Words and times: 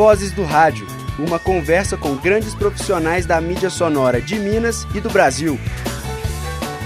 Vozes 0.00 0.32
do 0.32 0.44
Rádio, 0.44 0.86
uma 1.18 1.38
conversa 1.38 1.94
com 1.94 2.16
grandes 2.16 2.54
profissionais 2.54 3.26
da 3.26 3.38
mídia 3.38 3.68
sonora 3.68 4.18
de 4.18 4.38
Minas 4.38 4.86
e 4.94 4.98
do 4.98 5.10
Brasil. 5.10 5.60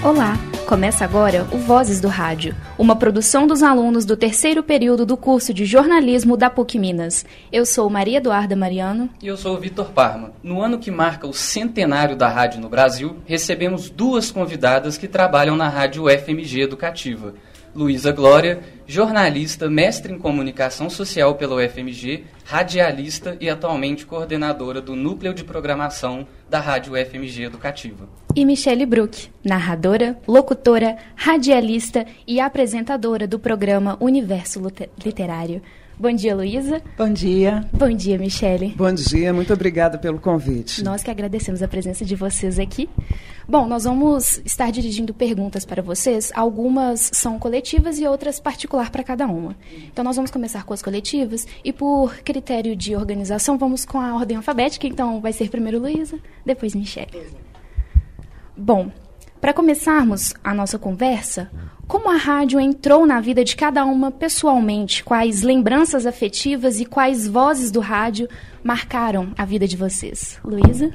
Olá, 0.03 0.37
começa 0.67 1.05
agora 1.05 1.47
o 1.49 1.57
Vozes 1.57 2.01
do 2.01 2.09
Rádio, 2.09 2.53
uma 2.77 2.93
produção 2.93 3.47
dos 3.47 3.63
alunos 3.63 4.03
do 4.03 4.17
terceiro 4.17 4.61
período 4.61 5.05
do 5.05 5.15
curso 5.15 5.53
de 5.53 5.63
jornalismo 5.63 6.35
da 6.35 6.49
PUC 6.49 6.77
Minas. 6.77 7.25
Eu 7.53 7.65
sou 7.65 7.89
Maria 7.89 8.17
Eduarda 8.17 8.53
Mariano. 8.53 9.09
E 9.23 9.27
eu 9.27 9.37
sou 9.37 9.55
o 9.55 9.59
Vitor 9.61 9.91
Parma. 9.91 10.33
No 10.43 10.61
ano 10.61 10.77
que 10.77 10.91
marca 10.91 11.25
o 11.25 11.33
centenário 11.33 12.17
da 12.17 12.27
rádio 12.27 12.59
no 12.59 12.67
Brasil, 12.67 13.15
recebemos 13.25 13.89
duas 13.89 14.29
convidadas 14.29 14.97
que 14.97 15.07
trabalham 15.07 15.55
na 15.55 15.69
rádio 15.69 16.09
FMG 16.09 16.63
Educativa. 16.63 17.33
Luísa 17.75 18.13
Glória, 18.13 18.61
jornalista, 18.87 19.69
mestre 19.69 20.13
em 20.13 20.19
comunicação 20.19 20.89
social 20.89 21.35
pela 21.35 21.55
UFMG, 21.55 22.23
radialista 22.43 23.37
e 23.39 23.49
atualmente 23.49 24.05
coordenadora 24.05 24.81
do 24.81 24.95
núcleo 24.95 25.33
de 25.33 25.43
programação 25.43 26.27
da 26.49 26.59
Rádio 26.59 26.93
UFMG 26.93 27.43
Educativa. 27.43 28.07
E 28.35 28.45
Michele 28.45 28.85
Brook, 28.85 29.29
narradora, 29.43 30.17
locutora, 30.27 30.97
radialista 31.15 32.05
e 32.27 32.39
apresentadora 32.39 33.27
do 33.27 33.39
programa 33.39 33.97
Universo 33.99 34.61
Literário. 35.03 35.61
Bom 35.97 36.11
dia, 36.11 36.35
Luísa. 36.35 36.81
Bom 36.97 37.09
dia. 37.09 37.65
Bom 37.71 37.89
dia, 37.89 38.17
Michele. 38.17 38.73
Bom 38.75 38.91
dia, 38.93 39.33
muito 39.33 39.53
obrigada 39.53 39.97
pelo 39.97 40.19
convite. 40.19 40.83
Nós 40.83 41.01
que 41.01 41.09
agradecemos 41.09 41.63
a 41.63 41.69
presença 41.69 42.03
de 42.03 42.15
vocês 42.17 42.59
aqui. 42.59 42.89
Bom, 43.47 43.65
nós 43.65 43.85
vamos 43.85 44.41
estar 44.43 44.71
dirigindo 44.71 45.13
perguntas 45.13 45.63
para 45.63 45.81
vocês. 45.81 46.33
Algumas 46.35 47.09
são 47.13 47.39
coletivas 47.39 47.97
e 47.97 48.05
outras 48.05 48.41
particular 48.41 48.91
para 48.91 49.05
cada 49.05 49.25
uma. 49.25 49.55
Então, 49.87 50.03
nós 50.03 50.17
vamos 50.17 50.31
começar 50.31 50.65
com 50.65 50.73
as 50.73 50.81
coletivas 50.81 51.47
e, 51.63 51.71
por 51.71 52.17
critério 52.17 52.75
de 52.75 52.93
organização, 52.93 53.57
vamos 53.57 53.85
com 53.85 54.01
a 54.01 54.15
ordem 54.15 54.35
alfabética. 54.35 54.85
Então, 54.85 55.21
vai 55.21 55.31
ser 55.31 55.49
primeiro 55.49 55.79
Luísa, 55.79 56.19
depois 56.45 56.75
Michele. 56.75 57.07
Bom, 58.57 58.91
para 59.45 59.53
começarmos 59.53 60.33
a 60.43 60.55
nossa 60.55 60.79
conversa, 60.79 61.51
como 61.87 62.09
a 62.09 62.17
rádio 62.17 62.59
entrou 62.59 63.05
na 63.05 63.21
vida 63.21 63.43
de 63.43 63.55
cada 63.55 63.85
uma 63.85 64.09
pessoalmente? 64.09 65.03
Quais 65.03 65.43
lembranças 65.43 66.07
afetivas 66.07 66.79
e 66.79 66.85
quais 66.85 67.27
vozes 67.27 67.69
do 67.69 67.79
rádio 67.79 68.27
marcaram 68.63 69.31
a 69.37 69.45
vida 69.45 69.67
de 69.67 69.77
vocês? 69.77 70.39
Luísa? 70.43 70.91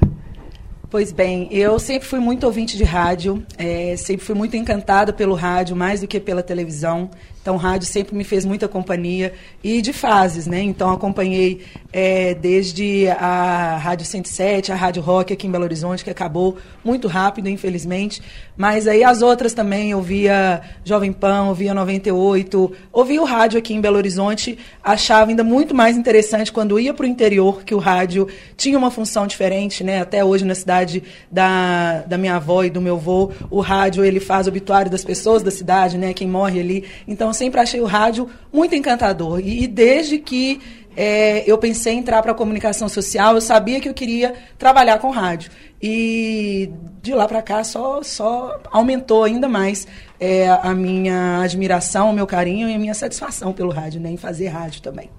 Pois 0.89 1.13
bem, 1.13 1.47
eu 1.49 1.79
sempre 1.79 2.05
fui 2.05 2.19
muito 2.19 2.45
ouvinte 2.45 2.75
de 2.75 2.83
rádio, 2.83 3.41
é, 3.57 3.95
sempre 3.95 4.25
fui 4.25 4.35
muito 4.35 4.57
encantada 4.57 5.13
pelo 5.13 5.33
rádio, 5.33 5.73
mais 5.73 6.01
do 6.01 6.07
que 6.09 6.19
pela 6.19 6.43
televisão. 6.43 7.09
Então, 7.41 7.57
rádio 7.57 7.87
sempre 7.87 8.15
me 8.15 8.23
fez 8.23 8.45
muita 8.45 8.67
companhia 8.67 9.33
e 9.63 9.81
de 9.81 9.91
fases, 9.91 10.45
né? 10.45 10.61
Então, 10.61 10.91
acompanhei 10.91 11.61
é, 11.91 12.35
desde 12.35 13.07
a 13.09 13.77
Rádio 13.77 14.05
107, 14.05 14.71
a 14.71 14.75
Rádio 14.75 15.01
Rock 15.01 15.33
aqui 15.33 15.47
em 15.47 15.51
Belo 15.51 15.63
Horizonte, 15.63 16.03
que 16.03 16.09
acabou 16.09 16.57
muito 16.85 17.07
rápido, 17.07 17.49
infelizmente. 17.49 18.21
Mas 18.55 18.87
aí 18.87 19.03
as 19.03 19.23
outras 19.23 19.53
também, 19.53 19.91
eu 19.91 20.01
via 20.01 20.61
Jovem 20.85 21.11
Pan, 21.11 21.45
ouvia 21.45 21.73
98, 21.73 22.71
ouvia 22.93 23.21
o 23.21 23.25
rádio 23.25 23.57
aqui 23.57 23.73
em 23.73 23.81
Belo 23.81 23.97
Horizonte, 23.97 24.57
achava 24.83 25.31
ainda 25.31 25.43
muito 25.43 25.73
mais 25.73 25.97
interessante 25.97 26.51
quando 26.51 26.79
ia 26.79 26.93
para 26.93 27.05
o 27.05 27.07
interior, 27.07 27.63
que 27.63 27.73
o 27.73 27.79
rádio 27.79 28.27
tinha 28.55 28.77
uma 28.77 28.91
função 28.91 29.25
diferente, 29.25 29.83
né? 29.83 30.01
Até 30.01 30.23
hoje, 30.23 30.45
na 30.45 30.53
cidade 30.53 31.01
da, 31.31 32.03
da 32.05 32.17
minha 32.19 32.35
avó 32.35 32.63
e 32.63 32.69
do 32.69 32.79
meu 32.79 32.97
avô, 32.97 33.31
o 33.49 33.61
rádio 33.61 34.05
ele 34.05 34.19
faz 34.19 34.47
obituário 34.47 34.91
das 34.91 35.03
pessoas 35.03 35.41
da 35.41 35.49
cidade, 35.49 35.97
né? 35.97 36.13
Quem 36.13 36.27
morre 36.27 36.59
ali. 36.59 36.85
Então, 37.07 37.30
então, 37.31 37.33
sempre 37.33 37.59
achei 37.61 37.79
o 37.79 37.85
rádio 37.85 38.29
muito 38.51 38.75
encantador. 38.75 39.39
E, 39.39 39.63
e 39.63 39.67
desde 39.67 40.19
que 40.19 40.59
é, 40.95 41.49
eu 41.49 41.57
pensei 41.57 41.93
em 41.93 41.99
entrar 41.99 42.21
para 42.21 42.33
a 42.33 42.35
comunicação 42.35 42.89
social, 42.89 43.35
eu 43.35 43.41
sabia 43.41 43.79
que 43.79 43.87
eu 43.87 43.93
queria 43.93 44.33
trabalhar 44.57 44.99
com 44.99 45.09
rádio. 45.09 45.49
E 45.81 46.69
de 47.01 47.13
lá 47.13 47.27
para 47.27 47.41
cá 47.41 47.63
só, 47.63 48.03
só 48.03 48.59
aumentou 48.69 49.23
ainda 49.23 49.47
mais 49.47 49.87
é, 50.19 50.49
a 50.49 50.73
minha 50.73 51.41
admiração, 51.41 52.11
o 52.11 52.13
meu 52.13 52.27
carinho 52.27 52.69
e 52.69 52.75
a 52.75 52.79
minha 52.79 52.93
satisfação 52.93 53.53
pelo 53.53 53.71
rádio, 53.71 54.01
né, 54.01 54.11
em 54.11 54.17
fazer 54.17 54.49
rádio 54.49 54.81
também. 54.81 55.09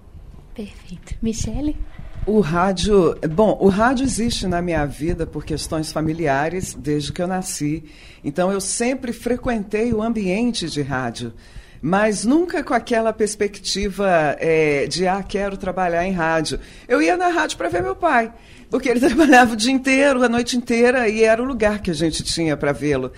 Perfeito. 0.55 1.15
Michele? 1.23 1.77
O 2.25 2.41
rádio, 2.41 3.19
bom, 3.31 3.59
o 3.61 3.69
rádio 3.69 4.05
existe 4.05 4.47
na 4.47 4.63
minha 4.63 4.87
vida 4.87 5.27
por 5.27 5.45
questões 5.45 5.91
familiares 5.91 6.75
desde 6.75 7.13
que 7.13 7.21
eu 7.21 7.27
nasci. 7.27 7.83
Então 8.23 8.53
eu 8.53 8.61
sempre 8.61 9.13
frequentei 9.13 9.93
o 9.93 10.01
ambiente 10.01 10.69
de 10.69 10.83
rádio 10.83 11.33
mas 11.83 12.25
nunca 12.25 12.63
com 12.63 12.73
aquela 12.73 13.13
perspectiva 13.13 14.37
é, 14.39 14.87
de, 14.87 15.09
ah, 15.09 15.21
quero 15.21 15.57
trabalhar 15.57 16.07
em 16.07 16.13
rádio. 16.13 16.61
Eu 16.87 17.03
ia 17.03 17.17
na 17.17 17.27
rádio 17.27 17.59
para 17.59 17.69
ver 17.69 17.83
meu 17.83 17.97
pai, 17.97 18.33
porque 18.71 18.89
ele 18.89 19.01
trabalhava 19.05 19.55
o 19.55 19.57
dia 19.57 19.73
inteiro, 19.73 20.23
a 20.23 20.29
noite 20.29 20.57
inteira, 20.57 21.09
e 21.09 21.25
era 21.25 21.43
o 21.43 21.45
lugar 21.45 21.83
que 21.83 21.91
a 21.91 21.95
gente 21.95 22.23
tinha 22.23 22.57
para 22.57 22.71
vê-lo. 22.71 23.11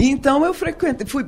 Então 0.00 0.44
eu 0.44 0.54
frequentei, 0.54 1.04
fui, 1.04 1.24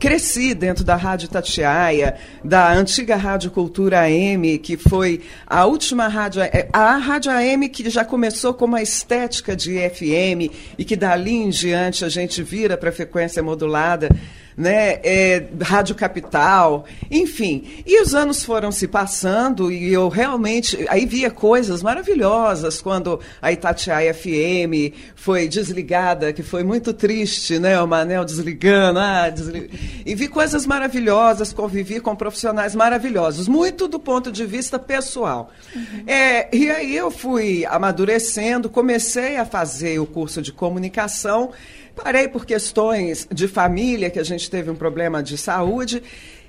cresci 0.00 0.54
dentro 0.54 0.82
da 0.82 0.96
Rádio 0.96 1.28
Tatiaia, 1.28 2.16
da 2.44 2.72
antiga 2.72 3.14
Rádio 3.14 3.52
Cultura 3.52 4.00
AM, 4.00 4.58
que 4.58 4.76
foi 4.76 5.20
a 5.46 5.64
última 5.66 6.08
rádio, 6.08 6.42
é, 6.42 6.68
a 6.72 6.96
Rádio 6.96 7.30
AM 7.30 7.68
que 7.68 7.88
já 7.88 8.04
começou 8.04 8.54
com 8.54 8.64
uma 8.64 8.82
estética 8.82 9.54
de 9.54 9.78
FM 9.88 10.52
e 10.76 10.84
que 10.84 10.96
dali 10.96 11.32
em 11.32 11.48
diante 11.48 12.04
a 12.04 12.08
gente 12.08 12.42
vira 12.42 12.76
para 12.76 12.90
frequência 12.90 13.40
modulada 13.40 14.08
né, 14.56 15.00
é, 15.02 15.46
Rádio 15.60 15.94
Capital, 15.94 16.84
enfim. 17.10 17.82
E 17.86 18.00
os 18.00 18.14
anos 18.14 18.44
foram 18.44 18.70
se 18.70 18.86
passando 18.86 19.70
e 19.70 19.92
eu 19.92 20.08
realmente 20.08 20.86
aí 20.88 21.06
via 21.06 21.30
coisas 21.30 21.82
maravilhosas 21.82 22.80
quando 22.80 23.20
a 23.40 23.52
Itatiaia 23.52 24.12
FM 24.12 24.94
foi 25.14 25.48
desligada, 25.48 26.32
que 26.32 26.42
foi 26.42 26.62
muito 26.62 26.92
triste, 26.92 27.58
né, 27.58 27.80
o 27.80 27.86
Manel 27.86 28.24
desligando, 28.24 28.98
ah, 28.98 29.28
deslig... 29.28 29.70
e 30.04 30.14
vi 30.14 30.28
coisas 30.28 30.66
maravilhosas, 30.66 31.52
convivi 31.52 32.00
com 32.00 32.14
profissionais 32.14 32.74
maravilhosos, 32.74 33.48
muito 33.48 33.88
do 33.88 33.98
ponto 33.98 34.30
de 34.30 34.44
vista 34.44 34.78
pessoal. 34.78 35.50
Uhum. 35.74 36.04
É, 36.06 36.54
e 36.54 36.70
aí 36.70 36.96
eu 36.96 37.10
fui 37.10 37.64
amadurecendo, 37.66 38.68
comecei 38.68 39.36
a 39.36 39.44
fazer 39.44 39.98
o 39.98 40.06
curso 40.06 40.42
de 40.42 40.52
comunicação 40.52 41.50
Parei 41.94 42.28
por 42.28 42.46
questões 42.46 43.26
de 43.30 43.46
família, 43.46 44.10
que 44.10 44.18
a 44.18 44.24
gente 44.24 44.50
teve 44.50 44.70
um 44.70 44.74
problema 44.74 45.22
de 45.22 45.36
saúde. 45.36 46.02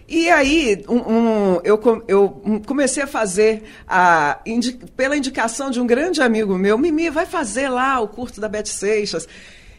E 0.07 0.29
aí, 0.29 0.83
um, 0.87 0.97
um, 0.97 1.61
eu, 1.63 2.03
eu, 2.07 2.61
comecei 2.65 3.03
a 3.03 3.07
fazer, 3.07 3.63
a, 3.87 4.39
indi, 4.45 4.73
pela 4.95 5.15
indicação 5.15 5.71
de 5.71 5.79
um 5.79 5.87
grande 5.87 6.21
amigo 6.21 6.57
meu, 6.57 6.77
Mimi, 6.77 7.09
vai 7.09 7.25
fazer 7.25 7.69
lá 7.69 7.99
o 7.99 8.07
curso 8.07 8.39
da 8.39 8.49
Beth 8.49 8.65
Seixas. 8.65 9.27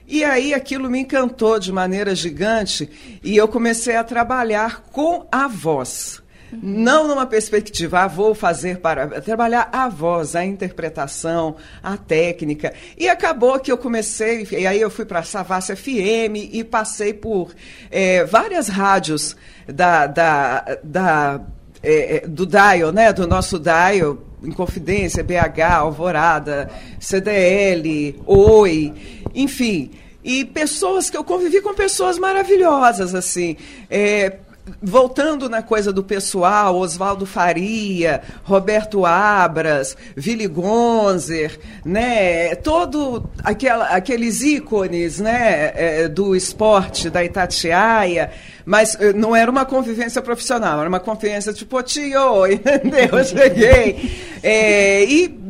E 0.07 0.23
aí 0.23 0.53
aquilo 0.53 0.91
me 0.91 1.01
encantou 1.01 1.59
de 1.59 1.73
maneira 1.73 2.15
gigante 2.15 2.91
e 3.23 3.37
eu 3.37 3.49
comecei 3.49 3.97
a 3.97 4.05
trabalhar 4.05 4.83
com 4.93 5.27
a 5.33 5.49
voz. 5.49 6.24
Não 6.63 7.09
numa 7.09 7.27
perspectiva, 7.27 8.01
ah, 8.01 8.09
vou 8.09 8.35
fazer 8.35 8.79
para. 8.79 9.21
Trabalhar 9.21 9.69
a 9.73 9.89
voz, 9.89 10.35
a 10.37 10.45
interpretação, 10.45 11.57
a 11.83 11.97
técnica. 11.97 12.73
E 12.97 13.09
acabou 13.09 13.59
que 13.59 13.71
eu 13.71 13.79
comecei, 13.79 14.47
e 14.53 14.67
aí 14.67 14.81
eu 14.81 14.91
fui 14.91 15.05
para 15.05 15.21
a 15.21 15.23
Savassi 15.23 15.75
FM 15.75 16.53
e 16.53 16.65
passei 16.65 17.13
por 17.13 17.53
é, 17.91 18.25
várias 18.25 18.69
rádios 18.69 19.37
da, 19.67 20.07
da, 20.07 20.79
da 20.83 21.41
é, 21.83 22.25
do 22.27 22.47
Dial, 22.47 22.93
né? 22.93 23.13
Do 23.13 23.27
nosso 23.27 23.59
Dial, 23.59 24.19
Inconfidência, 24.43 25.23
BH, 25.23 25.61
Alvorada, 25.73 26.71
CDL, 26.99 28.21
Oi, 28.27 28.93
enfim 29.35 29.91
e 30.25 30.43
pessoas 30.43 31.11
que 31.11 31.17
eu 31.17 31.23
convivi 31.23 31.61
com 31.61 31.75
pessoas 31.75 32.19
maravilhosas 32.19 33.15
assim 33.15 33.57
é, 33.91 34.39
voltando 34.83 35.49
na 35.49 35.63
coisa 35.63 35.93
do 35.93 36.03
pessoal, 36.03 36.77
Oswaldo 36.77 37.27
Faria, 37.27 38.23
Roberto 38.43 39.05
Abras, 39.05 39.97
Willy 40.17 40.47
Gonzer, 40.47 41.59
né, 41.85 42.55
todo 42.57 43.29
aquela, 43.43 43.87
aqueles 43.87 44.41
ícones, 44.41 45.21
né, 45.21 45.73
é, 45.75 46.09
do 46.09 46.35
esporte 46.35 47.11
da 47.11 47.23
Itatiaia, 47.23 48.31
mas 48.65 48.97
eh, 48.99 49.13
não 49.13 49.37
era 49.37 49.51
uma 49.51 49.67
convivência 49.67 50.23
profissional, 50.23 50.81
era 50.81 50.89
uma 50.89 51.01
convivência 51.01 51.53
tipo, 51.53 51.83
tio, 51.83 52.47
entendeu? 52.51 53.19
Eu 53.19 53.25
cheguei. 53.25 54.11
É, 54.43 55.05
e 55.05 55.44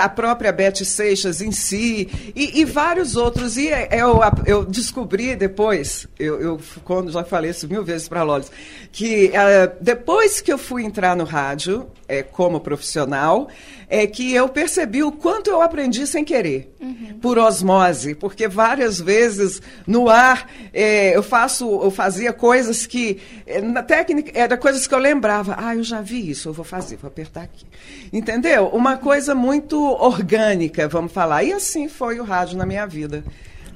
a 0.00 0.08
própria 0.08 0.52
Beth 0.52 0.84
Seixas 0.84 1.40
em 1.40 1.52
si, 1.52 2.08
e, 2.34 2.60
e 2.60 2.64
vários 2.64 3.16
outros. 3.16 3.56
E 3.56 3.68
é, 3.68 3.88
é, 3.90 4.02
eu, 4.02 4.20
eu 4.46 4.64
descobri 4.64 5.34
depois, 5.36 6.06
eu, 6.18 6.40
eu, 6.40 6.60
quando 6.84 7.10
já 7.10 7.24
falei 7.24 7.50
isso 7.50 7.68
mil 7.68 7.84
vezes 7.84 8.08
para 8.08 8.20
a 8.20 8.22
Lolis, 8.22 8.50
que 8.92 9.28
uh, 9.28 9.76
depois 9.80 10.40
que 10.40 10.52
eu 10.52 10.58
fui 10.58 10.84
entrar 10.84 11.16
no 11.16 11.24
rádio, 11.24 11.86
é, 12.08 12.22
como 12.22 12.60
profissional, 12.60 13.48
é 13.90 14.06
que 14.06 14.32
eu 14.32 14.48
percebi 14.48 15.02
o 15.02 15.10
quanto 15.10 15.50
eu 15.50 15.60
aprendi 15.60 16.06
sem 16.06 16.24
querer, 16.24 16.72
uhum. 16.80 17.18
por 17.20 17.36
osmose, 17.38 18.14
porque 18.14 18.46
várias 18.46 19.00
vezes 19.00 19.60
no 19.84 20.08
ar 20.08 20.48
é, 20.72 21.16
eu 21.16 21.24
faço, 21.24 21.68
eu 21.82 21.90
fazia 21.90 22.32
coisas 22.32 22.86
que 22.86 23.18
na 23.64 23.82
técnica 23.82 24.30
era 24.32 24.56
coisas 24.56 24.86
que 24.86 24.94
eu 24.94 24.98
lembrava, 24.98 25.56
ah, 25.58 25.74
eu 25.74 25.82
já 25.82 26.00
vi 26.00 26.30
isso, 26.30 26.48
eu 26.48 26.52
vou 26.52 26.64
fazer, 26.64 26.96
vou 26.98 27.08
apertar 27.08 27.42
aqui, 27.42 27.66
entendeu? 28.12 28.68
Uma 28.68 28.96
coisa 28.96 29.34
muito 29.34 29.82
orgânica, 29.82 30.86
vamos 30.86 31.10
falar, 31.10 31.42
e 31.42 31.52
assim 31.52 31.88
foi 31.88 32.20
o 32.20 32.24
rádio 32.24 32.56
na 32.56 32.64
minha 32.64 32.86
vida. 32.86 33.24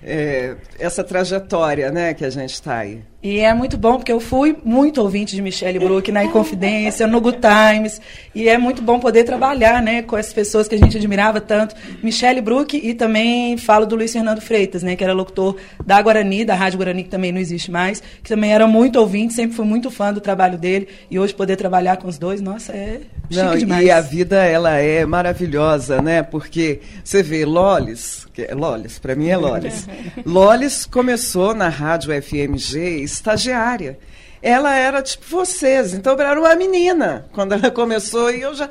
É, 0.07 0.57
essa 0.79 1.03
trajetória, 1.03 1.91
né, 1.91 2.13
que 2.13 2.27
a 2.27 2.31
gente 2.31 2.53
está 2.53 2.77
aí. 2.77 3.03
E 3.25 3.41
é 3.41 3.55
muito 3.55 3.79
bom, 3.79 3.97
porque 3.97 4.13
eu 4.13 4.21
fui 4.21 4.55
muito 4.63 5.01
ouvinte 5.01 5.35
de 5.35 5.41
Michelle 5.41 5.79
Brook 5.79 6.13
na 6.13 6.27
Inconfidência, 6.27 7.07
no 7.07 7.23
Good 7.23 7.39
Times, 7.39 7.99
e 8.35 8.51
é 8.51 8.59
muito 8.59 8.83
bom 8.83 9.01
poder 9.01 9.25
trabalhar 9.25 9.83
né, 9.83 10.03
com 10.03 10.15
as 10.15 10.31
pessoas 10.31 10.69
que 10.69 10.75
a 10.75 10.79
gente 10.79 10.99
admirava 10.99 11.41
tanto. 11.41 11.75
Michelle 12.03 12.43
Brook 12.43 12.77
e 12.77 12.93
também 12.93 13.57
falo 13.57 13.87
do 13.87 13.97
Luiz 13.97 14.13
Fernando 14.13 14.43
Freitas, 14.43 14.83
né, 14.83 14.95
que 14.95 15.03
era 15.03 15.15
locutor 15.15 15.57
da 15.87 16.03
Guarani, 16.03 16.45
da 16.45 16.55
Rádio 16.55 16.77
Guarani, 16.77 17.03
que 17.03 17.09
também 17.09 17.33
não 17.33 17.41
existe 17.41 17.71
mais, 17.71 18.03
que 18.23 18.29
também 18.29 18.53
era 18.53 18.67
muito 18.67 19.01
ouvinte, 19.01 19.33
sempre 19.33 19.57
fui 19.57 19.65
muito 19.65 19.91
fã 19.91 20.13
do 20.13 20.21
trabalho 20.21 20.59
dele, 20.59 20.87
e 21.11 21.19
hoje 21.19 21.33
poder 21.33 21.57
trabalhar 21.57 21.97
com 21.97 22.09
os 22.09 22.19
dois, 22.19 22.43
nossa, 22.43 22.73
é 22.73 23.01
chique 23.31 23.43
não, 23.43 23.57
demais. 23.57 23.87
E 23.87 23.91
a 23.91 24.03
vida, 24.03 24.45
ela 24.45 24.77
é 24.77 25.07
maravilhosa, 25.07 26.03
né, 26.03 26.23
porque 26.23 26.81
você 27.03 27.23
vê 27.23 27.47
Lolis, 27.47 28.27
que 28.35 28.43
é 28.43 28.55
Lolis, 28.55 28.99
para 28.99 29.15
mim 29.15 29.29
é 29.29 29.37
Lolis. 29.39 29.89
Lolis 30.27 30.85
começou 30.85 31.55
na 31.55 31.71
Rádio 31.71 32.13
FMG 32.23 33.14
estagiária. 33.15 33.99
Ela 34.43 34.77
era 34.77 35.03
tipo 35.03 35.25
vocês, 35.27 35.95
então 35.95 36.13
ela 36.13 36.31
era 36.31 36.41
uma 36.41 36.55
menina 36.55 37.27
quando 37.33 37.53
ela 37.53 37.71
começou 37.73 38.31
e 38.31 38.43
eu 38.43 38.55
já 38.55 38.69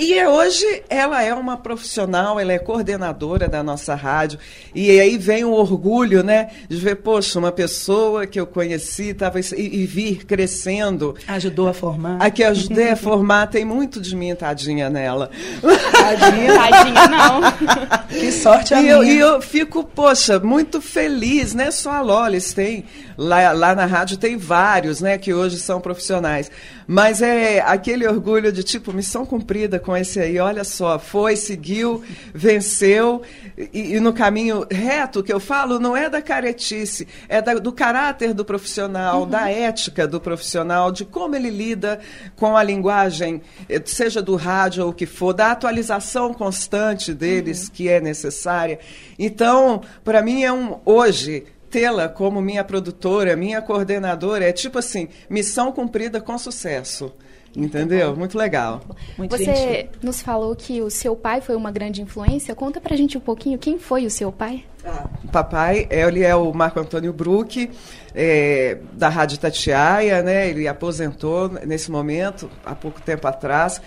e 0.00 0.24
hoje 0.24 0.82
ela 0.88 1.22
é 1.22 1.34
uma 1.34 1.58
profissional, 1.58 2.40
ela 2.40 2.54
é 2.54 2.58
coordenadora 2.58 3.46
da 3.46 3.62
nossa 3.62 3.94
rádio. 3.94 4.38
E 4.74 4.98
aí 4.98 5.18
vem 5.18 5.44
o 5.44 5.52
orgulho, 5.52 6.22
né? 6.22 6.48
De 6.70 6.76
ver, 6.76 6.96
poxa, 6.96 7.38
uma 7.38 7.52
pessoa 7.52 8.26
que 8.26 8.40
eu 8.40 8.46
conheci 8.46 9.12
tava, 9.12 9.38
e, 9.38 9.44
e 9.58 9.86
vir 9.86 10.24
crescendo. 10.24 11.14
Ajudou 11.28 11.68
a 11.68 11.74
formar. 11.74 12.16
A 12.18 12.30
que 12.30 12.42
ajudei 12.42 12.88
a 12.88 12.96
formar, 12.96 13.48
tem 13.48 13.62
muito 13.62 14.00
de 14.00 14.16
mim, 14.16 14.34
tadinha 14.34 14.88
nela. 14.88 15.30
Tadinha, 15.60 16.54
tadinha 16.56 17.08
não. 17.08 18.08
que 18.08 18.32
sorte 18.32 18.72
a 18.72 18.78
e 18.78 18.84
minha. 18.84 18.94
Eu, 18.94 19.04
e 19.04 19.18
eu 19.18 19.42
fico, 19.42 19.84
poxa, 19.84 20.38
muito 20.38 20.80
feliz, 20.80 21.52
né? 21.52 21.70
Só 21.70 21.90
a 21.90 22.00
Lolis 22.00 22.54
tem, 22.54 22.86
lá, 23.20 23.52
lá 23.52 23.74
na 23.74 23.84
rádio 23.84 24.16
tem 24.16 24.38
vários, 24.38 25.02
né? 25.02 25.18
Que 25.18 25.34
hoje 25.34 25.58
são 25.58 25.78
profissionais. 25.78 26.50
Mas 26.86 27.20
é 27.20 27.60
aquele 27.60 28.08
orgulho 28.08 28.50
de, 28.50 28.62
tipo, 28.62 28.94
missão 28.94 29.26
cumprida 29.26 29.78
com 29.78 29.94
esse 29.94 30.18
aí. 30.18 30.38
Olha 30.38 30.64
só, 30.64 30.98
foi, 30.98 31.36
seguiu, 31.36 32.02
venceu. 32.34 33.20
E, 33.58 33.96
e 33.96 34.00
no 34.00 34.14
caminho 34.14 34.66
reto 34.70 35.22
que 35.22 35.32
eu 35.32 35.38
falo, 35.38 35.78
não 35.78 35.94
é 35.94 36.08
da 36.08 36.22
caretice, 36.22 37.06
é 37.28 37.42
da, 37.42 37.54
do 37.54 37.72
caráter 37.72 38.32
do 38.32 38.42
profissional, 38.42 39.20
uhum. 39.20 39.28
da 39.28 39.50
ética 39.50 40.08
do 40.08 40.18
profissional, 40.18 40.90
de 40.90 41.04
como 41.04 41.36
ele 41.36 41.50
lida 41.50 42.00
com 42.36 42.56
a 42.56 42.62
linguagem, 42.62 43.42
eh, 43.68 43.82
seja 43.84 44.22
do 44.22 44.34
rádio 44.34 44.84
ou 44.84 44.90
o 44.90 44.94
que 44.94 45.04
for, 45.04 45.34
da 45.34 45.50
atualização 45.50 46.32
constante 46.32 47.12
deles 47.12 47.66
uhum. 47.66 47.70
que 47.74 47.88
é 47.88 48.00
necessária. 48.00 48.78
Então, 49.18 49.82
para 50.02 50.22
mim 50.22 50.42
é 50.42 50.50
um 50.50 50.80
hoje 50.86 51.44
tê-la 51.70 52.08
como 52.08 52.40
minha 52.42 52.64
produtora, 52.64 53.36
minha 53.36 53.62
coordenadora, 53.62 54.44
é 54.44 54.52
tipo 54.52 54.78
assim, 54.78 55.08
missão 55.28 55.72
cumprida 55.72 56.20
com 56.20 56.36
sucesso. 56.36 57.12
Entendeu? 57.56 58.14
Muito, 58.14 58.38
legal. 58.38 58.80
Muito 59.18 59.36
Você 59.36 59.44
gentil. 59.44 59.90
nos 60.02 60.22
falou 60.22 60.54
que 60.54 60.80
o 60.80 60.88
seu 60.88 61.16
pai 61.16 61.40
foi 61.40 61.56
uma 61.56 61.72
grande 61.72 62.00
influência. 62.00 62.54
Conta 62.54 62.80
pra 62.80 62.94
gente 62.94 63.18
um 63.18 63.20
pouquinho 63.20 63.58
quem 63.58 63.76
foi 63.76 64.06
o 64.06 64.10
seu 64.10 64.30
pai. 64.30 64.64
Ah, 64.84 65.08
o 65.24 65.28
papai, 65.28 65.88
ele 65.90 66.22
é 66.22 66.34
o 66.34 66.52
Marco 66.54 66.78
Antônio 66.78 67.12
Bruck, 67.12 67.68
é, 68.14 68.78
da 68.92 69.08
Rádio 69.08 69.38
Tatiaia, 69.38 70.22
né? 70.22 70.48
Ele 70.48 70.68
aposentou 70.68 71.48
nesse 71.66 71.90
momento, 71.90 72.48
há 72.64 72.74
pouco 72.74 73.00
tempo 73.00 73.26
atrás. 73.26 73.80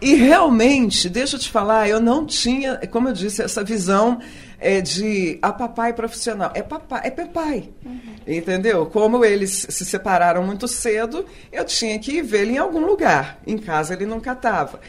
E 0.00 0.14
realmente, 0.14 1.08
deixa 1.08 1.36
eu 1.36 1.40
te 1.40 1.50
falar, 1.50 1.88
eu 1.88 1.98
não 1.98 2.26
tinha, 2.26 2.76
como 2.90 3.08
eu 3.08 3.12
disse, 3.14 3.40
essa 3.40 3.64
visão 3.64 4.20
é, 4.58 4.80
de 4.80 5.38
a 5.42 5.52
papai 5.52 5.92
profissional. 5.92 6.50
É 6.54 6.62
papai, 6.62 7.00
é 7.04 7.10
papai. 7.10 7.70
Uhum. 7.84 8.00
Entendeu? 8.26 8.86
Como 8.86 9.24
eles 9.24 9.66
se 9.68 9.84
separaram 9.84 10.42
muito 10.42 10.66
cedo, 10.66 11.24
eu 11.52 11.64
tinha 11.64 11.98
que 11.98 12.18
ele 12.18 12.52
em 12.52 12.58
algum 12.58 12.84
lugar. 12.84 13.40
Em 13.46 13.58
casa 13.58 13.94
ele 13.94 14.06
nunca 14.06 14.32
estava. 14.32 14.80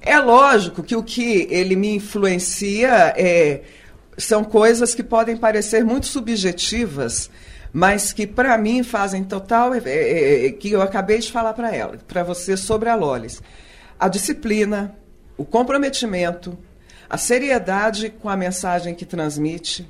É 0.00 0.18
lógico 0.18 0.82
que 0.82 0.96
o 0.96 1.02
que 1.02 1.46
ele 1.50 1.76
me 1.76 1.96
influencia 1.96 3.14
é, 3.16 3.62
são 4.16 4.42
coisas 4.42 4.94
que 4.94 5.02
podem 5.02 5.36
parecer 5.36 5.84
muito 5.84 6.06
subjetivas, 6.06 7.30
mas 7.72 8.12
que 8.12 8.26
para 8.26 8.58
mim 8.58 8.82
fazem 8.82 9.22
total. 9.22 9.74
É, 9.74 9.82
é, 9.86 10.46
é, 10.46 10.50
que 10.50 10.72
eu 10.72 10.82
acabei 10.82 11.18
de 11.18 11.30
falar 11.30 11.52
para 11.52 11.74
ela, 11.74 11.98
para 12.08 12.22
você 12.22 12.56
sobre 12.56 12.88
a 12.88 12.94
Lolis 12.94 13.40
a 14.02 14.08
disciplina, 14.08 14.96
o 15.36 15.44
comprometimento, 15.44 16.58
a 17.12 17.18
seriedade 17.18 18.08
com 18.08 18.30
a 18.30 18.36
mensagem 18.38 18.94
que 18.94 19.04
transmite, 19.04 19.86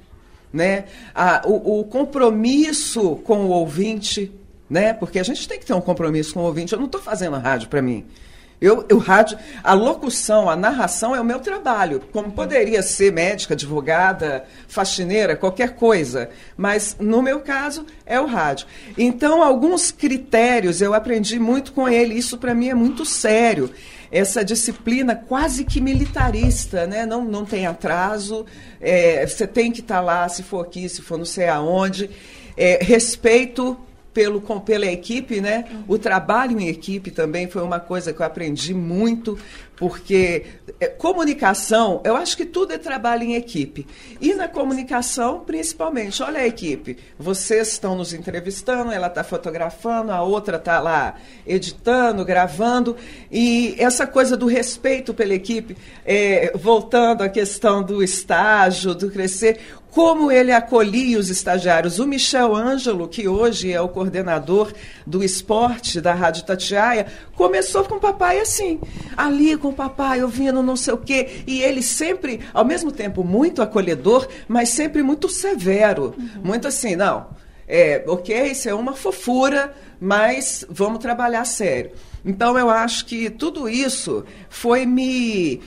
né? 0.52 0.86
A, 1.14 1.42
o, 1.46 1.78
o, 1.78 1.84
compromisso 1.84 3.14
com 3.24 3.46
o 3.46 3.50
ouvinte, 3.50 4.32
né? 4.68 4.92
Porque 4.92 5.20
a 5.20 5.22
gente 5.22 5.46
tem 5.46 5.56
que 5.56 5.64
ter 5.64 5.72
um 5.72 5.80
compromisso 5.80 6.34
com 6.34 6.40
o 6.40 6.42
ouvinte. 6.42 6.72
Eu 6.72 6.80
não 6.80 6.86
estou 6.86 7.00
fazendo 7.00 7.36
rádio 7.38 7.68
para 7.68 7.80
mim. 7.80 8.04
Eu, 8.60 8.84
eu 8.88 8.98
rádio, 8.98 9.38
a 9.62 9.72
locução, 9.72 10.50
a 10.50 10.56
narração 10.56 11.14
é 11.14 11.20
o 11.20 11.24
meu 11.24 11.38
trabalho, 11.38 12.02
como 12.12 12.32
poderia 12.32 12.82
ser 12.82 13.12
médica, 13.12 13.54
advogada, 13.54 14.44
faxineira, 14.66 15.36
qualquer 15.36 15.74
coisa, 15.74 16.28
mas 16.56 16.96
no 16.98 17.22
meu 17.22 17.40
caso 17.40 17.86
é 18.04 18.20
o 18.20 18.26
rádio. 18.26 18.66
Então, 18.98 19.42
alguns 19.42 19.92
critérios 19.92 20.80
eu 20.80 20.92
aprendi 20.92 21.38
muito 21.38 21.72
com 21.72 21.88
ele, 21.88 22.14
isso 22.14 22.38
para 22.38 22.54
mim 22.54 22.68
é 22.68 22.74
muito 22.74 23.04
sério. 23.04 23.70
Essa 24.12 24.44
disciplina 24.44 25.16
quase 25.16 25.64
que 25.64 25.80
militarista, 25.80 26.86
né? 26.86 27.06
não, 27.06 27.24
não 27.24 27.46
tem 27.46 27.66
atraso, 27.66 28.44
é, 28.78 29.26
você 29.26 29.46
tem 29.46 29.72
que 29.72 29.80
estar 29.80 29.96
tá 29.96 30.00
lá, 30.02 30.28
se 30.28 30.42
for 30.42 30.60
aqui, 30.60 30.88
se 30.88 31.00
for 31.00 31.16
não 31.16 31.24
sei 31.24 31.48
aonde. 31.48 32.10
É, 32.54 32.78
respeito 32.84 33.76
pelo, 34.12 34.40
com, 34.40 34.60
pela 34.60 34.86
equipe, 34.86 35.40
né? 35.40 35.64
O 35.88 35.98
trabalho 35.98 36.60
em 36.60 36.68
equipe 36.68 37.10
também 37.10 37.48
foi 37.48 37.62
uma 37.62 37.80
coisa 37.80 38.12
que 38.12 38.20
eu 38.20 38.26
aprendi 38.26 38.74
muito, 38.74 39.38
porque 39.76 40.44
é, 40.78 40.86
comunicação, 40.86 42.00
eu 42.04 42.14
acho 42.14 42.36
que 42.36 42.44
tudo 42.44 42.72
é 42.72 42.78
trabalho 42.78 43.24
em 43.24 43.34
equipe. 43.34 43.86
E 44.20 44.34
na 44.34 44.46
comunicação, 44.46 45.40
principalmente, 45.40 46.22
olha 46.22 46.40
a 46.40 46.46
equipe, 46.46 46.98
vocês 47.18 47.72
estão 47.72 47.96
nos 47.96 48.12
entrevistando, 48.12 48.92
ela 48.92 49.08
está 49.08 49.24
fotografando, 49.24 50.12
a 50.12 50.22
outra 50.22 50.56
está 50.56 50.78
lá 50.78 51.16
editando, 51.46 52.24
gravando, 52.24 52.96
e 53.30 53.74
essa 53.78 54.06
coisa 54.06 54.36
do 54.36 54.46
respeito 54.46 55.12
pela 55.14 55.34
equipe, 55.34 55.76
é, 56.04 56.52
voltando 56.54 57.22
à 57.22 57.28
questão 57.28 57.82
do 57.82 58.02
estágio, 58.02 58.94
do 58.94 59.10
crescer, 59.10 59.58
como 59.92 60.32
ele 60.32 60.50
acolhia 60.50 61.18
os 61.18 61.28
estagiários. 61.28 61.98
O 61.98 62.06
Michel 62.06 62.56
Ângelo, 62.56 63.06
que 63.06 63.28
hoje 63.28 63.70
é 63.70 63.80
o 63.80 63.88
coordenador 63.88 64.72
do 65.06 65.22
esporte 65.22 66.00
da 66.00 66.14
Rádio 66.14 66.44
Tatiaia, 66.44 67.06
começou 67.34 67.84
com 67.84 67.96
o 67.96 68.00
papai 68.00 68.40
assim, 68.40 68.80
ali 69.14 69.54
com 69.54 69.68
o 69.68 69.74
papai, 69.74 70.22
ouvindo 70.22 70.62
não 70.62 70.76
sei 70.76 70.94
o 70.94 70.98
quê. 70.98 71.42
E 71.46 71.62
ele 71.62 71.82
sempre, 71.82 72.40
ao 72.54 72.64
mesmo 72.64 72.90
tempo, 72.90 73.22
muito 73.22 73.60
acolhedor, 73.60 74.26
mas 74.48 74.70
sempre 74.70 75.02
muito 75.02 75.28
severo. 75.28 76.14
Uhum. 76.16 76.42
Muito 76.42 76.66
assim, 76.66 76.96
não, 76.96 77.26
é, 77.68 78.02
ok, 78.06 78.50
isso 78.50 78.70
é 78.70 78.74
uma 78.74 78.94
fofura, 78.94 79.74
mas 80.00 80.64
vamos 80.70 81.00
trabalhar 81.00 81.44
sério. 81.44 81.92
Então, 82.24 82.58
eu 82.58 82.70
acho 82.70 83.04
que 83.04 83.28
tudo 83.28 83.68
isso 83.68 84.24
foi 84.48 84.86
me 84.86 85.60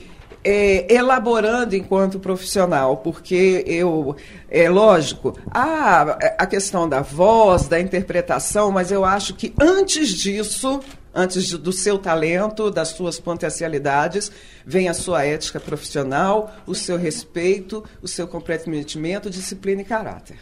é, 0.45 0.93
elaborando 0.93 1.75
enquanto 1.75 2.19
profissional, 2.19 2.97
porque 2.97 3.63
eu, 3.65 4.15
é 4.47 4.69
lógico, 4.69 5.35
há 5.49 6.01
a 6.37 6.45
questão 6.45 6.87
da 6.87 7.01
voz, 7.01 7.67
da 7.67 7.79
interpretação, 7.79 8.71
mas 8.71 8.91
eu 8.91 9.03
acho 9.03 9.33
que 9.33 9.51
antes 9.59 10.09
disso, 10.09 10.79
antes 11.13 11.45
de, 11.45 11.57
do 11.57 11.73
seu 11.73 11.97
talento, 11.97 12.69
das 12.69 12.89
suas 12.89 13.19
potencialidades, 13.19 14.31
vem 14.63 14.87
a 14.87 14.93
sua 14.93 15.25
ética 15.25 15.59
profissional, 15.59 16.55
o 16.67 16.75
seu 16.75 16.95
respeito, 16.95 17.83
o 18.03 18.07
seu 18.07 18.27
comprometimento, 18.27 19.31
disciplina 19.31 19.81
e 19.81 19.85
caráter. 19.85 20.37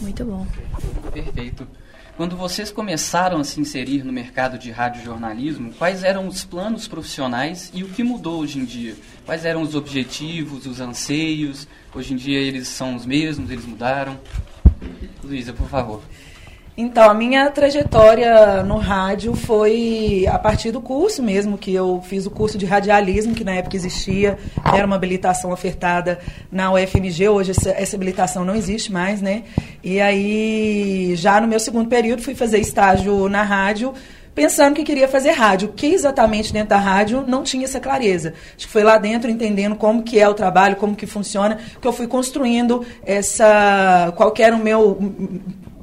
Muito 0.00 0.24
bom. 0.24 0.46
Perfeito. 1.12 1.66
Quando 2.18 2.36
vocês 2.36 2.72
começaram 2.72 3.38
a 3.38 3.44
se 3.44 3.60
inserir 3.60 4.02
no 4.02 4.12
mercado 4.12 4.58
de 4.58 4.72
radiojornalismo, 4.72 5.72
quais 5.74 6.02
eram 6.02 6.26
os 6.26 6.44
planos 6.44 6.88
profissionais 6.88 7.70
e 7.72 7.84
o 7.84 7.90
que 7.90 8.02
mudou 8.02 8.40
hoje 8.40 8.58
em 8.58 8.64
dia? 8.64 8.96
Quais 9.24 9.44
eram 9.44 9.62
os 9.62 9.76
objetivos, 9.76 10.66
os 10.66 10.80
anseios? 10.80 11.68
Hoje 11.94 12.14
em 12.14 12.16
dia 12.16 12.40
eles 12.40 12.66
são 12.66 12.96
os 12.96 13.06
mesmos, 13.06 13.52
eles 13.52 13.64
mudaram? 13.64 14.18
Luísa, 15.22 15.52
por 15.52 15.68
favor. 15.68 16.02
Então, 16.80 17.10
a 17.10 17.12
minha 17.12 17.50
trajetória 17.50 18.62
no 18.62 18.76
rádio 18.76 19.34
foi 19.34 20.24
a 20.30 20.38
partir 20.38 20.70
do 20.70 20.80
curso 20.80 21.20
mesmo, 21.20 21.58
que 21.58 21.74
eu 21.74 22.00
fiz 22.06 22.24
o 22.24 22.30
curso 22.30 22.56
de 22.56 22.64
radialismo, 22.64 23.34
que 23.34 23.42
na 23.42 23.54
época 23.54 23.74
existia, 23.74 24.38
era 24.72 24.86
uma 24.86 24.94
habilitação 24.94 25.50
ofertada 25.50 26.20
na 26.52 26.72
UFMG, 26.72 27.30
hoje 27.30 27.50
essa, 27.50 27.70
essa 27.70 27.96
habilitação 27.96 28.44
não 28.44 28.54
existe 28.54 28.92
mais, 28.92 29.20
né? 29.20 29.42
E 29.82 30.00
aí, 30.00 31.16
já 31.16 31.40
no 31.40 31.48
meu 31.48 31.58
segundo 31.58 31.88
período, 31.88 32.22
fui 32.22 32.36
fazer 32.36 32.60
estágio 32.60 33.28
na 33.28 33.42
rádio, 33.42 33.92
pensando 34.32 34.76
que 34.76 34.84
queria 34.84 35.08
fazer 35.08 35.32
rádio. 35.32 35.70
O 35.70 35.72
que 35.72 35.86
exatamente 35.86 36.52
dentro 36.52 36.68
da 36.68 36.78
rádio 36.78 37.24
não 37.26 37.42
tinha 37.42 37.64
essa 37.64 37.80
clareza. 37.80 38.34
Acho 38.56 38.68
que 38.68 38.72
foi 38.72 38.84
lá 38.84 38.98
dentro 38.98 39.28
entendendo 39.28 39.74
como 39.74 40.04
que 40.04 40.16
é 40.20 40.28
o 40.28 40.34
trabalho, 40.34 40.76
como 40.76 40.94
que 40.94 41.08
funciona, 41.08 41.58
que 41.82 41.88
eu 41.88 41.92
fui 41.92 42.06
construindo 42.06 42.86
essa 43.04 44.12
qual 44.16 44.32
era 44.38 44.54
o 44.54 44.60
meu 44.60 44.96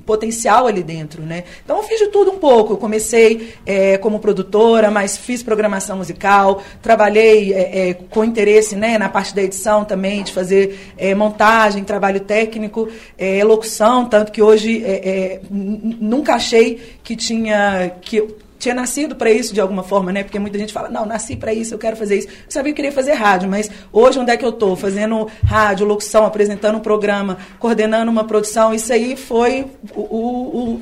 potencial 0.06 0.68
ali 0.68 0.84
dentro, 0.84 1.22
né? 1.24 1.44
Então 1.64 1.78
eu 1.78 1.84
fiz 1.84 2.00
de 2.00 2.08
tudo 2.08 2.32
um 2.32 2.38
pouco. 2.38 2.74
Eu 2.74 2.78
comecei 2.78 3.54
é, 3.66 3.98
como 3.98 4.20
produtora, 4.20 4.92
mas 4.92 5.18
fiz 5.18 5.42
programação 5.42 5.98
musical, 5.98 6.62
trabalhei 6.82 7.54
é, 7.54 7.90
é, 7.90 7.94
com 7.94 8.24
interesse 8.24 8.76
né, 8.76 8.98
na 8.98 9.10
parte 9.10 9.34
da 9.36 9.42
edição 9.42 9.84
também, 9.84 10.24
de 10.24 10.32
fazer 10.32 10.94
é, 10.98 11.16
montagem, 11.16 11.84
trabalho 11.84 12.20
técnico, 12.20 12.88
é, 13.18 13.44
locução, 13.44 14.06
tanto 14.06 14.32
que 14.32 14.42
hoje 14.42 14.84
é, 14.86 15.42
nunca 15.50 16.36
achei 16.36 16.80
que 17.04 17.16
tinha 17.16 17.92
que 18.02 18.45
tinha 18.66 18.76
nascido 18.76 19.16
para 19.16 19.30
isso 19.30 19.54
de 19.54 19.62
alguma 19.62 19.84
forma, 19.84 20.12
né? 20.12 20.24
Porque 20.24 20.40
muita 20.40 20.58
gente 20.58 20.74
fala, 20.74 20.90
não, 20.90 21.06
nasci 21.06 21.36
para 21.36 21.54
isso, 21.54 21.74
eu 21.74 21.78
quero 21.78 21.96
fazer 21.96 22.18
isso. 22.18 22.28
Eu 22.28 22.34
sabia 22.50 22.74
que 22.74 22.82
eu 22.82 22.84
queria 22.84 22.92
fazer 22.92 23.14
rádio, 23.14 23.48
mas 23.48 23.70
hoje 23.94 24.18
onde 24.18 24.32
é 24.32 24.38
que 24.38 24.44
eu 24.44 24.50
estou? 24.50 24.76
Fazendo 24.76 25.28
rádio, 25.44 25.86
locução, 25.86 26.26
apresentando 26.26 26.78
um 26.78 26.82
programa, 26.82 27.38
coordenando 27.60 28.10
uma 28.10 28.24
produção, 28.24 28.74
isso 28.74 28.92
aí 28.92 29.16
foi 29.16 29.68
o, 29.96 30.02
o, 30.02 30.58
o 30.58 30.82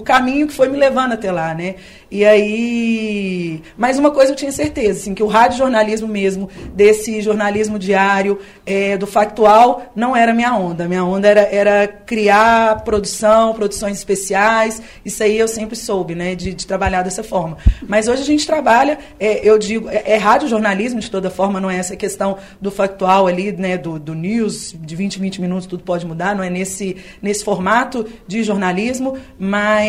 caminho 0.00 0.46
que 0.46 0.52
foi 0.52 0.68
me 0.68 0.78
levando 0.78 1.12
até 1.12 1.30
lá, 1.30 1.54
né? 1.54 1.76
E 2.10 2.24
aí, 2.24 3.60
mais 3.76 3.98
uma 3.98 4.10
coisa 4.10 4.32
eu 4.32 4.36
tinha 4.36 4.52
certeza, 4.52 5.00
assim, 5.00 5.14
que 5.14 5.22
o 5.22 5.26
rádio 5.26 5.58
jornalismo 5.58 6.06
mesmo, 6.06 6.48
desse 6.72 7.20
jornalismo 7.20 7.78
diário, 7.78 8.38
é, 8.64 8.96
do 8.96 9.06
factual, 9.06 9.92
não 9.96 10.14
era 10.14 10.32
minha 10.32 10.54
onda. 10.54 10.86
Minha 10.86 11.04
onda 11.04 11.26
era, 11.26 11.40
era 11.40 11.88
criar 11.88 12.84
produção, 12.84 13.52
produções 13.54 13.98
especiais. 13.98 14.80
Isso 15.04 15.22
aí 15.22 15.36
eu 15.36 15.48
sempre 15.48 15.74
soube, 15.74 16.14
né, 16.14 16.36
de, 16.36 16.54
de 16.54 16.66
trabalhar 16.66 17.02
dessa 17.02 17.24
forma. 17.24 17.56
Mas 17.88 18.06
hoje 18.06 18.22
a 18.22 18.26
gente 18.26 18.46
trabalha, 18.46 18.98
é, 19.18 19.40
eu 19.42 19.58
digo, 19.58 19.88
é, 19.88 20.12
é 20.12 20.16
rádio 20.16 20.46
jornalismo 20.46 21.00
de 21.00 21.10
toda 21.10 21.30
forma, 21.30 21.60
não 21.60 21.70
é 21.70 21.76
essa 21.76 21.96
questão 21.96 22.38
do 22.60 22.70
factual 22.70 23.26
ali, 23.26 23.50
né, 23.50 23.76
do, 23.76 23.98
do 23.98 24.14
news, 24.14 24.72
de 24.78 24.94
20 24.94 25.18
20 25.18 25.40
minutos 25.40 25.66
tudo 25.66 25.82
pode 25.82 26.06
mudar, 26.06 26.34
não 26.34 26.44
é 26.44 26.50
nesse, 26.50 26.96
nesse 27.20 27.44
formato 27.44 28.06
de 28.26 28.42
jornalismo, 28.42 29.16
mas 29.38 29.83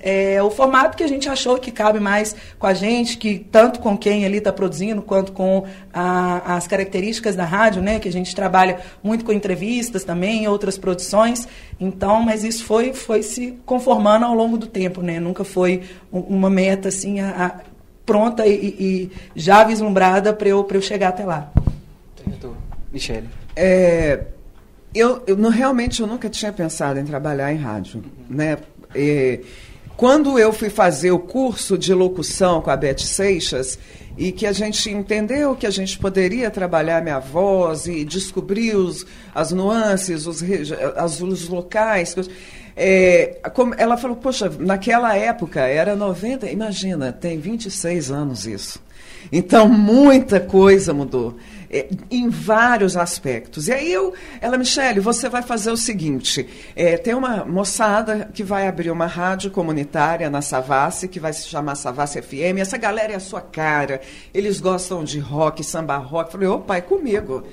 é 0.00 0.42
o 0.42 0.50
formato 0.50 0.96
que 0.96 1.02
a 1.02 1.08
gente 1.08 1.28
achou 1.28 1.58
que 1.58 1.70
cabe 1.70 2.00
mais 2.00 2.34
com 2.58 2.66
a 2.66 2.74
gente, 2.74 3.16
que 3.18 3.38
tanto 3.38 3.80
com 3.80 3.96
quem 3.96 4.24
ali 4.24 4.38
está 4.38 4.52
produzindo, 4.52 5.02
quanto 5.02 5.32
com 5.32 5.66
a, 5.92 6.56
as 6.56 6.66
características 6.66 7.36
da 7.36 7.44
rádio, 7.44 7.82
né? 7.82 7.98
Que 7.98 8.08
a 8.08 8.12
gente 8.12 8.34
trabalha 8.34 8.78
muito 9.02 9.24
com 9.24 9.32
entrevistas 9.32 10.04
também, 10.04 10.46
outras 10.48 10.78
produções. 10.78 11.46
Então, 11.78 12.22
mas 12.22 12.44
isso 12.44 12.64
foi, 12.64 12.92
foi 12.92 13.22
se 13.22 13.58
conformando 13.64 14.24
ao 14.24 14.34
longo 14.34 14.56
do 14.56 14.66
tempo, 14.66 15.02
né? 15.02 15.20
Nunca 15.20 15.44
foi 15.44 15.82
uma 16.12 16.50
meta 16.50 16.88
assim 16.88 17.20
a, 17.20 17.46
a, 17.46 17.60
pronta 18.04 18.46
e, 18.46 18.52
e, 18.54 19.10
já 19.36 19.64
vislumbrada 19.64 20.32
para 20.32 20.48
eu, 20.48 20.66
eu 20.68 20.82
chegar 20.82 21.10
até 21.10 21.24
lá. 21.24 21.52
Michele. 22.92 23.28
É, 23.54 24.24
eu, 24.94 25.22
eu 25.26 25.36
não, 25.36 25.50
realmente 25.50 26.00
eu 26.00 26.06
nunca 26.06 26.28
tinha 26.28 26.52
pensado 26.52 26.98
em 26.98 27.04
trabalhar 27.04 27.52
em 27.52 27.56
rádio, 27.56 28.02
uhum. 28.04 28.36
né? 28.36 28.58
Quando 29.96 30.38
eu 30.38 30.52
fui 30.52 30.70
fazer 30.70 31.10
o 31.10 31.18
curso 31.18 31.76
de 31.76 31.92
locução 31.92 32.62
com 32.62 32.70
a 32.70 32.76
Beth 32.76 33.00
Seixas, 33.00 33.78
e 34.16 34.32
que 34.32 34.46
a 34.46 34.52
gente 34.52 34.90
entendeu 34.90 35.54
que 35.54 35.66
a 35.66 35.70
gente 35.70 35.98
poderia 35.98 36.50
trabalhar 36.50 37.02
minha 37.02 37.18
voz 37.18 37.86
e 37.86 38.04
descobrir 38.04 38.76
os, 38.76 39.06
as 39.34 39.50
nuances, 39.52 40.26
os, 40.26 40.42
as, 40.96 41.20
os 41.20 41.48
locais. 41.48 42.14
É, 42.76 43.38
ela 43.78 43.96
falou, 43.96 44.16
poxa, 44.16 44.50
naquela 44.58 45.16
época 45.16 45.60
era 45.60 45.96
90, 45.96 46.50
imagina, 46.50 47.12
tem 47.12 47.38
26 47.38 48.10
anos 48.10 48.46
isso. 48.46 48.82
Então, 49.32 49.68
muita 49.68 50.40
coisa 50.40 50.92
mudou 50.92 51.36
é, 51.70 51.88
em 52.10 52.28
vários 52.28 52.96
aspectos. 52.96 53.68
E 53.68 53.72
aí 53.72 53.92
eu, 53.92 54.12
ela, 54.40 54.58
Michele, 54.58 54.98
você 54.98 55.28
vai 55.28 55.42
fazer 55.42 55.70
o 55.70 55.76
seguinte: 55.76 56.46
é, 56.74 56.96
tem 56.96 57.14
uma 57.14 57.44
moçada 57.44 58.28
que 58.34 58.42
vai 58.42 58.66
abrir 58.66 58.90
uma 58.90 59.06
rádio 59.06 59.50
comunitária 59.50 60.28
na 60.28 60.42
Savassi, 60.42 61.06
que 61.06 61.20
vai 61.20 61.32
se 61.32 61.46
chamar 61.46 61.76
Savassi 61.76 62.20
FM. 62.20 62.58
Essa 62.58 62.76
galera 62.76 63.12
é 63.12 63.16
a 63.16 63.20
sua 63.20 63.40
cara. 63.40 64.00
Eles 64.34 64.60
gostam 64.60 65.04
de 65.04 65.20
rock, 65.20 65.62
samba 65.62 65.96
rock. 65.96 66.26
Eu 66.26 66.32
falei, 66.32 66.48
opa, 66.48 66.76
é 66.76 66.80
comigo. 66.80 67.44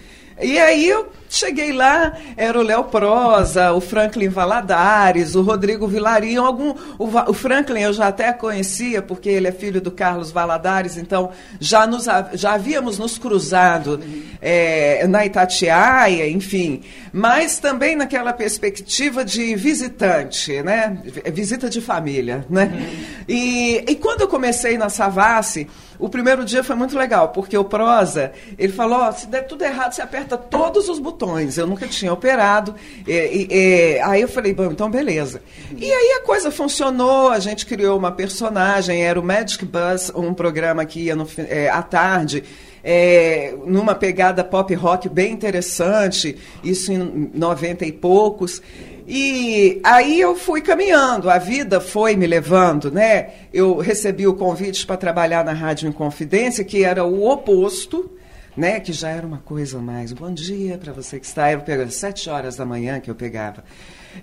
E 0.41 0.59
aí 0.59 0.87
eu 0.87 1.11
cheguei 1.29 1.71
lá, 1.71 2.17
era 2.35 2.57
o 2.57 2.63
Léo 2.63 2.85
Prosa, 2.85 3.73
o 3.73 3.81
Franklin 3.81 4.29
Valadares, 4.29 5.35
o 5.35 5.41
Rodrigo 5.41 5.87
Vilarinho, 5.87 6.43
algum 6.43 6.73
o, 6.97 7.05
o, 7.05 7.33
Franklin 7.33 7.81
eu 7.81 7.93
já 7.93 8.07
até 8.07 8.31
conhecia 8.33 9.01
porque 9.01 9.29
ele 9.29 9.47
é 9.47 9.51
filho 9.51 9.81
do 9.81 9.91
Carlos 9.91 10.31
Valadares, 10.31 10.97
então 10.97 11.31
já 11.59 11.85
nos 11.85 12.05
já 12.33 12.53
havíamos 12.53 12.97
nos 12.97 13.17
cruzado 13.17 13.99
é, 14.41 15.05
na 15.07 15.25
Itatiaia, 15.25 16.29
enfim, 16.29 16.81
mas 17.11 17.59
também 17.59 17.95
naquela 17.95 18.33
perspectiva 18.33 19.25
de 19.25 19.55
visitante, 19.55 20.61
né, 20.63 20.97
visita 21.33 21.69
de 21.69 21.81
família, 21.81 22.45
né. 22.49 22.71
E, 23.27 23.83
e 23.87 23.95
quando 23.95 24.21
eu 24.21 24.27
comecei 24.27 24.77
na 24.77 24.89
Savassi 24.89 25.67
o 25.99 26.09
primeiro 26.09 26.45
dia 26.45 26.63
foi 26.63 26.75
muito 26.75 26.97
legal, 26.97 27.29
porque 27.29 27.57
o 27.57 27.63
Prosa, 27.63 28.31
ele 28.57 28.71
falou, 28.71 29.07
oh, 29.07 29.11
se 29.11 29.27
der 29.27 29.47
tudo 29.47 29.63
errado, 29.63 29.93
você 29.93 30.01
aperta 30.01 30.37
todos 30.37 30.87
os 30.89 30.99
botões. 30.99 31.16
Eu 31.57 31.67
nunca 31.67 31.87
tinha 31.87 32.13
operado. 32.13 32.75
E, 33.05 33.11
e, 33.11 33.47
e, 33.49 33.99
aí 33.99 34.21
eu 34.21 34.27
falei, 34.27 34.53
bom, 34.53 34.71
então 34.71 34.89
beleza. 34.89 35.41
E 35.75 35.91
aí 35.91 36.19
a 36.19 36.21
coisa 36.23 36.51
funcionou, 36.51 37.29
a 37.29 37.39
gente 37.39 37.65
criou 37.65 37.97
uma 37.97 38.11
personagem, 38.11 39.03
era 39.03 39.19
o 39.19 39.23
Magic 39.23 39.65
Bus, 39.65 40.11
um 40.15 40.33
programa 40.33 40.85
que 40.85 41.01
ia 41.01 41.15
no, 41.15 41.27
é, 41.37 41.69
à 41.69 41.81
tarde, 41.81 42.43
é, 42.83 43.53
numa 43.65 43.95
pegada 43.95 44.43
pop 44.43 44.73
rock 44.73 45.09
bem 45.09 45.33
interessante, 45.33 46.37
isso 46.63 46.91
em 46.91 47.31
90 47.33 47.85
e 47.85 47.91
poucos. 47.91 48.61
E 49.09 49.79
aí 49.85 50.19
eu 50.19 50.35
fui 50.35 50.59
caminhando, 50.59 51.29
a 51.29 51.37
vida 51.37 51.79
foi 51.79 52.17
me 52.17 52.27
levando, 52.27 52.91
né? 52.91 53.29
Eu 53.53 53.77
recebi 53.77 54.27
o 54.27 54.33
convite 54.33 54.85
para 54.85 54.97
trabalhar 54.97 55.45
na 55.45 55.53
Rádio 55.53 55.87
Inconfidência, 55.87 56.63
que 56.63 56.83
era 56.83 57.05
o 57.05 57.25
oposto, 57.29 58.11
né? 58.57 58.79
Que 58.79 58.91
já 58.91 59.09
era 59.09 59.25
uma 59.25 59.37
coisa 59.37 59.77
mais. 59.79 60.11
Bom 60.11 60.33
dia 60.33 60.77
para 60.77 60.91
você 60.91 61.19
que 61.19 61.25
está. 61.27 61.51
Eu 61.51 61.61
pegava 61.61 61.91
sete 61.91 62.27
horas 62.29 62.55
da 62.55 62.65
manhã 62.65 62.99
que 62.99 63.09
eu 63.09 63.15
pegava. 63.15 63.63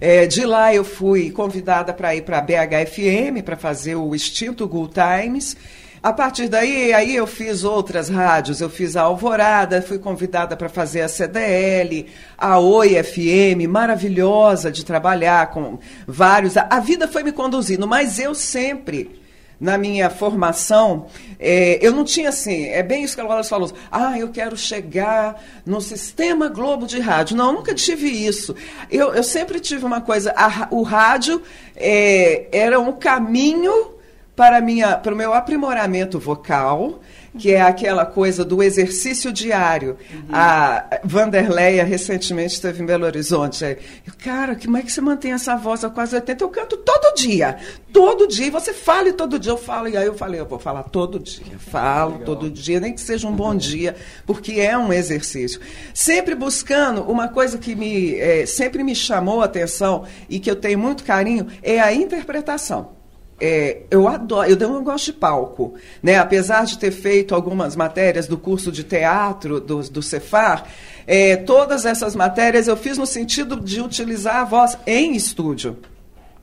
É, 0.00 0.26
de 0.26 0.44
lá 0.44 0.74
eu 0.74 0.84
fui 0.84 1.30
convidada 1.30 1.94
para 1.94 2.16
ir 2.16 2.22
para 2.22 2.38
a 2.38 2.42
BHFM 2.42 3.42
para 3.44 3.56
fazer 3.56 3.94
o 3.94 4.12
extinto 4.14 4.66
Good 4.66 4.92
Times. 4.92 5.56
A 6.02 6.12
partir 6.12 6.48
daí, 6.48 6.92
aí 6.92 7.16
eu 7.16 7.26
fiz 7.26 7.64
outras 7.64 8.10
rádios, 8.10 8.60
eu 8.60 8.68
fiz 8.68 8.94
a 8.94 9.02
Alvorada, 9.02 9.80
fui 9.80 9.98
convidada 9.98 10.54
para 10.54 10.68
fazer 10.68 11.00
a 11.00 11.08
CDL, 11.08 12.06
a 12.36 12.58
Oi 12.58 13.02
FM, 13.02 13.66
maravilhosa 13.66 14.70
de 14.70 14.84
trabalhar 14.84 15.50
com 15.50 15.78
vários. 16.06 16.58
A 16.58 16.78
vida 16.80 17.08
foi 17.08 17.22
me 17.22 17.32
conduzindo, 17.32 17.88
mas 17.88 18.18
eu 18.18 18.34
sempre 18.34 19.23
na 19.64 19.78
minha 19.78 20.10
formação, 20.10 21.06
é, 21.38 21.78
eu 21.80 21.90
não 21.90 22.04
tinha 22.04 22.28
assim, 22.28 22.66
é 22.66 22.82
bem 22.82 23.02
isso 23.02 23.14
que 23.14 23.22
a 23.22 23.42
falou, 23.42 23.72
ah, 23.90 24.18
eu 24.18 24.28
quero 24.28 24.58
chegar 24.58 25.42
no 25.64 25.80
sistema 25.80 26.48
Globo 26.48 26.86
de 26.86 27.00
rádio. 27.00 27.34
Não, 27.34 27.50
nunca 27.50 27.74
tive 27.74 28.06
isso. 28.06 28.54
Eu, 28.90 29.14
eu 29.14 29.22
sempre 29.22 29.58
tive 29.58 29.86
uma 29.86 30.02
coisa, 30.02 30.34
a, 30.36 30.68
o 30.70 30.82
rádio 30.82 31.40
é, 31.74 32.46
era 32.52 32.78
um 32.78 32.92
caminho 32.92 33.94
para, 34.36 34.60
minha, 34.60 34.98
para 34.98 35.14
o 35.14 35.16
meu 35.16 35.32
aprimoramento 35.32 36.18
vocal, 36.18 37.00
que 37.38 37.52
é 37.52 37.60
aquela 37.60 38.06
coisa 38.06 38.44
do 38.44 38.62
exercício 38.62 39.32
diário. 39.32 39.96
Uhum. 40.12 40.22
A 40.32 41.00
Vanderleia 41.02 41.84
recentemente 41.84 42.54
esteve 42.54 42.82
em 42.82 42.86
Belo 42.86 43.04
Horizonte. 43.04 43.64
Aí, 43.64 43.76
Cara, 44.22 44.54
como 44.56 44.76
é 44.76 44.82
que 44.82 44.92
você 44.92 45.00
mantém 45.00 45.32
essa 45.32 45.56
voz 45.56 45.84
a 45.84 45.90
quase 45.90 46.14
80? 46.14 46.44
Eu 46.44 46.48
canto 46.48 46.76
todo 46.76 47.14
dia. 47.14 47.56
Todo 47.92 48.28
dia. 48.28 48.50
Você 48.50 48.72
fala 48.72 49.08
e 49.08 49.12
todo 49.12 49.38
dia 49.38 49.52
eu 49.52 49.58
falo. 49.58 49.88
E 49.88 49.96
aí 49.96 50.06
eu 50.06 50.14
falei, 50.14 50.40
eu 50.40 50.46
vou 50.46 50.58
falar 50.58 50.84
todo 50.84 51.18
dia. 51.18 51.58
Falo 51.58 52.12
Legal. 52.12 52.26
todo 52.26 52.50
dia, 52.50 52.80
nem 52.80 52.92
que 52.92 53.00
seja 53.00 53.26
um 53.26 53.32
bom 53.32 53.54
dia, 53.54 53.96
porque 54.24 54.60
é 54.60 54.76
um 54.78 54.92
exercício. 54.92 55.60
Sempre 55.92 56.34
buscando 56.34 57.02
uma 57.02 57.28
coisa 57.28 57.58
que 57.58 57.74
me, 57.74 58.14
é, 58.16 58.46
sempre 58.46 58.82
me 58.82 58.94
chamou 58.94 59.42
a 59.42 59.46
atenção 59.46 60.04
e 60.28 60.38
que 60.38 60.50
eu 60.50 60.56
tenho 60.56 60.78
muito 60.78 61.04
carinho, 61.04 61.48
é 61.62 61.80
a 61.80 61.92
interpretação. 61.92 62.93
É, 63.40 63.82
eu 63.90 64.06
adoro, 64.06 64.48
eu 64.48 64.56
não 64.56 64.84
gosto 64.84 65.06
de 65.06 65.12
palco, 65.14 65.74
né? 66.02 66.18
Apesar 66.18 66.64
de 66.64 66.78
ter 66.78 66.90
feito 66.90 67.34
algumas 67.34 67.74
matérias 67.74 68.26
do 68.26 68.38
curso 68.38 68.70
de 68.70 68.84
teatro 68.84 69.60
do, 69.60 69.82
do 69.82 70.02
Cefar, 70.02 70.66
é, 71.06 71.36
todas 71.36 71.84
essas 71.84 72.14
matérias 72.14 72.68
eu 72.68 72.76
fiz 72.76 72.96
no 72.96 73.06
sentido 73.06 73.60
de 73.60 73.80
utilizar 73.80 74.36
a 74.36 74.44
voz 74.44 74.78
em 74.86 75.14
estúdio. 75.14 75.78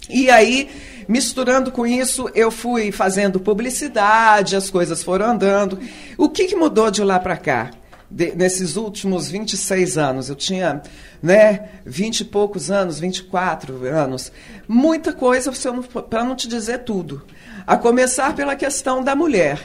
E 0.10 0.30
aí, 0.30 0.70
misturando 1.08 1.72
com 1.72 1.86
isso, 1.86 2.30
eu 2.36 2.52
fui 2.52 2.92
fazendo 2.92 3.40
publicidade, 3.40 4.56
as 4.56 4.70
coisas 4.70 5.02
foram 5.04 5.28
andando. 5.28 5.80
O 6.18 6.28
que, 6.28 6.46
que 6.46 6.56
mudou 6.56 6.92
de 6.92 7.04
lá 7.04 7.20
para 7.20 7.38
cá? 7.38 7.72
De, 8.12 8.36
nesses 8.36 8.76
últimos 8.76 9.30
26 9.30 9.98
anos, 9.98 10.30
eu 10.30 10.36
tinha 10.36 10.82
né, 11.24 11.70
20 11.86 12.20
e 12.20 12.26
poucos 12.26 12.70
anos, 12.70 13.00
24 13.00 13.86
anos, 13.88 14.32
muita 14.68 15.14
coisa 15.14 15.52
para 16.10 16.24
não 16.24 16.36
te 16.36 16.48
dizer 16.48 16.80
tudo. 16.80 17.24
A 17.66 17.78
começar 17.78 18.36
pela 18.36 18.56
questão 18.56 19.04
da 19.04 19.16
mulher. 19.16 19.60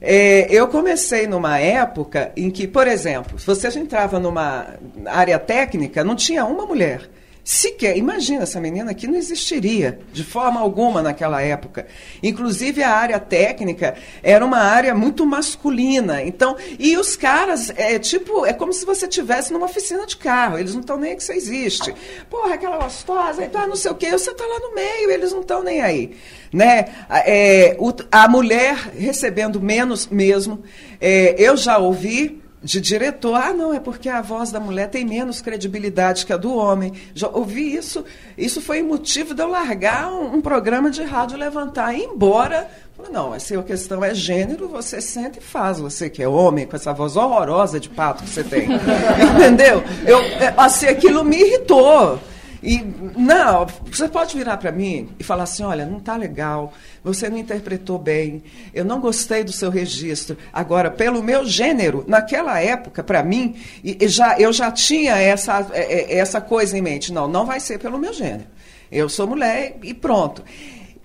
É, 0.00 0.46
eu 0.50 0.66
comecei 0.68 1.26
numa 1.26 1.58
época 1.58 2.32
em 2.36 2.50
que, 2.50 2.66
por 2.66 2.86
exemplo, 2.86 3.38
se 3.38 3.46
você 3.46 3.68
entrava 3.78 4.18
numa 4.18 4.74
área 5.06 5.38
técnica, 5.38 6.02
não 6.02 6.16
tinha 6.16 6.44
uma 6.44 6.66
mulher 6.66 7.08
sequer. 7.44 7.98
Imagina, 7.98 8.44
essa 8.44 8.58
menina 8.58 8.90
aqui 8.90 9.06
não 9.06 9.16
existiria 9.16 10.00
de 10.12 10.24
forma 10.24 10.58
alguma 10.58 11.02
naquela 11.02 11.42
época. 11.42 11.86
Inclusive 12.22 12.82
a 12.82 12.90
área 12.90 13.20
técnica 13.20 13.96
era 14.22 14.42
uma 14.42 14.58
área 14.58 14.94
muito 14.94 15.26
masculina. 15.26 16.22
Então, 16.22 16.56
e 16.78 16.96
os 16.96 17.14
caras, 17.14 17.70
é 17.76 17.98
tipo, 17.98 18.46
é 18.46 18.54
como 18.54 18.72
se 18.72 18.86
você 18.86 19.06
tivesse 19.06 19.52
numa 19.52 19.66
oficina 19.66 20.06
de 20.06 20.16
carro. 20.16 20.58
Eles 20.58 20.72
não 20.72 20.80
estão 20.80 20.96
nem 20.96 21.10
aí 21.10 21.16
que 21.16 21.22
você 21.22 21.34
existe. 21.34 21.94
Porra, 22.30 22.54
aquela 22.54 22.78
gostosa, 22.78 23.44
então, 23.44 23.66
não 23.66 23.76
sei 23.76 23.90
o 23.90 23.94
quê, 23.94 24.10
você 24.10 24.30
está 24.30 24.44
lá 24.44 24.60
no 24.60 24.74
meio, 24.74 25.10
eles 25.10 25.30
não 25.30 25.42
estão 25.42 25.62
nem 25.62 25.82
aí. 25.82 26.16
Né? 26.50 26.86
É, 27.10 27.76
a 28.10 28.26
mulher 28.26 28.74
recebendo 28.96 29.60
menos 29.60 30.06
mesmo. 30.06 30.62
É, 30.98 31.34
eu 31.38 31.56
já 31.56 31.76
ouvi 31.76 32.43
de 32.64 32.80
diretor. 32.80 33.34
Ah, 33.34 33.52
não, 33.52 33.74
é 33.74 33.78
porque 33.78 34.08
a 34.08 34.22
voz 34.22 34.50
da 34.50 34.58
mulher 34.58 34.88
tem 34.88 35.04
menos 35.04 35.42
credibilidade 35.42 36.24
que 36.24 36.32
a 36.32 36.36
do 36.36 36.56
homem. 36.56 36.94
Já 37.14 37.28
ouvi 37.28 37.74
isso. 37.74 38.04
Isso 38.36 38.60
foi 38.60 38.82
motivo 38.82 39.34
de 39.34 39.42
eu 39.42 39.48
largar 39.48 40.10
um, 40.10 40.36
um 40.36 40.40
programa 40.40 40.90
de 40.90 41.02
rádio 41.02 41.38
levantar, 41.38 41.94
embora. 41.94 42.68
Não, 43.10 43.38
se 43.38 43.54
a 43.54 43.62
questão 43.62 44.02
é 44.02 44.14
gênero, 44.14 44.66
você 44.66 45.00
sente 45.00 45.38
e 45.38 45.42
faz. 45.42 45.78
Você 45.78 46.08
que 46.08 46.22
é 46.22 46.28
homem, 46.28 46.66
com 46.66 46.74
essa 46.74 46.92
voz 46.92 47.16
horrorosa 47.16 47.78
de 47.78 47.90
pato 47.90 48.24
que 48.24 48.30
você 48.30 48.42
tem. 48.42 48.68
Entendeu? 49.34 49.82
Eu, 50.06 50.20
é, 50.20 50.54
assim, 50.56 50.86
aquilo 50.86 51.22
me 51.22 51.36
irritou. 51.36 52.18
E, 52.64 52.82
não, 53.14 53.66
você 53.84 54.08
pode 54.08 54.34
virar 54.38 54.56
para 54.56 54.72
mim 54.72 55.10
e 55.18 55.22
falar 55.22 55.42
assim: 55.42 55.62
olha, 55.62 55.84
não 55.84 55.98
está 55.98 56.16
legal, 56.16 56.72
você 57.02 57.28
não 57.28 57.36
interpretou 57.36 57.98
bem, 57.98 58.42
eu 58.72 58.86
não 58.86 59.00
gostei 59.00 59.44
do 59.44 59.52
seu 59.52 59.68
registro. 59.68 60.38
Agora, 60.50 60.90
pelo 60.90 61.22
meu 61.22 61.44
gênero, 61.44 62.04
naquela 62.08 62.58
época, 62.58 63.04
para 63.04 63.22
mim, 63.22 63.54
e, 63.84 64.08
já, 64.08 64.38
eu 64.38 64.50
já 64.50 64.72
tinha 64.72 65.18
essa, 65.18 65.66
é, 65.72 66.14
é, 66.14 66.18
essa 66.18 66.40
coisa 66.40 66.76
em 66.76 66.80
mente: 66.80 67.12
não, 67.12 67.28
não 67.28 67.44
vai 67.44 67.60
ser 67.60 67.78
pelo 67.78 67.98
meu 67.98 68.14
gênero. 68.14 68.46
Eu 68.90 69.10
sou 69.10 69.26
mulher 69.26 69.76
e 69.82 69.92
pronto. 69.92 70.42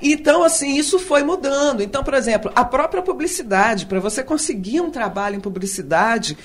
Então, 0.01 0.43
assim, 0.43 0.77
isso 0.77 0.97
foi 0.97 1.23
mudando. 1.23 1.83
Então, 1.83 2.05
por 2.05 2.13
exemplo, 2.13 2.49
a 2.55 2.63
própria 2.63 3.01
publicidade, 3.01 3.85
para 3.85 3.99
você 3.99 4.23
conseguir 4.23 4.79
um 4.79 4.89
trabalho 4.89 5.35
em 5.35 5.41
publicidade, 5.41 6.37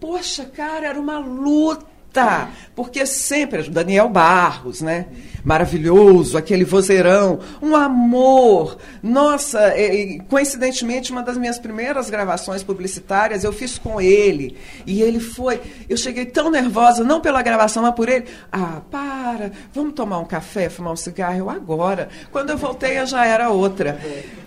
poxa, 0.00 0.46
cara, 0.46 0.86
era 0.86 0.98
uma 0.98 1.18
luta 1.18 1.91
Tá, 2.12 2.50
porque 2.76 3.06
sempre, 3.06 3.62
Daniel 3.70 4.06
Barros, 4.06 4.82
né? 4.82 5.06
Maravilhoso, 5.42 6.36
aquele 6.36 6.62
vozeirão, 6.62 7.40
um 7.62 7.74
amor. 7.74 8.76
Nossa, 9.02 9.72
coincidentemente, 10.28 11.10
uma 11.10 11.22
das 11.22 11.38
minhas 11.38 11.58
primeiras 11.58 12.10
gravações 12.10 12.62
publicitárias 12.62 13.44
eu 13.44 13.52
fiz 13.52 13.78
com 13.78 13.98
ele. 13.98 14.58
E 14.86 15.00
ele 15.00 15.20
foi. 15.20 15.58
Eu 15.88 15.96
cheguei 15.96 16.26
tão 16.26 16.50
nervosa, 16.50 17.02
não 17.02 17.20
pela 17.20 17.40
gravação, 17.40 17.82
mas 17.82 17.94
por 17.94 18.10
ele. 18.10 18.26
Ah, 18.52 18.82
para, 18.90 19.50
vamos 19.72 19.94
tomar 19.94 20.18
um 20.18 20.26
café, 20.26 20.68
fumar 20.68 20.92
um 20.92 20.96
cigarro? 20.96 21.48
Agora. 21.48 22.10
Quando 22.30 22.50
eu 22.50 22.58
voltei, 22.58 22.98
eu 22.98 23.06
já 23.06 23.24
era 23.24 23.48
outra. 23.48 23.98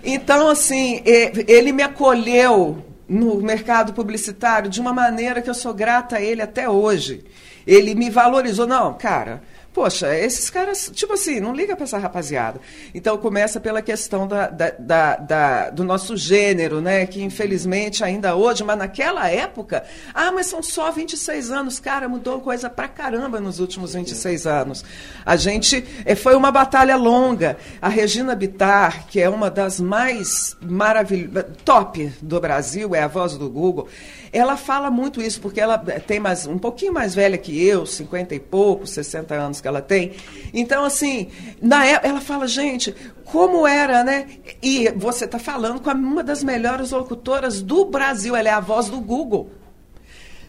Então, 0.04 0.48
assim, 0.50 1.02
ele 1.04 1.72
me 1.72 1.82
acolheu 1.82 2.86
no 3.10 3.36
mercado 3.42 3.92
publicitário 3.92 4.70
de 4.70 4.80
uma 4.80 4.94
maneira 4.94 5.42
que 5.42 5.50
eu 5.50 5.54
sou 5.54 5.74
grata 5.74 6.18
a 6.18 6.22
ele 6.22 6.42
até 6.44 6.70
hoje. 6.70 7.26
Ele 7.66 7.96
me 7.96 8.10
valorizou. 8.10 8.68
Não, 8.68 8.94
cara, 8.94 9.42
poxa, 9.76 10.18
esses 10.18 10.50
caras, 10.50 10.90
tipo 10.94 11.12
assim, 11.12 11.42
não 11.42 11.54
liga 11.54 11.76
para 11.76 11.84
essa 11.84 11.98
rapaziada. 11.98 12.62
Então 12.94 13.18
começa 13.18 13.60
pela 13.60 13.82
questão 13.82 14.26
da, 14.26 14.48
da, 14.48 14.70
da, 14.80 15.16
da, 15.18 15.70
do 15.70 15.84
nosso 15.84 16.16
gênero, 16.16 16.80
né? 16.80 17.06
Que 17.06 17.22
infelizmente 17.22 18.02
ainda 18.02 18.38
hoje, 18.38 18.64
mas 18.64 18.78
naquela 18.78 19.30
época, 19.30 19.84
ah, 20.14 20.32
mas 20.32 20.46
são 20.48 20.64
só 20.64 20.92
26 20.92 21.52
anos, 21.52 21.78
cara, 21.78 22.08
mudou 22.08 22.40
coisa 22.40 22.70
pra 22.70 22.88
caramba 22.88 23.42
nos 23.42 23.60
últimos 23.60 23.94
26 23.94 24.48
anos. 24.48 24.86
A 25.26 25.36
gente, 25.36 25.86
é, 26.06 26.16
foi 26.16 26.36
uma 26.36 26.54
batalha 26.54 26.96
longa. 26.96 27.58
A 27.82 27.90
Regina 27.90 28.34
Bittar, 28.34 29.08
que 29.08 29.20
é 29.20 29.28
uma 29.30 29.52
das 29.52 29.82
mais 29.82 30.56
maravilhosas, 30.62 31.52
top 31.66 32.14
do 32.22 32.40
Brasil, 32.40 32.96
é 32.96 33.02
a 33.02 33.08
voz 33.08 33.38
do 33.38 33.50
Google, 33.50 33.90
ela 34.32 34.58
fala 34.58 34.92
muito 34.92 35.22
isso, 35.22 35.40
porque 35.40 35.62
ela 35.62 35.78
tem 35.78 36.20
mais, 36.20 36.46
um 36.46 36.58
pouquinho 36.58 36.94
mais 36.94 37.16
velha 37.16 37.38
que 37.38 37.66
eu, 37.66 37.86
50 37.86 38.36
e 38.36 38.40
pouco, 38.40 38.86
60 38.86 39.34
anos 39.34 39.62
que 39.66 39.68
ela 39.68 39.82
tem. 39.82 40.12
Então, 40.54 40.86
assim, 40.86 41.30
na 41.60 41.84
época, 41.84 42.08
ela 42.08 42.22
fala, 42.22 42.48
gente, 42.48 42.96
como 43.26 43.66
era, 43.66 44.04
né? 44.04 44.28
E 44.62 44.92
você 44.96 45.26
está 45.26 45.40
falando 45.40 45.80
com 45.80 45.90
uma 45.90 46.24
das 46.24 46.44
melhores 46.44 46.92
locutoras 46.92 47.64
do 47.64 47.84
Brasil, 47.86 48.36
ela 48.36 48.48
é 48.48 48.52
a 48.52 48.60
voz 48.60 48.90
do 48.90 49.02
Google. 49.02 49.50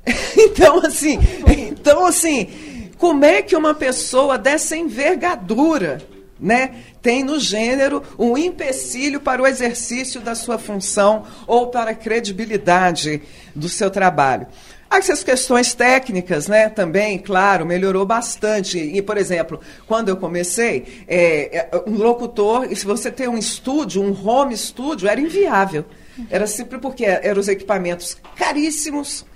então, 0.37 0.81
assim, 0.81 1.19
então, 1.49 2.05
assim, 2.05 2.91
como 2.99 3.25
é 3.25 3.41
que 3.41 3.57
uma 3.57 3.73
pessoa 3.73 4.37
dessa 4.37 4.77
envergadura 4.77 6.03
né, 6.39 6.75
tem 7.01 7.25
no 7.25 7.41
gênero 7.41 8.03
um 8.19 8.37
empecilho 8.37 9.19
para 9.19 9.41
o 9.41 9.47
exercício 9.47 10.21
da 10.21 10.35
sua 10.35 10.59
função 10.59 11.25
ou 11.47 11.69
para 11.69 11.93
a 11.93 11.95
credibilidade 11.95 13.23
do 13.55 13.71
seu 13.71 13.91
trabalho. 13.91 14.47
Essas 14.91 15.25
questões 15.25 15.75
técnicas, 15.75 16.47
né, 16.47 16.69
também, 16.69 17.19
claro, 17.19 17.67
melhorou 17.67 18.07
bastante. 18.07 18.79
E, 18.79 19.03
por 19.03 19.17
exemplo, 19.17 19.61
quando 19.87 20.09
eu 20.09 20.17
comecei, 20.17 21.05
é, 21.09 21.69
é 21.73 21.83
um 21.87 21.97
locutor, 21.97 22.69
se 22.75 22.87
você 22.87 23.11
tem 23.11 23.29
um 23.29 23.37
estúdio, 23.37 24.03
um 24.03 24.27
home 24.27 24.57
studio, 24.57 25.09
era 25.09 25.21
inviável. 25.21 25.85
Era 26.31 26.47
sempre 26.47 26.79
porque 26.79 27.05
eram 27.05 27.41
os 27.41 27.49
equipamentos 27.49 28.17
caríssimos, 28.37 29.27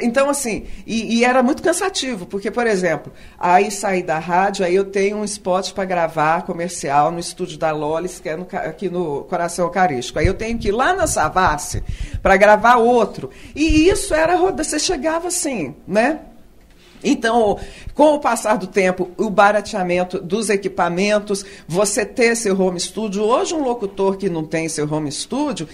então, 0.00 0.28
assim, 0.30 0.66
e, 0.86 1.18
e, 1.18 1.24
era 1.24 1.42
muito 1.42 1.62
cansativo, 1.62 2.26
porque, 2.26 2.50
por 2.50 2.66
exemplo, 2.66 3.12
aí 3.38 3.70
saí 3.70 4.02
da 4.02 4.18
rádio, 4.18 4.64
aí 4.64 4.74
eu 4.74 4.84
tenho 4.84 5.18
um 5.18 5.24
spot 5.24 5.72
para 5.72 5.84
gravar 5.84 6.42
comercial 6.42 7.10
no 7.10 7.18
estúdio 7.18 7.58
da 7.58 7.72
Lolis, 7.72 8.20
que 8.20 8.28
é 8.28 8.36
no, 8.36 8.46
aqui 8.50 8.88
no 8.88 9.24
Coração 9.24 9.64
Eucarístico. 9.64 10.18
Aí 10.18 10.26
eu 10.26 10.34
tenho 10.34 10.58
que 10.58 10.68
ir 10.68 10.72
lá 10.72 10.94
na 10.94 11.06
Savassi 11.06 11.82
para 12.22 12.36
gravar 12.36 12.76
outro. 12.76 13.30
E 13.54 13.88
isso 13.88 14.14
era, 14.14 14.36
você 14.36 14.78
chegava 14.78 15.28
assim, 15.28 15.74
né? 15.86 16.20
Então, 17.04 17.58
com 17.94 18.14
o 18.14 18.20
passar 18.20 18.56
do 18.56 18.66
tempo, 18.66 19.10
o 19.16 19.28
barateamento 19.28 20.20
dos 20.20 20.48
equipamentos, 20.48 21.44
você 21.66 22.06
ter 22.06 22.36
seu 22.36 22.58
home 22.60 22.78
studio. 22.78 23.24
Hoje, 23.24 23.54
um 23.54 23.64
locutor 23.64 24.16
que 24.16 24.28
não 24.28 24.44
tem 24.44 24.68
seu 24.68 24.90
home 24.90 25.10
studio, 25.10 25.68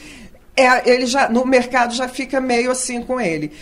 é, 0.58 0.82
ele 0.90 1.06
já 1.06 1.28
no 1.28 1.46
mercado 1.46 1.94
já 1.94 2.08
fica 2.08 2.40
meio 2.40 2.70
assim 2.70 3.00
com 3.00 3.20
ele. 3.20 3.52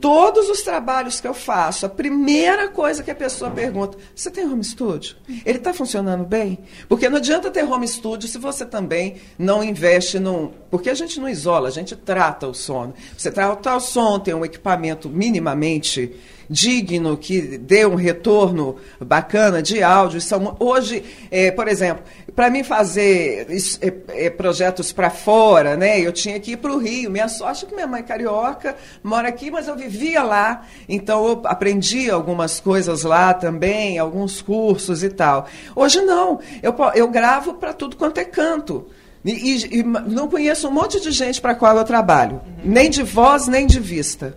todos 0.00 0.48
os 0.48 0.62
trabalhos 0.62 1.20
que 1.20 1.26
eu 1.26 1.34
faço, 1.34 1.84
a 1.84 1.88
primeira 1.88 2.68
coisa 2.68 3.02
que 3.02 3.10
a 3.10 3.14
pessoa 3.14 3.50
pergunta: 3.50 3.98
você 4.14 4.30
tem 4.30 4.46
home 4.46 4.64
studio? 4.64 5.16
Ele 5.44 5.58
está 5.58 5.74
funcionando 5.74 6.24
bem? 6.24 6.58
Porque 6.88 7.08
não 7.08 7.18
adianta 7.18 7.50
ter 7.50 7.64
home 7.64 7.86
studio 7.86 8.28
se 8.28 8.38
você 8.38 8.64
também 8.64 9.16
não 9.38 9.62
investe 9.62 10.18
num. 10.18 10.50
Porque 10.70 10.88
a 10.88 10.94
gente 10.94 11.20
não 11.20 11.28
isola, 11.28 11.68
a 11.68 11.72
gente 11.72 11.94
trata 11.94 12.46
o 12.46 12.54
sono. 12.54 12.94
Você 13.16 13.30
trata 13.30 13.76
o 13.76 13.80
som, 13.80 14.18
tem 14.18 14.34
um 14.34 14.44
equipamento 14.44 15.08
minimamente 15.08 16.14
digno, 16.48 17.16
que 17.16 17.58
dê 17.58 17.84
um 17.84 17.94
retorno 17.94 18.76
bacana 19.00 19.62
de 19.62 19.82
áudio. 19.82 20.20
São, 20.20 20.56
hoje, 20.58 21.04
é, 21.30 21.50
por 21.50 21.68
exemplo, 21.68 22.04
para 22.36 22.50
mim 22.50 22.62
fazer 22.62 23.46
é, 23.80 24.26
é, 24.26 24.30
projetos 24.30 24.92
para 24.92 25.08
fora, 25.08 25.74
né, 25.74 25.98
eu 25.98 26.12
tinha 26.12 26.38
que 26.38 26.52
ir 26.52 26.58
para 26.58 26.70
o 26.70 26.76
Rio. 26.76 27.10
Minha 27.10 27.28
sorte 27.28 27.64
é 27.64 27.68
que 27.68 27.74
minha 27.74 27.86
mãe 27.86 28.00
é 28.00 28.02
carioca, 28.02 28.76
mora 29.02 29.26
aqui, 29.26 29.50
mas 29.50 29.66
eu 29.66 29.74
vivia 29.74 30.22
lá, 30.22 30.66
então 30.86 31.26
eu 31.26 31.42
aprendi 31.46 32.10
algumas 32.10 32.60
coisas 32.60 33.04
lá 33.04 33.32
também, 33.32 33.98
alguns 33.98 34.42
cursos 34.42 35.02
e 35.02 35.08
tal. 35.08 35.48
Hoje 35.74 36.02
não, 36.02 36.38
eu, 36.62 36.74
eu 36.94 37.08
gravo 37.08 37.54
para 37.54 37.72
tudo 37.72 37.96
quanto 37.96 38.18
é 38.18 38.24
canto. 38.24 38.86
E, 39.24 39.32
e, 39.32 39.80
e, 39.80 39.82
não 39.82 40.28
conheço 40.28 40.68
um 40.68 40.70
monte 40.70 41.00
de 41.00 41.10
gente 41.10 41.40
para 41.40 41.54
qual 41.54 41.76
eu 41.76 41.84
trabalho, 41.84 42.42
nem 42.62 42.90
de 42.90 43.02
voz, 43.02 43.48
nem 43.48 43.66
de 43.66 43.80
vista. 43.80 44.36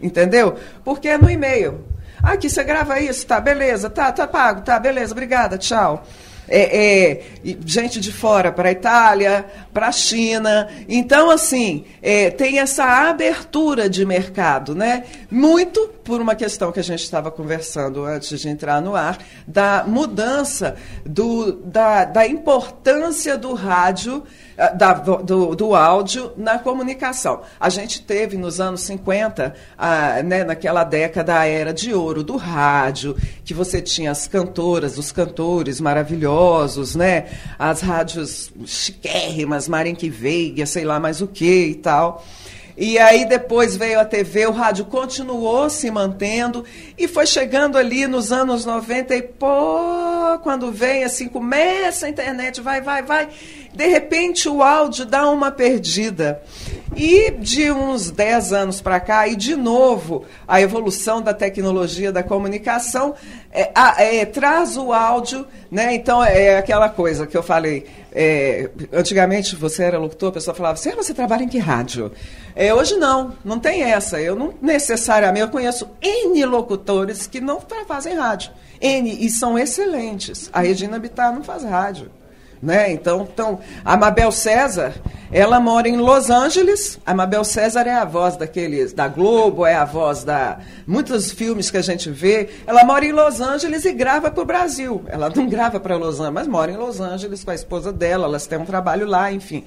Entendeu? 0.00 0.54
Porque 0.84 1.08
é 1.08 1.18
no 1.18 1.28
e-mail. 1.28 1.84
Aqui 2.22 2.48
você 2.48 2.62
grava 2.62 3.00
isso, 3.00 3.26
tá, 3.26 3.40
beleza, 3.40 3.90
tá, 3.90 4.12
tá 4.12 4.26
pago, 4.26 4.62
tá, 4.62 4.78
beleza, 4.78 5.12
obrigada, 5.12 5.58
tchau. 5.58 6.06
É, 6.50 7.12
é, 7.12 7.22
gente 7.64 8.00
de 8.00 8.10
fora 8.10 8.50
para 8.50 8.68
a 8.70 8.72
Itália, 8.72 9.46
para 9.72 9.86
a 9.86 9.92
China. 9.92 10.68
Então, 10.88 11.30
assim, 11.30 11.84
é, 12.02 12.28
tem 12.30 12.58
essa 12.58 13.08
abertura 13.08 13.88
de 13.88 14.04
mercado, 14.04 14.74
né? 14.74 15.04
Muito 15.30 15.88
por 16.02 16.20
uma 16.20 16.34
questão 16.34 16.72
que 16.72 16.80
a 16.80 16.84
gente 16.84 17.04
estava 17.04 17.30
conversando 17.30 18.04
antes 18.04 18.40
de 18.40 18.48
entrar 18.48 18.82
no 18.82 18.96
ar, 18.96 19.18
da 19.46 19.84
mudança 19.86 20.76
do, 21.06 21.52
da, 21.52 22.04
da 22.04 22.26
importância 22.26 23.38
do 23.38 23.54
rádio 23.54 24.24
da, 24.68 24.92
do, 24.92 25.54
do, 25.54 25.74
áudio 25.74 26.32
na 26.36 26.58
comunicação. 26.58 27.40
A 27.58 27.70
gente 27.70 28.02
teve 28.02 28.36
nos 28.36 28.60
anos 28.60 28.82
50, 28.82 29.54
ah, 29.78 30.22
né, 30.22 30.44
naquela 30.44 30.84
década, 30.84 31.38
a 31.38 31.46
era 31.46 31.72
de 31.72 31.94
ouro 31.94 32.22
do 32.22 32.36
rádio, 32.36 33.16
que 33.42 33.54
você 33.54 33.80
tinha 33.80 34.10
as 34.10 34.28
cantoras, 34.28 34.98
os 34.98 35.10
cantores 35.10 35.80
maravilhosos, 35.80 36.94
né, 36.94 37.26
as 37.58 37.80
rádios 37.80 38.52
chiquérrimas, 38.66 39.66
Marenque 39.66 40.10
Veiga, 40.10 40.66
sei 40.66 40.84
lá 40.84 41.00
mais 41.00 41.22
o 41.22 41.26
que 41.26 41.66
e 41.68 41.74
tal. 41.74 42.22
E 42.80 42.98
aí 42.98 43.26
depois 43.26 43.76
veio 43.76 44.00
a 44.00 44.06
TV, 44.06 44.46
o 44.46 44.52
rádio 44.52 44.86
continuou 44.86 45.68
se 45.68 45.90
mantendo 45.90 46.64
e 46.96 47.06
foi 47.06 47.26
chegando 47.26 47.76
ali 47.76 48.06
nos 48.06 48.32
anos 48.32 48.64
90 48.64 49.14
e 49.16 49.20
pô, 49.20 50.38
quando 50.42 50.72
vem 50.72 51.04
assim, 51.04 51.28
começa 51.28 52.06
a 52.06 52.08
internet, 52.08 52.62
vai, 52.62 52.80
vai, 52.80 53.02
vai, 53.02 53.28
de 53.74 53.86
repente 53.86 54.48
o 54.48 54.62
áudio 54.62 55.04
dá 55.04 55.28
uma 55.28 55.50
perdida. 55.50 56.40
E 56.96 57.30
de 57.32 57.70
uns 57.70 58.10
10 58.10 58.52
anos 58.52 58.80
para 58.80 58.98
cá, 58.98 59.28
e 59.28 59.36
de 59.36 59.54
novo, 59.54 60.24
a 60.48 60.60
evolução 60.60 61.22
da 61.22 61.32
tecnologia 61.32 62.10
da 62.10 62.22
comunicação 62.22 63.14
é, 63.52 63.70
é, 64.20 64.24
traz 64.24 64.76
o 64.76 64.92
áudio, 64.92 65.46
né? 65.70 65.94
Então 65.94 66.24
é 66.24 66.58
aquela 66.58 66.88
coisa 66.88 67.26
que 67.26 67.36
eu 67.36 67.42
falei. 67.42 67.86
É, 68.12 68.70
antigamente 68.92 69.54
você 69.54 69.84
era 69.84 69.98
locutor, 69.98 70.30
a 70.30 70.32
pessoa 70.32 70.54
falava, 70.54 70.76
você, 70.76 70.92
você 70.96 71.14
trabalha 71.14 71.44
em 71.44 71.48
que 71.48 71.58
rádio? 71.58 72.10
É, 72.54 72.74
hoje 72.74 72.96
não, 72.96 73.34
não 73.44 73.58
tem 73.58 73.82
essa. 73.82 74.20
Eu 74.20 74.34
não 74.34 74.54
necessariamente, 74.60 75.42
eu 75.42 75.48
conheço 75.48 75.88
N 76.02 76.44
locutores 76.44 77.26
que 77.26 77.40
não 77.40 77.60
fazem 77.86 78.14
rádio. 78.14 78.52
N, 78.80 79.24
e 79.24 79.30
são 79.30 79.58
excelentes. 79.58 80.48
A 80.52 80.60
Regina 80.60 80.98
Bittar 80.98 81.34
não 81.34 81.42
faz 81.42 81.62
rádio. 81.64 82.10
Né? 82.62 82.92
Então, 82.92 83.26
então, 83.32 83.58
a 83.82 83.96
Mabel 83.96 84.30
César, 84.30 84.92
ela 85.32 85.58
mora 85.58 85.88
em 85.88 85.96
Los 85.96 86.28
Angeles. 86.28 86.98
A 87.06 87.14
Mabel 87.14 87.42
César 87.42 87.86
é 87.86 87.94
a 87.94 88.04
voz 88.04 88.36
daqueles 88.36 88.92
da 88.92 89.08
Globo, 89.08 89.64
é 89.64 89.74
a 89.74 89.86
voz 89.86 90.24
da 90.24 90.58
muitos 90.86 91.30
filmes 91.32 91.70
que 91.70 91.78
a 91.78 91.82
gente 91.82 92.10
vê. 92.10 92.50
Ela 92.66 92.84
mora 92.84 93.06
em 93.06 93.12
Los 93.12 93.40
Angeles 93.40 93.86
e 93.86 93.92
grava 93.94 94.30
para 94.30 94.42
o 94.42 94.46
Brasil. 94.46 95.02
Ela 95.06 95.30
não 95.34 95.48
grava 95.48 95.80
para 95.80 95.96
Los 95.96 96.16
Angeles, 96.16 96.34
mas 96.34 96.48
mora 96.48 96.70
em 96.70 96.76
Los 96.76 97.00
Angeles 97.00 97.42
com 97.42 97.50
a 97.50 97.54
esposa 97.54 97.90
dela. 97.90 98.26
Elas 98.26 98.46
têm 98.46 98.58
um 98.58 98.66
trabalho 98.66 99.06
lá, 99.06 99.32
enfim. 99.32 99.64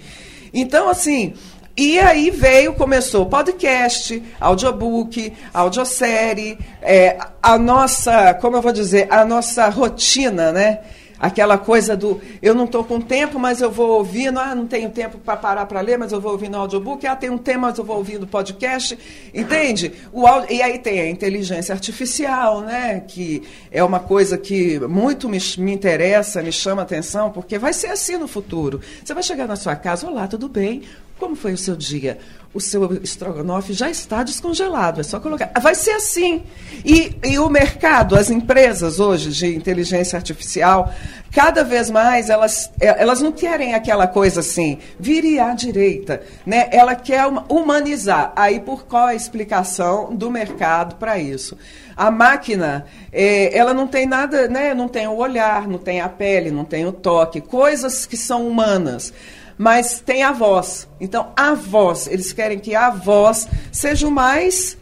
Então, 0.53 0.87
assim, 0.87 1.33
e 1.75 1.97
aí 1.99 2.29
veio, 2.29 2.73
começou 2.75 3.25
podcast, 3.25 4.21
audiobook, 4.39 5.33
audiosérie, 5.51 6.59
é, 6.81 7.17
a 7.41 7.57
nossa, 7.57 8.35
como 8.35 8.57
eu 8.57 8.61
vou 8.61 8.71
dizer, 8.71 9.07
a 9.09 9.25
nossa 9.25 9.67
rotina, 9.69 10.51
né? 10.51 10.81
Aquela 11.19 11.57
coisa 11.57 11.95
do 11.95 12.21
eu 12.41 12.53
não 12.53 12.65
estou 12.65 12.83
com 12.83 12.99
tempo, 12.99 13.39
mas 13.39 13.61
eu 13.61 13.71
vou 13.71 13.97
ouvindo, 13.97 14.37
ah, 14.39 14.53
não 14.53 14.67
tenho 14.67 14.89
tempo 14.89 15.17
para 15.17 15.37
parar 15.37 15.65
para 15.65 15.79
ler, 15.79 15.97
mas 15.97 16.11
eu 16.11 16.19
vou 16.19 16.33
ouvir 16.33 16.49
no 16.49 16.57
audiobook, 16.59 17.07
ah, 17.07 17.15
tem 17.15 17.29
um 17.29 17.37
tema, 17.37 17.69
mas 17.69 17.77
eu 17.77 17.83
vou 17.85 17.97
ouvir 17.97 18.19
no 18.19 18.27
podcast, 18.27 18.99
entende? 19.33 19.93
O 20.11 20.25
e 20.49 20.61
aí 20.61 20.77
tem 20.77 20.99
a 20.99 21.09
inteligência 21.09 21.73
artificial, 21.73 22.61
né? 22.61 23.03
Que 23.07 23.41
é 23.71 23.83
uma 23.83 24.01
coisa 24.01 24.37
que 24.37 24.77
muito 24.79 25.27
me, 25.29 25.39
me 25.57 25.73
interessa, 25.73 26.43
me 26.43 26.51
chama 26.51 26.81
atenção, 26.81 27.31
porque 27.31 27.57
vai 27.57 27.73
ser 27.73 27.87
assim 27.87 28.17
no 28.17 28.27
futuro. 28.27 28.81
Você 29.03 29.13
vai 29.13 29.23
chegar 29.23 29.47
na 29.47 29.55
sua 29.55 29.75
casa, 29.75 30.05
olá, 30.05 30.27
tudo 30.27 30.49
bem? 30.49 30.83
Como 31.19 31.35
foi 31.35 31.53
o 31.53 31.57
seu 31.57 31.75
dia? 31.75 32.17
O 32.53 32.59
seu 32.59 33.01
estrogonofe 33.01 33.73
já 33.73 33.89
está 33.89 34.21
descongelado, 34.21 35.01
é 35.01 35.03
só 35.03 35.19
colocar. 35.19 35.51
Vai 35.59 35.73
ser 35.73 35.91
assim. 35.91 36.43
E, 36.85 37.17
e 37.23 37.39
o 37.39 37.49
mercado, 37.49 38.15
as 38.15 38.29
empresas 38.29 38.99
hoje 38.99 39.31
de 39.31 39.55
inteligência 39.55 40.17
artificial, 40.17 40.93
cada 41.31 41.63
vez 41.63 41.89
mais 41.89 42.29
elas, 42.29 42.71
é, 42.79 43.01
elas 43.01 43.21
não 43.21 43.31
querem 43.31 43.73
aquela 43.73 44.05
coisa 44.05 44.41
assim, 44.41 44.77
vire 44.99 45.39
à 45.39 45.53
direita. 45.55 46.21
Né? 46.45 46.69
Ela 46.71 46.93
quer 46.93 47.25
humanizar. 47.49 48.31
Aí 48.35 48.59
por 48.59 48.85
qual 48.85 49.07
a 49.07 49.15
explicação 49.15 50.13
do 50.13 50.29
mercado 50.29 50.95
para 50.97 51.17
isso? 51.17 51.57
A 51.97 52.11
máquina, 52.11 52.85
é, 53.11 53.55
ela 53.57 53.73
não 53.73 53.87
tem 53.87 54.05
nada, 54.05 54.47
né? 54.47 54.75
não 54.75 54.87
tem 54.87 55.07
o 55.07 55.15
olhar, 55.15 55.67
não 55.67 55.79
tem 55.79 56.01
a 56.01 56.09
pele, 56.09 56.51
não 56.51 56.65
tem 56.65 56.85
o 56.85 56.91
toque, 56.91 57.41
coisas 57.41 58.05
que 58.05 58.17
são 58.17 58.47
humanas 58.47 59.11
mas 59.57 59.99
tem 59.99 60.23
a 60.23 60.31
voz. 60.31 60.87
Então, 60.99 61.31
a 61.35 61.53
voz, 61.53 62.07
eles 62.07 62.33
querem 62.33 62.59
que 62.59 62.75
a 62.75 62.89
voz 62.89 63.47
seja 63.71 64.07
o 64.07 64.11
mais. 64.11 64.77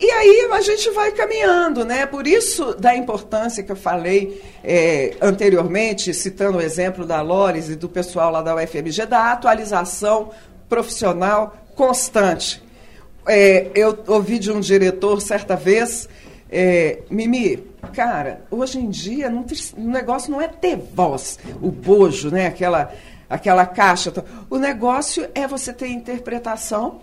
E 0.00 0.10
aí 0.10 0.48
a 0.52 0.60
gente 0.60 0.90
vai 0.90 1.12
caminhando, 1.12 1.84
né? 1.84 2.04
Por 2.04 2.26
isso 2.26 2.74
da 2.74 2.94
importância 2.94 3.62
que 3.62 3.70
eu 3.70 3.76
falei 3.76 4.42
é, 4.62 5.14
anteriormente, 5.20 6.12
citando 6.12 6.58
o 6.58 6.60
exemplo 6.60 7.06
da 7.06 7.22
Lores 7.22 7.68
e 7.68 7.76
do 7.76 7.88
pessoal 7.88 8.30
lá 8.30 8.42
da 8.42 8.54
UFMG, 8.56 9.06
da 9.06 9.32
atualização 9.32 10.30
profissional 10.68 11.56
constante. 11.74 12.62
É, 13.26 13.70
eu 13.74 13.98
ouvi 14.08 14.38
de 14.38 14.52
um 14.52 14.60
diretor 14.60 15.20
certa 15.22 15.56
vez, 15.56 16.08
é, 16.50 16.98
Mimi, 17.08 17.64
cara, 17.94 18.42
hoje 18.50 18.78
em 18.78 18.90
dia 18.90 19.30
não, 19.30 19.46
o 19.76 19.88
negócio 19.88 20.30
não 20.30 20.40
é 20.40 20.48
ter 20.48 20.76
voz, 20.76 21.38
o 21.62 21.70
bojo, 21.70 22.30
né? 22.30 22.46
Aquela 22.46 22.92
aquela 23.28 23.66
caixa. 23.66 24.12
O 24.50 24.58
negócio 24.58 25.28
é 25.34 25.46
você 25.46 25.72
ter 25.72 25.88
interpretação 25.88 27.00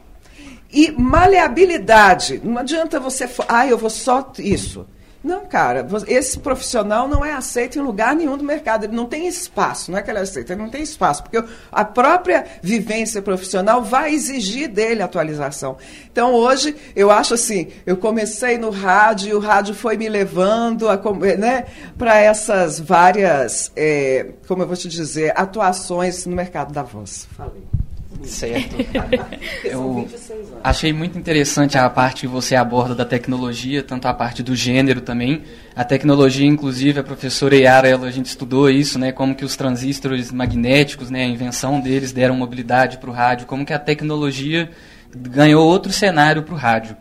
e 0.72 0.92
maleabilidade. 0.92 2.42
Não 2.44 2.58
adianta 2.58 3.00
você. 3.00 3.30
Ah, 3.48 3.68
eu 3.68 3.78
vou 3.78 3.90
só 3.90 4.32
isso. 4.40 4.88
Não, 5.24 5.46
cara, 5.46 5.86
esse 6.08 6.40
profissional 6.40 7.08
não 7.08 7.24
é 7.24 7.32
aceito 7.32 7.78
em 7.78 7.82
lugar 7.82 8.16
nenhum 8.16 8.36
do 8.36 8.44
mercado. 8.44 8.86
Ele 8.86 8.96
não 8.96 9.06
tem 9.06 9.28
espaço, 9.28 9.92
não 9.92 10.00
é 10.00 10.02
que 10.02 10.10
ele 10.10 10.18
é 10.18 10.22
aceito, 10.22 10.52
ele 10.52 10.62
não 10.62 10.70
tem 10.70 10.82
espaço, 10.82 11.22
porque 11.22 11.44
a 11.72 11.86
própria 11.86 12.46
vivência 12.62 13.22
profissional 13.22 13.84
vai 13.84 14.14
exigir 14.14 14.68
dele 14.68 15.04
atualização. 15.04 15.78
Então, 16.12 16.34
hoje, 16.34 16.76
eu 16.96 17.12
acho 17.12 17.36
assim, 17.36 17.68
eu 17.86 17.98
comecei 17.98 18.58
no 18.58 18.72
rádio 18.72 19.30
e 19.30 19.34
o 19.36 19.40
rádio 19.40 19.76
foi 19.76 19.96
me 19.96 20.10
levando 20.10 20.88
né, 21.38 21.66
para 21.98 22.18
essas 22.18 22.80
várias, 22.80 23.72
é, 23.76 24.32
como 24.48 24.64
eu 24.64 24.68
vou 24.68 24.76
te 24.76 24.88
dizer, 24.88 25.34
atuações 25.36 26.26
no 26.26 26.36
mercado 26.36 26.74
da 26.74 26.82
voz. 26.82 27.28
Falei. 27.38 27.81
Certo. 28.24 28.76
Eu 29.64 30.08
achei 30.64 30.94
muito 30.94 31.18
interessante 31.18 31.78
a 31.78 31.90
parte 31.90 32.22
que 32.22 32.28
você 32.28 32.56
aborda 32.56 32.94
da 32.94 33.06
tecnologia, 33.06 33.82
tanto 33.84 34.08
a 34.08 34.14
parte 34.14 34.44
do 34.44 34.56
gênero 34.56 35.02
também. 35.02 35.44
A 35.76 35.84
tecnologia, 35.84 36.46
inclusive, 36.46 37.00
a 37.00 37.04
professora 37.04 37.56
Yara, 37.56 37.88
ela, 37.88 38.08
a 38.08 38.12
gente 38.12 38.28
estudou 38.28 38.70
isso, 38.70 39.00
né, 39.00 39.12
como 39.12 39.36
que 39.36 39.46
os 39.46 39.56
transistores 39.56 40.32
magnéticos, 40.32 41.10
né, 41.10 41.24
a 41.24 41.28
invenção 41.28 41.80
deles 41.80 42.12
deram 42.12 42.36
mobilidade 42.36 42.98
para 42.98 43.10
o 43.10 43.14
rádio, 43.14 43.48
como 43.48 43.66
que 43.66 43.74
a 43.74 43.80
tecnologia 43.80 44.70
ganhou 45.16 45.68
outro 45.68 45.92
cenário 45.92 46.44
para 46.44 46.54
o 46.54 46.58
rádio. 46.58 46.96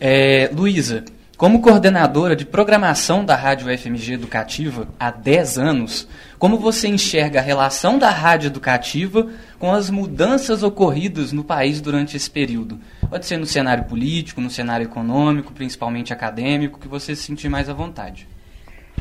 É, 0.00 0.50
Luísa, 0.52 1.04
Como 1.38 1.62
coordenadora 1.62 2.34
de 2.34 2.44
programação 2.44 3.24
da 3.24 3.36
Rádio 3.36 3.68
FMG 3.68 4.14
Educativa 4.14 4.88
há 4.98 5.12
10 5.12 5.56
anos, 5.56 6.08
como 6.36 6.58
você 6.58 6.88
enxerga 6.88 7.38
a 7.38 7.42
relação 7.42 7.96
da 7.96 8.10
Rádio 8.10 8.48
Educativa 8.48 9.28
com 9.56 9.72
as 9.72 9.88
mudanças 9.88 10.64
ocorridas 10.64 11.30
no 11.30 11.44
país 11.44 11.80
durante 11.80 12.16
esse 12.16 12.28
período? 12.28 12.80
Pode 13.08 13.24
ser 13.24 13.36
no 13.36 13.46
cenário 13.46 13.84
político, 13.84 14.40
no 14.40 14.50
cenário 14.50 14.86
econômico, 14.86 15.52
principalmente 15.52 16.12
acadêmico, 16.12 16.80
que 16.80 16.88
você 16.88 17.14
se 17.14 17.22
sentir 17.22 17.48
mais 17.48 17.68
à 17.68 17.72
vontade. 17.72 18.26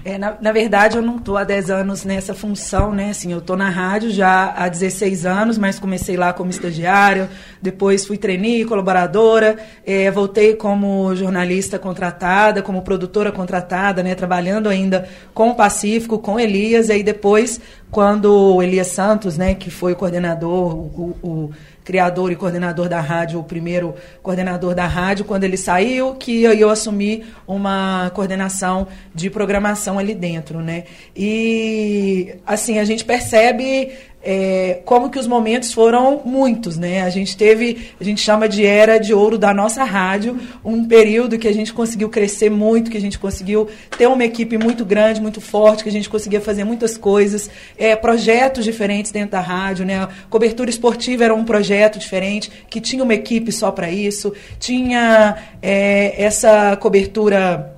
É, 0.08 0.17
na, 0.17 0.38
na, 0.39 0.54
verdade, 0.54 0.96
eu 0.96 1.02
não 1.02 1.17
estou 1.17 1.36
há 1.36 1.43
10 1.43 1.70
anos 1.70 2.06
nessa 2.06 2.34
função, 2.34 2.93
né? 2.93 3.10
Assim, 3.10 3.34
eu 3.34 3.39
estou 3.39 3.58
na 3.58 3.70
rádio 3.70 4.10
já 4.10 4.54
há 4.56 4.70
16 4.70 5.26
anos, 5.26 5.58
mas 5.58 5.80
comecei 5.80 6.15
lá 6.15 6.32
como 6.32 6.50
estagiária, 6.50 7.30
depois 7.62 8.06
fui 8.06 8.17
trainee, 8.17 8.63
colaboradora, 8.63 9.58
é, 9.86 10.10
voltei 10.10 10.56
como 10.56 11.13
jornalista 11.13 11.78
contratada, 11.78 12.62
como 12.62 12.84
produtora 12.84 13.34
contratada, 13.34 14.02
né? 14.02 14.15
Trabalhando 14.15 14.70
ainda 14.70 15.10
com 15.34 15.50
o 15.50 15.56
Pacífico, 15.56 16.20
com 16.20 16.39
Elias, 16.39 16.88
e 16.88 16.93
aí 16.93 17.04
depois, 17.04 17.60
quando 17.91 18.56
o 18.56 18.63
Elias 18.63 18.88
Santos, 18.88 19.38
né, 19.38 19.56
que 19.56 19.70
foi 19.70 19.91
o 19.91 19.96
coordenador, 19.98 20.74
o, 20.74 21.17
o 21.22 21.52
criador 21.88 22.34
e 22.34 22.36
coordenador 22.36 22.89
da 22.89 23.00
rádio, 23.00 23.39
o 23.39 23.43
primeiro 23.45 23.95
coordenador 24.21 24.76
da 24.76 24.86
rádio, 24.86 25.23
quando 25.23 25.45
ele 25.45 25.56
saiu, 25.56 26.15
que 26.15 26.43
eu 26.43 26.69
assumi 26.69 27.23
uma 27.47 28.12
coordenação 28.13 28.88
de 29.15 29.30
programação 29.30 29.97
ali 29.97 30.13
dentro, 30.13 30.60
né? 30.60 30.84
E 31.15 32.36
assim, 32.45 32.78
a 32.78 32.84
gente 32.84 33.06
percebe 33.06 33.93
é, 34.23 34.82
como 34.84 35.10
que 35.10 35.19
os 35.19 35.27
momentos 35.27 35.71
foram 35.71 36.21
muitos, 36.25 36.77
né? 36.77 37.03
A 37.03 37.10
gente 37.10 37.38
teve, 37.38 37.91
a 37.99 38.03
gente 38.03 38.19
chama 38.19 38.49
de 38.49 38.65
era 38.65 38.97
de 38.97 39.13
ouro 39.13 39.38
da 39.38 39.53
nossa 39.53 39.84
rádio, 39.84 40.38
um 40.65 40.86
período 40.86 41.38
que 41.38 41.47
a 41.47 41.53
gente 41.53 41.71
conseguiu 41.71 42.10
crescer 42.10 42.49
muito, 42.49 42.91
que 42.91 42.97
a 42.97 43.01
gente 43.01 43.17
conseguiu 43.19 43.67
ter 43.97 44.08
uma 44.08 44.25
equipe 44.25 44.58
muito 44.58 44.84
grande, 44.84 45.21
muito 45.21 45.39
forte, 45.39 45.84
que 45.84 45.89
a 45.89 45.91
gente 45.91 46.10
conseguia 46.10 46.41
fazer 46.41 46.63
muitas 46.63 46.97
coisas, 46.97 47.49
é, 47.77 47.95
projetos 47.95 48.65
diferentes 48.65 49.12
dentro 49.12 49.32
da 49.32 49.39
rádio, 49.39 49.86
né? 49.86 50.03
A 50.03 50.10
cobertura 50.30 50.69
esportiva 50.69 51.23
era 51.23 51.34
um 51.34 51.45
projeto 51.45 51.99
diferente, 51.99 52.51
que 52.69 52.82
tinha 52.82 53.03
uma 53.03 53.13
equipe 53.13 53.51
só 53.51 53.71
para 53.71 53.89
isso, 53.89 54.34
tinha 54.60 55.38
é, 55.62 56.21
essa 56.21 56.75
cobertura 56.75 57.77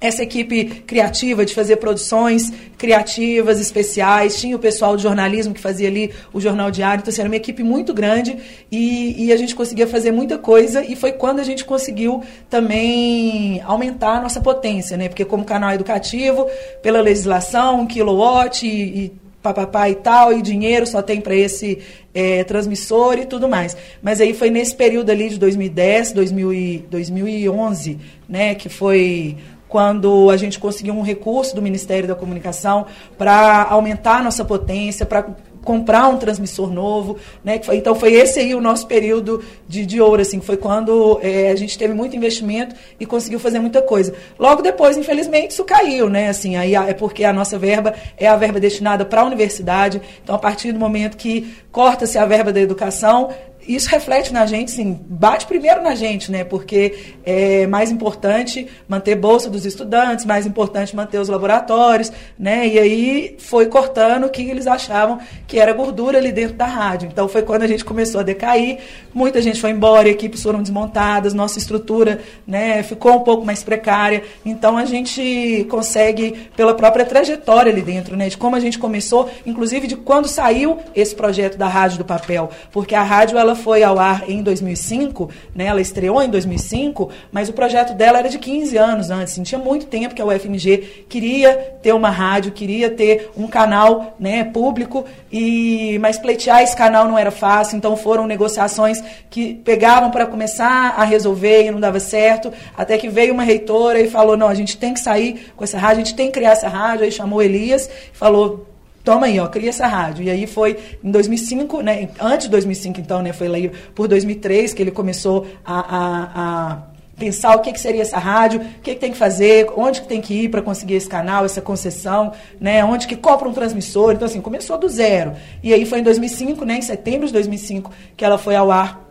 essa 0.00 0.22
equipe 0.22 0.64
criativa 0.86 1.44
de 1.44 1.54
fazer 1.54 1.76
produções 1.76 2.52
criativas, 2.76 3.58
especiais, 3.60 4.38
tinha 4.38 4.54
o 4.54 4.58
pessoal 4.58 4.96
de 4.96 5.02
jornalismo 5.02 5.54
que 5.54 5.60
fazia 5.60 5.88
ali 5.88 6.12
o 6.32 6.40
Jornal 6.40 6.70
Diário, 6.70 7.00
então 7.00 7.10
assim, 7.10 7.20
era 7.20 7.28
uma 7.28 7.36
equipe 7.36 7.62
muito 7.62 7.94
grande 7.94 8.36
e, 8.70 9.26
e, 9.26 9.32
a 9.32 9.36
gente 9.36 9.54
conseguia 9.54 9.86
fazer 9.86 10.12
muita 10.12 10.36
coisa 10.36 10.84
e 10.84 10.94
foi 10.94 11.12
quando 11.12 11.40
a 11.40 11.44
gente 11.44 11.64
conseguiu 11.64 12.22
também 12.50 13.62
aumentar 13.64 14.18
a 14.18 14.20
nossa 14.20 14.40
potência, 14.40 14.96
né? 14.96 15.08
Porque 15.08 15.24
como 15.24 15.44
canal 15.44 15.72
educativo, 15.72 16.46
pela 16.82 17.00
legislação, 17.00 17.80
um 17.80 17.86
kilowatt 17.86 18.66
e, 18.66 18.70
e 18.70 19.12
papapá 19.42 19.88
e 19.88 19.94
tal, 19.94 20.32
e 20.32 20.42
dinheiro 20.42 20.86
só 20.86 21.00
tem 21.00 21.20
para 21.20 21.34
esse 21.34 21.78
é, 22.12 22.42
transmissor 22.44 23.18
e 23.18 23.26
tudo 23.26 23.48
mais. 23.48 23.76
Mas 24.02 24.20
aí 24.20 24.34
foi 24.34 24.50
nesse 24.50 24.74
período 24.74 25.10
ali 25.10 25.28
de 25.28 25.38
2010, 25.38 26.12
2000 26.12 26.52
e, 26.52 26.78
2011, 26.90 27.98
né, 28.28 28.54
que 28.54 28.68
foi 28.68 29.36
quando 29.68 30.30
a 30.30 30.36
gente 30.36 30.58
conseguiu 30.58 30.94
um 30.94 31.02
recurso 31.02 31.54
do 31.54 31.62
Ministério 31.62 32.08
da 32.08 32.14
Comunicação 32.14 32.86
para 33.18 33.64
aumentar 33.64 34.18
a 34.18 34.22
nossa 34.22 34.44
potência, 34.44 35.04
para 35.04 35.26
comprar 35.66 36.06
um 36.06 36.16
transmissor 36.16 36.72
novo, 36.72 37.18
né? 37.44 37.60
Então 37.72 37.96
foi 37.96 38.14
esse 38.14 38.38
aí 38.38 38.54
o 38.54 38.60
nosso 38.60 38.86
período 38.86 39.42
de, 39.66 39.84
de 39.84 40.00
ouro, 40.00 40.22
assim, 40.22 40.40
foi 40.40 40.56
quando 40.56 41.18
é, 41.20 41.50
a 41.50 41.56
gente 41.56 41.76
teve 41.76 41.92
muito 41.92 42.14
investimento 42.14 42.76
e 43.00 43.04
conseguiu 43.04 43.40
fazer 43.40 43.58
muita 43.58 43.82
coisa. 43.82 44.14
Logo 44.38 44.62
depois, 44.62 44.96
infelizmente, 44.96 45.50
isso 45.50 45.64
caiu, 45.64 46.08
né? 46.08 46.28
Assim, 46.28 46.54
aí 46.54 46.76
é 46.76 46.94
porque 46.94 47.24
a 47.24 47.32
nossa 47.32 47.58
verba 47.58 47.92
é 48.16 48.28
a 48.28 48.36
verba 48.36 48.60
destinada 48.60 49.04
para 49.04 49.22
a 49.22 49.24
universidade. 49.24 50.00
Então, 50.22 50.36
a 50.36 50.38
partir 50.38 50.70
do 50.70 50.78
momento 50.78 51.16
que 51.16 51.52
corta-se 51.72 52.16
a 52.16 52.24
verba 52.24 52.52
da 52.52 52.60
educação, 52.60 53.30
isso 53.66 53.88
reflete 53.88 54.32
na 54.32 54.46
gente, 54.46 54.70
sim, 54.70 54.98
bate 55.08 55.46
primeiro 55.46 55.82
na 55.82 55.94
gente, 55.94 56.30
né? 56.30 56.44
Porque 56.44 57.14
é 57.24 57.66
mais 57.66 57.90
importante 57.90 58.66
manter 58.88 59.16
bolsa 59.16 59.50
dos 59.50 59.66
estudantes, 59.66 60.24
mais 60.24 60.46
importante 60.46 60.94
manter 60.94 61.18
os 61.18 61.28
laboratórios, 61.28 62.12
né? 62.38 62.66
E 62.66 62.78
aí 62.78 63.36
foi 63.38 63.66
cortando 63.66 64.24
o 64.24 64.28
que 64.28 64.42
eles 64.42 64.66
achavam 64.66 65.18
que 65.46 65.58
era 65.58 65.72
gordura 65.72 66.18
ali 66.18 66.30
dentro 66.30 66.56
da 66.56 66.66
rádio. 66.66 67.08
Então 67.10 67.28
foi 67.28 67.42
quando 67.42 67.62
a 67.62 67.66
gente 67.66 67.84
começou 67.84 68.20
a 68.20 68.24
decair, 68.24 68.78
muita 69.12 69.42
gente 69.42 69.60
foi 69.60 69.70
embora, 69.70 70.08
equipes 70.08 70.42
foram 70.42 70.62
desmontadas, 70.62 71.34
nossa 71.34 71.58
estrutura, 71.58 72.20
né, 72.46 72.82
ficou 72.82 73.16
um 73.16 73.20
pouco 73.20 73.44
mais 73.44 73.64
precária. 73.64 74.22
Então 74.44 74.76
a 74.76 74.84
gente 74.84 75.66
consegue 75.68 76.48
pela 76.56 76.74
própria 76.74 77.04
trajetória 77.04 77.72
ali 77.72 77.82
dentro, 77.82 78.16
né, 78.16 78.28
de 78.28 78.36
como 78.36 78.54
a 78.54 78.60
gente 78.60 78.78
começou, 78.78 79.28
inclusive 79.44 79.86
de 79.86 79.96
quando 79.96 80.28
saiu 80.28 80.78
esse 80.94 81.14
projeto 81.14 81.58
da 81.58 81.66
rádio 81.66 81.98
do 81.98 82.04
papel, 82.04 82.50
porque 82.70 82.94
a 82.94 83.02
rádio 83.02 83.38
ela 83.38 83.55
foi 83.56 83.82
ao 83.82 83.98
ar 83.98 84.30
em 84.30 84.42
2005, 84.42 85.30
né? 85.54 85.66
Ela 85.66 85.80
estreou 85.80 86.22
em 86.22 86.28
2005, 86.28 87.10
mas 87.32 87.48
o 87.48 87.52
projeto 87.52 87.94
dela 87.94 88.18
era 88.18 88.28
de 88.28 88.38
15 88.38 88.76
anos 88.76 89.10
antes. 89.10 89.32
Assim, 89.32 89.42
tinha 89.42 89.58
muito 89.58 89.86
tempo 89.86 90.14
que 90.14 90.22
a 90.22 90.26
UFMG 90.26 91.06
queria 91.08 91.54
ter 91.82 91.92
uma 91.92 92.10
rádio, 92.10 92.52
queria 92.52 92.90
ter 92.90 93.30
um 93.36 93.48
canal, 93.48 94.14
né, 94.20 94.44
público 94.44 95.04
e 95.32 95.98
mas 96.00 96.18
pleitear 96.18 96.62
esse 96.62 96.76
canal 96.76 97.08
não 97.08 97.18
era 97.18 97.30
fácil, 97.30 97.76
então 97.76 97.96
foram 97.96 98.26
negociações 98.26 99.02
que 99.28 99.54
pegavam 99.54 100.10
para 100.10 100.26
começar 100.26 100.94
a 100.96 101.04
resolver 101.04 101.66
e 101.66 101.70
não 101.70 101.80
dava 101.80 101.98
certo, 101.98 102.52
até 102.76 102.96
que 102.98 103.08
veio 103.08 103.32
uma 103.32 103.42
reitora 103.42 104.00
e 104.00 104.08
falou: 104.08 104.36
"Não, 104.36 104.48
a 104.48 104.54
gente 104.54 104.76
tem 104.76 104.94
que 104.94 105.00
sair 105.00 105.52
com 105.56 105.64
essa 105.64 105.78
rádio, 105.78 106.02
a 106.02 106.04
gente 106.04 106.14
tem 106.14 106.26
que 106.26 106.34
criar 106.34 106.52
essa 106.52 106.68
rádio". 106.68 107.04
Aí 107.04 107.12
chamou 107.12 107.42
Elias, 107.42 107.88
falou: 108.12 108.75
toma 109.06 109.26
aí, 109.26 109.38
ó, 109.38 109.46
cria 109.46 109.70
essa 109.70 109.86
rádio. 109.86 110.24
E 110.24 110.30
aí 110.30 110.48
foi 110.48 110.76
em 111.02 111.10
2005, 111.12 111.80
né, 111.80 112.08
antes 112.20 112.46
de 112.46 112.50
2005 112.50 113.00
então, 113.00 113.22
né, 113.22 113.32
foi 113.32 113.46
lá 113.46 113.56
por 113.94 114.08
2003 114.08 114.74
que 114.74 114.82
ele 114.82 114.90
começou 114.90 115.46
a, 115.64 115.78
a, 115.78 116.32
a 116.34 116.78
pensar 117.16 117.54
o 117.54 117.60
que, 117.60 117.72
que 117.72 117.78
seria 117.78 118.02
essa 118.02 118.18
rádio, 118.18 118.60
o 118.60 118.80
que, 118.82 118.94
que 118.94 119.00
tem 119.00 119.12
que 119.12 119.16
fazer, 119.16 119.70
onde 119.76 120.00
que 120.00 120.08
tem 120.08 120.20
que 120.20 120.34
ir 120.34 120.48
para 120.48 120.60
conseguir 120.60 120.94
esse 120.94 121.08
canal, 121.08 121.44
essa 121.44 121.60
concessão, 121.60 122.32
né, 122.60 122.84
onde 122.84 123.06
que 123.06 123.14
compra 123.14 123.48
um 123.48 123.52
transmissor. 123.52 124.12
Então, 124.12 124.26
assim, 124.26 124.40
começou 124.40 124.76
do 124.76 124.88
zero. 124.88 125.34
E 125.62 125.72
aí 125.72 125.86
foi 125.86 126.00
em 126.00 126.02
2005, 126.02 126.64
né, 126.64 126.78
em 126.78 126.82
setembro 126.82 127.28
de 127.28 127.32
2005, 127.32 127.92
que 128.16 128.24
ela 128.24 128.36
foi 128.36 128.56
ao 128.56 128.72
ar 128.72 129.06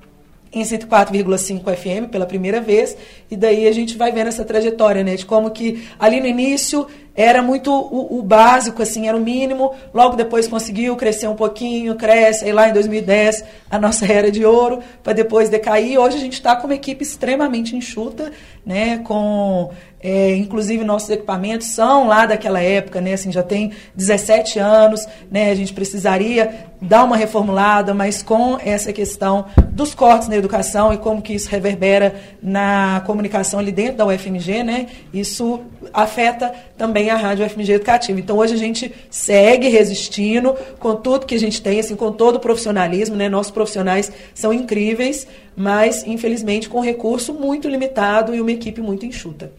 em 0.52 0.62
104,5 0.62 1.76
FM 1.76 2.10
pela 2.12 2.26
primeira 2.26 2.62
vez, 2.62 2.96
e 3.30 3.36
daí 3.36 3.68
a 3.68 3.72
gente 3.72 3.98
vai 3.98 4.12
vendo 4.12 4.28
essa 4.28 4.46
trajetória, 4.46 5.04
né, 5.04 5.16
de 5.16 5.26
como 5.26 5.52
que 5.52 5.86
ali 6.00 6.20
no 6.22 6.28
início 6.28 6.88
era 7.16 7.42
muito 7.42 7.72
o, 7.72 8.20
o, 8.20 8.22
básico, 8.22 8.82
assim, 8.82 9.08
era 9.08 9.16
o 9.16 9.22
mínimo. 9.22 9.74
Logo 9.94 10.18
depois 10.18 10.48
conseguiu 10.48 10.96
crescer 10.98 11.28
um 11.28 11.36
pouquinho, 11.36 11.96
cresce. 11.96 12.44
Aí 12.44 12.52
lá 12.52 12.68
em 12.68 12.74
2010, 12.74 13.44
a 13.72 13.80
nossa 13.80 14.06
era 14.12 14.30
de 14.30 14.44
ouro, 14.44 14.80
para 15.02 15.14
depois 15.14 15.50
decair. 15.50 15.98
Hoje 15.98 16.18
a 16.18 16.20
gente 16.20 16.34
está 16.34 16.56
com 16.56 16.68
uma 16.68 16.76
equipe 16.76 17.04
extremamente 17.04 17.76
enxuta, 17.76 18.34
né? 18.66 18.98
Com, 18.98 19.72
é, 20.08 20.36
inclusive, 20.36 20.84
nossos 20.84 21.10
equipamentos 21.10 21.66
são 21.70 22.06
lá 22.06 22.28
daquela 22.28 22.62
época, 22.62 23.02
né? 23.02 23.14
Assim, 23.14 23.32
já 23.32 23.42
tem 23.42 23.72
17 23.96 24.60
anos, 24.60 25.04
né? 25.32 25.50
A 25.50 25.56
gente 25.56 25.74
precisaria 25.74 26.68
dar 26.80 27.04
uma 27.04 27.18
reformulada, 27.18 27.92
mas 27.92 28.22
com 28.22 28.60
essa 28.64 28.94
questão 28.94 29.46
dos 29.72 29.96
cortes 29.96 30.28
na 30.28 30.36
educação 30.36 30.94
e 30.94 31.00
como 31.00 31.24
que 31.24 31.34
isso 31.34 31.50
reverbera 31.50 32.14
na 32.40 33.02
comunicação 33.08 33.60
ali 33.60 33.72
dentro 33.72 33.98
da 33.98 34.06
UFMG, 34.06 34.64
né? 34.64 34.86
Isso 35.12 35.62
afeta 35.92 36.54
também 36.78 37.10
a 37.10 37.16
Rádio 37.16 37.50
FMG 37.50 37.74
Educativa. 37.74 38.20
Então 38.20 38.38
hoje 38.38 38.54
a 38.54 38.58
gente 38.58 38.94
segue 39.10 39.70
resistindo 39.70 40.56
com 40.78 40.96
tudo 40.96 41.26
que 41.26 41.34
a 41.34 41.40
gente 41.40 41.64
tem, 41.64 41.80
assim, 41.80 41.96
com 41.96 42.12
todo 42.12 42.36
o 42.36 42.40
profissionalismo, 42.40 43.16
né? 43.16 43.28
Nossos 43.28 43.52
profissionais 43.52 44.12
são 44.36 44.54
incríveis, 44.54 45.26
mas 45.58 46.06
infelizmente 46.06 46.70
com 46.70 46.80
recurso 46.80 47.34
muito 47.34 47.68
limitado 47.68 48.36
e 48.36 48.40
uma 48.40 48.52
equipe 48.52 48.82
muito 48.82 49.04
enxuta. 49.04 49.52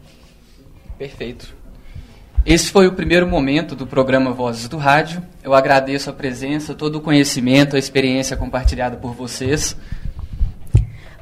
Perfeito. 0.99 1.55
Esse 2.45 2.71
foi 2.71 2.87
o 2.87 2.93
primeiro 2.93 3.27
momento 3.27 3.75
do 3.75 3.87
programa 3.87 4.31
Vozes 4.31 4.69
do 4.69 4.77
Rádio. 4.77 5.21
Eu 5.43 5.53
agradeço 5.53 6.09
a 6.09 6.13
presença, 6.13 6.75
todo 6.75 6.97
o 6.97 7.01
conhecimento, 7.01 7.75
a 7.75 7.79
experiência 7.79 8.37
compartilhada 8.37 8.97
por 8.97 9.13
vocês. 9.13 9.77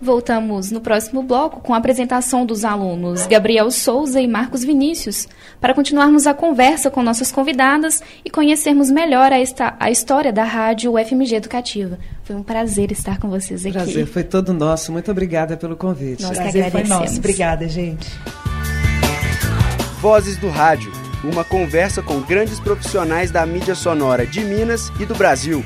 Voltamos 0.03 0.71
no 0.71 0.83
próximo 0.83 1.23
bloco 1.23 1.63
com 1.63 1.73
a 1.73 1.79
apresentação 1.79 2.45
dos 2.45 2.63
alunos 2.63 3.27
Gabriel 3.27 3.71
Souza 3.71 4.21
e 4.21 4.29
Marcos 4.29 4.63
Vinícius, 4.63 5.27
para 5.59 5.73
continuarmos 5.73 6.27
a 6.27 6.35
conversa 6.35 6.91
com 6.91 7.03
nossas 7.03 7.33
convidadas 7.33 8.03
e 8.23 8.29
conhecermos 8.29 8.91
melhor 8.91 9.33
a, 9.33 9.39
esta, 9.39 9.75
a 9.81 9.91
história 9.91 10.31
da 10.31 10.45
rádio 10.45 10.93
UFMG 10.93 11.37
Educativa. 11.37 11.99
Foi 12.23 12.37
um 12.37 12.43
prazer 12.43 12.93
estar 12.93 13.19
com 13.19 13.31
vocês 13.31 13.65
aqui. 13.65 13.73
Prazer 13.73 14.07
foi 14.07 14.25
todo 14.25 14.53
nosso. 14.53 14.93
Muito 14.93 15.11
obrigada 15.11 15.57
pelo 15.57 15.75
convite. 15.75 16.23
Nós 16.23 16.37
prazer 16.37 16.71
foi 16.71 16.85
nosso. 16.85 17.17
Obrigada, 17.17 17.67
gente. 17.67 18.07
Vozes 20.05 20.37
do 20.37 20.51
Rádio. 20.51 20.93
Uma 21.25 21.43
conversa 21.43 22.03
com 22.03 22.21
grandes 22.21 22.61
profissionais 22.61 23.31
da 23.31 23.47
mídia 23.47 23.75
sonora 23.75 24.27
de 24.27 24.45
Minas 24.45 24.93
e 25.01 25.07
do 25.07 25.15
Brasil. 25.15 25.65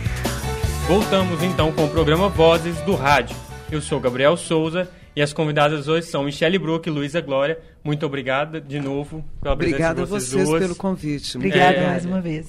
Voltamos 0.87 1.43
então 1.43 1.73
com 1.73 1.87
o 1.87 1.89
programa 1.89 2.29
Vozes 2.29 2.81
do 2.83 2.95
Rádio. 2.95 3.35
Eu 3.69 3.81
sou 3.81 3.99
Gabriel 3.99 4.37
Souza 4.37 4.89
e 5.17 5.21
as 5.21 5.33
convidadas 5.33 5.89
hoje 5.89 6.07
são 6.07 6.23
Michele 6.23 6.57
Brook 6.57 6.89
e 6.89 6.93
Luísa 6.93 7.21
Glória. 7.21 7.59
Muito 7.83 8.07
obrigada 8.07 8.61
de 8.61 8.79
novo 8.79 9.25
pela 9.43 9.57
presença 9.57 9.75
Obrigada 9.77 10.05
de 10.05 10.09
vocês, 10.09 10.33
a 10.33 10.37
vocês 10.37 10.49
duas. 10.49 10.63
pelo 10.63 10.77
convite. 10.77 11.37
Obrigada 11.37 11.77
É. 11.79 11.87
mais 11.89 12.05
uma 12.05 12.21
vez. 12.21 12.47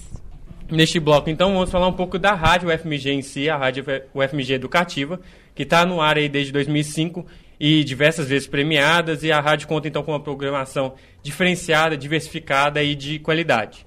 Neste 0.70 1.00
bloco, 1.00 1.28
então, 1.28 1.52
vamos 1.56 1.72
falar 1.72 1.88
um 1.88 1.94
pouco 1.94 2.20
da 2.20 2.36
Rádio 2.36 2.70
UFMG 2.70 3.10
em 3.14 3.24
si, 3.24 3.50
a 3.50 3.58
Rádio 3.58 3.84
UFMG 4.14 4.54
Educativa, 4.54 5.20
que 5.56 5.64
está 5.64 5.88
no 5.88 6.00
ar 6.00 6.18
aí 6.18 6.30
desde 6.30 6.52
2005 6.54 7.26
e 7.60 7.84
diversas 7.84 8.28
vezes 8.28 8.48
premiadas, 8.48 9.24
e 9.24 9.32
a 9.32 9.42
rádio 9.42 9.68
conta 9.68 9.88
então 9.88 10.02
com 10.02 10.12
uma 10.12 10.20
programação 10.20 10.94
diferenciada, 11.22 11.98
diversificada 11.98 12.82
e 12.82 12.96
de 12.96 13.20
qualidade. 13.20 13.86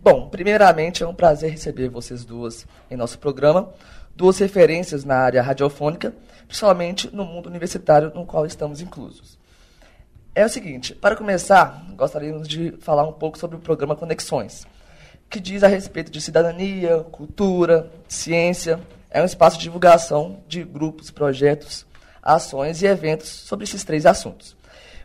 Bom, 0.00 0.28
primeiramente 0.28 1.02
é 1.02 1.06
um 1.06 1.14
prazer 1.14 1.50
receber 1.50 1.88
vocês 1.88 2.24
duas 2.24 2.66
em 2.90 2.96
nosso 2.96 3.18
programa, 3.18 3.72
duas 4.14 4.38
referências 4.38 5.04
na 5.04 5.16
área 5.16 5.42
radiofônica, 5.42 6.14
principalmente 6.46 7.14
no 7.14 7.24
mundo 7.24 7.46
universitário 7.46 8.12
no 8.14 8.24
qual 8.24 8.46
estamos 8.46 8.80
inclusos. 8.80 9.36
É 10.34 10.44
o 10.46 10.48
seguinte, 10.48 10.94
para 10.94 11.16
começar, 11.16 11.84
gostaríamos 11.96 12.46
de 12.46 12.72
falar 12.78 13.02
um 13.02 13.12
pouco 13.12 13.36
sobre 13.36 13.56
o 13.56 13.60
programa 13.60 13.96
Conexões, 13.96 14.64
que 15.28 15.40
diz 15.40 15.64
a 15.64 15.68
respeito 15.68 16.12
de 16.12 16.20
cidadania, 16.20 17.00
cultura, 17.10 17.90
ciência. 18.06 18.78
É 19.10 19.20
um 19.20 19.24
espaço 19.24 19.56
de 19.58 19.64
divulgação 19.64 20.38
de 20.46 20.62
grupos, 20.62 21.10
projetos, 21.10 21.84
ações 22.22 22.82
e 22.82 22.86
eventos 22.86 23.28
sobre 23.28 23.64
esses 23.64 23.84
três 23.84 24.06
assuntos. 24.06 24.56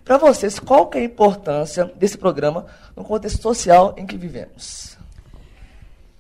Para 0.04 0.18
vocês, 0.18 0.60
qual 0.60 0.88
que 0.88 0.98
é 0.98 1.02
a 1.02 1.06
importância 1.06 1.92
desse 1.96 2.18
programa 2.18 2.66
no 2.96 3.04
contexto 3.04 3.42
social 3.42 3.96
em 3.98 4.06
que 4.06 4.18
vivemos? 4.18 4.98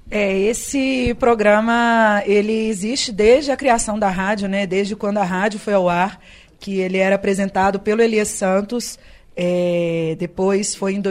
É, 0.09 0.37
esse 0.39 1.13
programa, 1.15 2.21
ele 2.25 2.67
existe 2.67 3.11
desde 3.11 3.51
a 3.51 3.57
criação 3.57 3.97
da 3.97 4.09
rádio, 4.09 4.47
né? 4.47 4.65
Desde 4.65 4.95
quando 4.95 5.17
a 5.17 5.23
rádio 5.23 5.59
foi 5.59 5.73
ao 5.73 5.89
ar, 5.89 6.19
que 6.59 6.79
ele 6.79 6.97
era 6.97 7.15
apresentado 7.15 7.79
pelo 7.79 8.01
Elias 8.01 8.29
Santos. 8.29 8.97
É, 9.35 10.15
depois 10.19 10.75
foi 10.75 10.93
em 10.93 11.01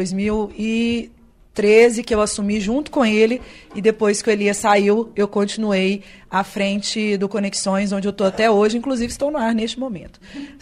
2013 1.54 2.02
que 2.02 2.14
eu 2.14 2.20
assumi 2.20 2.58
junto 2.60 2.90
com 2.90 3.04
ele 3.04 3.40
e 3.74 3.80
depois 3.80 4.22
que 4.22 4.28
o 4.28 4.32
Elias 4.32 4.56
saiu, 4.56 5.12
eu 5.14 5.28
continuei 5.28 6.02
à 6.30 6.42
frente 6.42 7.16
do 7.16 7.28
Conexões, 7.28 7.92
onde 7.92 8.08
eu 8.08 8.10
estou 8.10 8.26
até 8.26 8.50
hoje. 8.50 8.78
Inclusive 8.78 9.12
estou 9.12 9.30
no 9.30 9.38
ar 9.38 9.54
neste 9.54 9.78
momento, 9.78 10.18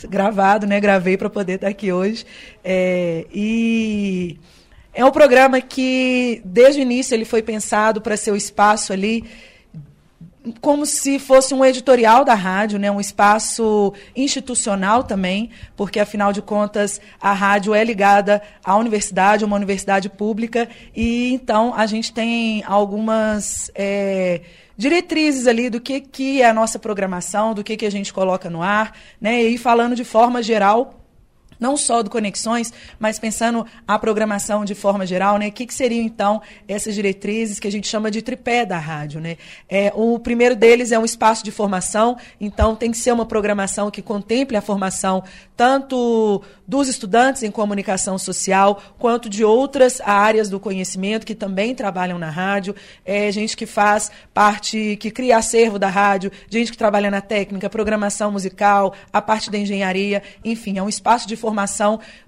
gravado, 0.08 0.66
né? 0.66 0.80
Gravei 0.80 1.16
para 1.16 1.30
poder 1.30 1.54
estar 1.54 1.68
aqui 1.68 1.92
hoje. 1.92 2.26
É, 2.64 3.24
e 3.32 4.36
é 4.92 5.04
um 5.04 5.12
programa 5.12 5.60
que, 5.60 6.42
desde 6.44 6.80
o 6.80 6.82
início, 6.82 7.14
ele 7.14 7.24
foi 7.24 7.42
pensado 7.42 8.00
para 8.00 8.16
ser 8.16 8.32
o 8.32 8.36
espaço 8.36 8.92
ali 8.92 9.24
como 10.60 10.86
se 10.86 11.18
fosse 11.18 11.52
um 11.52 11.64
editorial 11.64 12.24
da 12.24 12.34
rádio, 12.34 12.78
né, 12.78 12.90
um 12.90 13.00
espaço 13.00 13.92
institucional 14.16 15.04
também, 15.04 15.50
porque 15.76 16.00
afinal 16.00 16.32
de 16.32 16.40
contas 16.40 17.00
a 17.20 17.32
rádio 17.32 17.74
é 17.74 17.84
ligada 17.84 18.40
à 18.64 18.76
universidade, 18.76 19.44
uma 19.44 19.56
universidade 19.56 20.08
pública, 20.08 20.68
e 20.96 21.32
então 21.34 21.74
a 21.74 21.86
gente 21.86 22.12
tem 22.12 22.64
algumas 22.66 23.70
é, 23.74 24.40
diretrizes 24.76 25.46
ali 25.46 25.68
do 25.68 25.80
que, 25.80 26.00
que 26.00 26.40
é 26.40 26.48
a 26.48 26.54
nossa 26.54 26.78
programação, 26.78 27.52
do 27.52 27.62
que, 27.62 27.76
que 27.76 27.86
a 27.86 27.90
gente 27.90 28.12
coloca 28.12 28.48
no 28.48 28.62
ar, 28.62 28.96
né, 29.20 29.42
e 29.42 29.58
falando 29.58 29.94
de 29.94 30.04
forma 30.04 30.42
geral 30.42 30.99
não 31.60 31.76
só 31.76 32.02
do 32.02 32.08
Conexões, 32.08 32.72
mas 32.98 33.18
pensando 33.18 33.66
a 33.86 33.98
programação 33.98 34.64
de 34.64 34.74
forma 34.74 35.06
geral, 35.06 35.36
né? 35.36 35.48
O 35.48 35.52
que, 35.52 35.66
que 35.66 35.74
seriam, 35.74 36.02
então, 36.02 36.40
essas 36.66 36.94
diretrizes 36.94 37.60
que 37.60 37.68
a 37.68 37.70
gente 37.70 37.86
chama 37.86 38.10
de 38.10 38.22
tripé 38.22 38.64
da 38.64 38.78
rádio, 38.78 39.20
né? 39.20 39.36
É, 39.68 39.92
o 39.94 40.18
primeiro 40.18 40.56
deles 40.56 40.90
é 40.90 40.98
um 40.98 41.04
espaço 41.04 41.44
de 41.44 41.50
formação, 41.50 42.16
então 42.40 42.74
tem 42.74 42.90
que 42.90 42.96
ser 42.96 43.12
uma 43.12 43.26
programação 43.26 43.90
que 43.90 44.00
contemple 44.00 44.56
a 44.56 44.62
formação 44.62 45.22
tanto 45.56 46.42
dos 46.66 46.88
estudantes 46.88 47.42
em 47.42 47.50
comunicação 47.50 48.16
social, 48.16 48.82
quanto 48.98 49.28
de 49.28 49.44
outras 49.44 50.00
áreas 50.00 50.48
do 50.48 50.58
conhecimento 50.58 51.26
que 51.26 51.34
também 51.34 51.74
trabalham 51.74 52.18
na 52.18 52.30
rádio, 52.30 52.74
é, 53.04 53.30
gente 53.30 53.54
que 53.56 53.66
faz 53.66 54.10
parte, 54.32 54.96
que 54.96 55.10
cria 55.10 55.36
acervo 55.36 55.78
da 55.78 55.88
rádio, 55.88 56.32
gente 56.48 56.70
que 56.70 56.78
trabalha 56.78 57.10
na 57.10 57.20
técnica, 57.20 57.68
programação 57.68 58.32
musical, 58.32 58.94
a 59.12 59.20
parte 59.20 59.50
da 59.50 59.58
engenharia, 59.58 60.22
enfim, 60.42 60.78
é 60.78 60.82
um 60.82 60.88
espaço 60.88 61.28
de 61.28 61.36
formação 61.36 61.49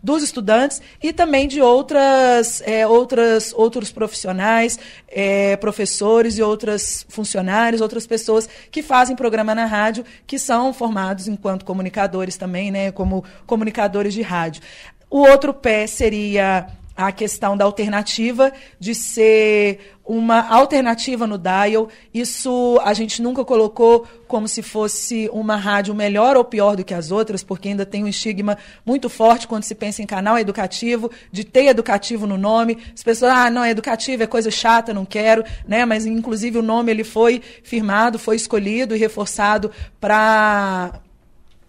dos 0.03 0.23
estudantes 0.23 0.81
e 1.03 1.13
também 1.13 1.49
de 1.49 1.61
outras, 1.61 2.63
é, 2.65 2.87
outras 2.87 3.53
outros 3.55 3.93
profissionais, 3.93 4.79
é, 5.09 5.57
professores 5.57 6.39
e 6.39 6.43
outras 6.43 7.07
funcionários, 7.09 7.81
outras 7.81 8.07
pessoas 8.07 8.49
que 8.71 8.83
fazem 8.83 9.17
programa 9.17 9.55
na 9.55 9.67
rádio, 9.67 10.05
que 10.27 10.39
são 10.39 10.73
formados 10.73 11.29
enquanto 11.29 11.65
comunicadores 11.65 12.37
também, 12.37 12.71
né, 12.71 12.91
como 12.93 13.25
comunicadores 13.47 14.15
de 14.15 14.23
rádio. 14.23 14.63
O 15.11 15.19
outro 15.19 15.53
pé 15.53 15.87
seria 15.87 16.67
a 16.97 17.11
questão 17.11 17.57
da 17.57 17.65
alternativa, 17.65 18.53
de 18.79 18.95
ser 18.95 19.93
uma 20.05 20.49
alternativa 20.49 21.27
no 21.27 21.39
dial. 21.39 21.89
Isso 22.13 22.81
a 22.85 22.93
gente 22.93 23.23
nunca 23.23 23.45
colocou 23.45 24.07
como 24.27 24.49
se 24.49 24.63
fosse 24.63 25.29
uma 25.33 25.57
rádio 25.57 25.95
melhor 25.95 26.37
ou 26.37 26.45
pior 26.45 26.77
do 26.77 26.85
que 26.85 26.95
as 26.95 27.11
outras, 27.11 27.43
porque 27.43 27.69
ainda 27.69 27.87
tem 27.87 28.05
um 28.05 28.09
estigma 28.09 28.59
muito 28.85 29.09
forte 29.09 29.47
quando 29.47 29.63
se 29.63 29.75
pensa 29.75 30.03
em 30.03 30.07
canal 30.07 30.39
educativo, 30.39 31.11
de 31.31 31.45
ter 31.45 31.67
educativo 31.67 32.27
no 32.27 32.37
nome. 32.37 32.79
As 32.95 33.03
pessoas, 33.03 33.33
ah, 33.33 33.51
não, 33.51 33.65
educativo 33.65 34.23
é 34.23 34.27
coisa 34.27 34.51
chata, 34.51 34.95
não 34.95 35.05
quero, 35.05 35.45
né? 35.67 35.85
Mas 35.85 36.07
inclusive 36.07 36.59
o 36.59 36.63
nome 36.63 36.91
ele 36.91 37.05
foi 37.05 37.41
firmado, 37.63 38.19
foi 38.19 38.37
escolhido 38.37 38.97
e 38.97 38.99
reforçado 38.99 39.71
para 40.01 41.01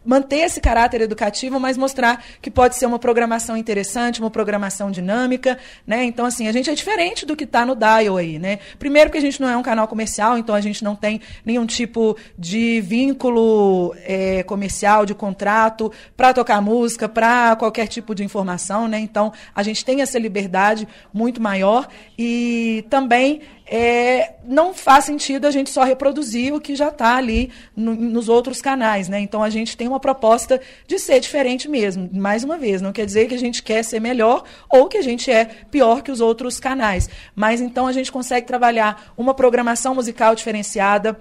manter 0.05 0.37
esse 0.37 0.59
caráter 0.59 1.01
educativo, 1.01 1.59
mas 1.59 1.77
mostrar 1.77 2.23
que 2.41 2.51
pode 2.51 2.75
ser 2.75 2.85
uma 2.85 2.99
programação 2.99 3.55
interessante, 3.55 4.19
uma 4.19 4.29
programação 4.29 4.91
dinâmica, 4.91 5.57
né? 5.85 6.03
Então, 6.03 6.25
assim, 6.25 6.47
a 6.47 6.51
gente 6.51 6.69
é 6.69 6.73
diferente 6.73 7.25
do 7.25 7.35
que 7.35 7.43
está 7.43 7.65
no 7.65 7.75
Dial 7.75 8.17
aí, 8.17 8.37
né? 8.37 8.59
Primeiro 8.77 9.09
que 9.09 9.17
a 9.17 9.21
gente 9.21 9.41
não 9.41 9.49
é 9.49 9.57
um 9.57 9.63
canal 9.63 9.87
comercial, 9.87 10.37
então 10.37 10.53
a 10.53 10.61
gente 10.61 10.83
não 10.83 10.95
tem 10.95 11.21
nenhum 11.45 11.65
tipo 11.65 12.17
de 12.37 12.81
vínculo 12.81 13.95
é, 14.03 14.43
comercial, 14.43 15.05
de 15.05 15.13
contrato 15.13 15.91
para 16.15 16.33
tocar 16.33 16.61
música, 16.61 17.07
para 17.07 17.55
qualquer 17.55 17.87
tipo 17.87 18.13
de 18.13 18.23
informação, 18.23 18.87
né? 18.87 18.99
Então, 18.99 19.31
a 19.55 19.63
gente 19.63 19.83
tem 19.83 20.01
essa 20.01 20.19
liberdade 20.19 20.87
muito 21.13 21.41
maior 21.41 21.87
e 22.17 22.85
também 22.89 23.41
é, 23.65 24.33
não 24.43 24.73
faz 24.73 25.05
sentido 25.05 25.45
a 25.45 25.51
gente 25.51 25.69
só 25.69 25.83
reproduzir 25.83 26.53
o 26.53 26.59
que 26.59 26.75
já 26.75 26.89
está 26.89 27.15
ali 27.15 27.49
no, 27.75 27.95
nos 27.95 28.27
outros 28.27 28.61
canais, 28.61 29.07
né? 29.07 29.19
Então 29.19 29.41
a 29.41 29.49
gente 29.49 29.77
tem 29.77 29.87
uma 29.87 29.99
proposta 29.99 30.59
de 30.85 30.99
ser 30.99 31.19
diferente 31.19 31.69
mesmo. 31.69 32.09
Mais 32.13 32.43
uma 32.43 32.57
vez, 32.57 32.81
não 32.81 32.91
quer 32.91 33.05
dizer 33.05 33.27
que 33.27 33.35
a 33.35 33.39
gente 33.39 33.63
quer 33.63 33.83
ser 33.83 33.99
melhor 33.99 34.43
ou 34.69 34.87
que 34.87 34.97
a 34.97 35.01
gente 35.01 35.31
é 35.31 35.45
pior 35.45 36.01
que 36.01 36.11
os 36.11 36.19
outros 36.19 36.59
canais, 36.59 37.09
mas 37.35 37.61
então 37.61 37.87
a 37.87 37.93
gente 37.93 38.11
consegue 38.11 38.45
trabalhar 38.45 39.13
uma 39.17 39.33
programação 39.33 39.95
musical 39.95 40.35
diferenciada 40.35 41.17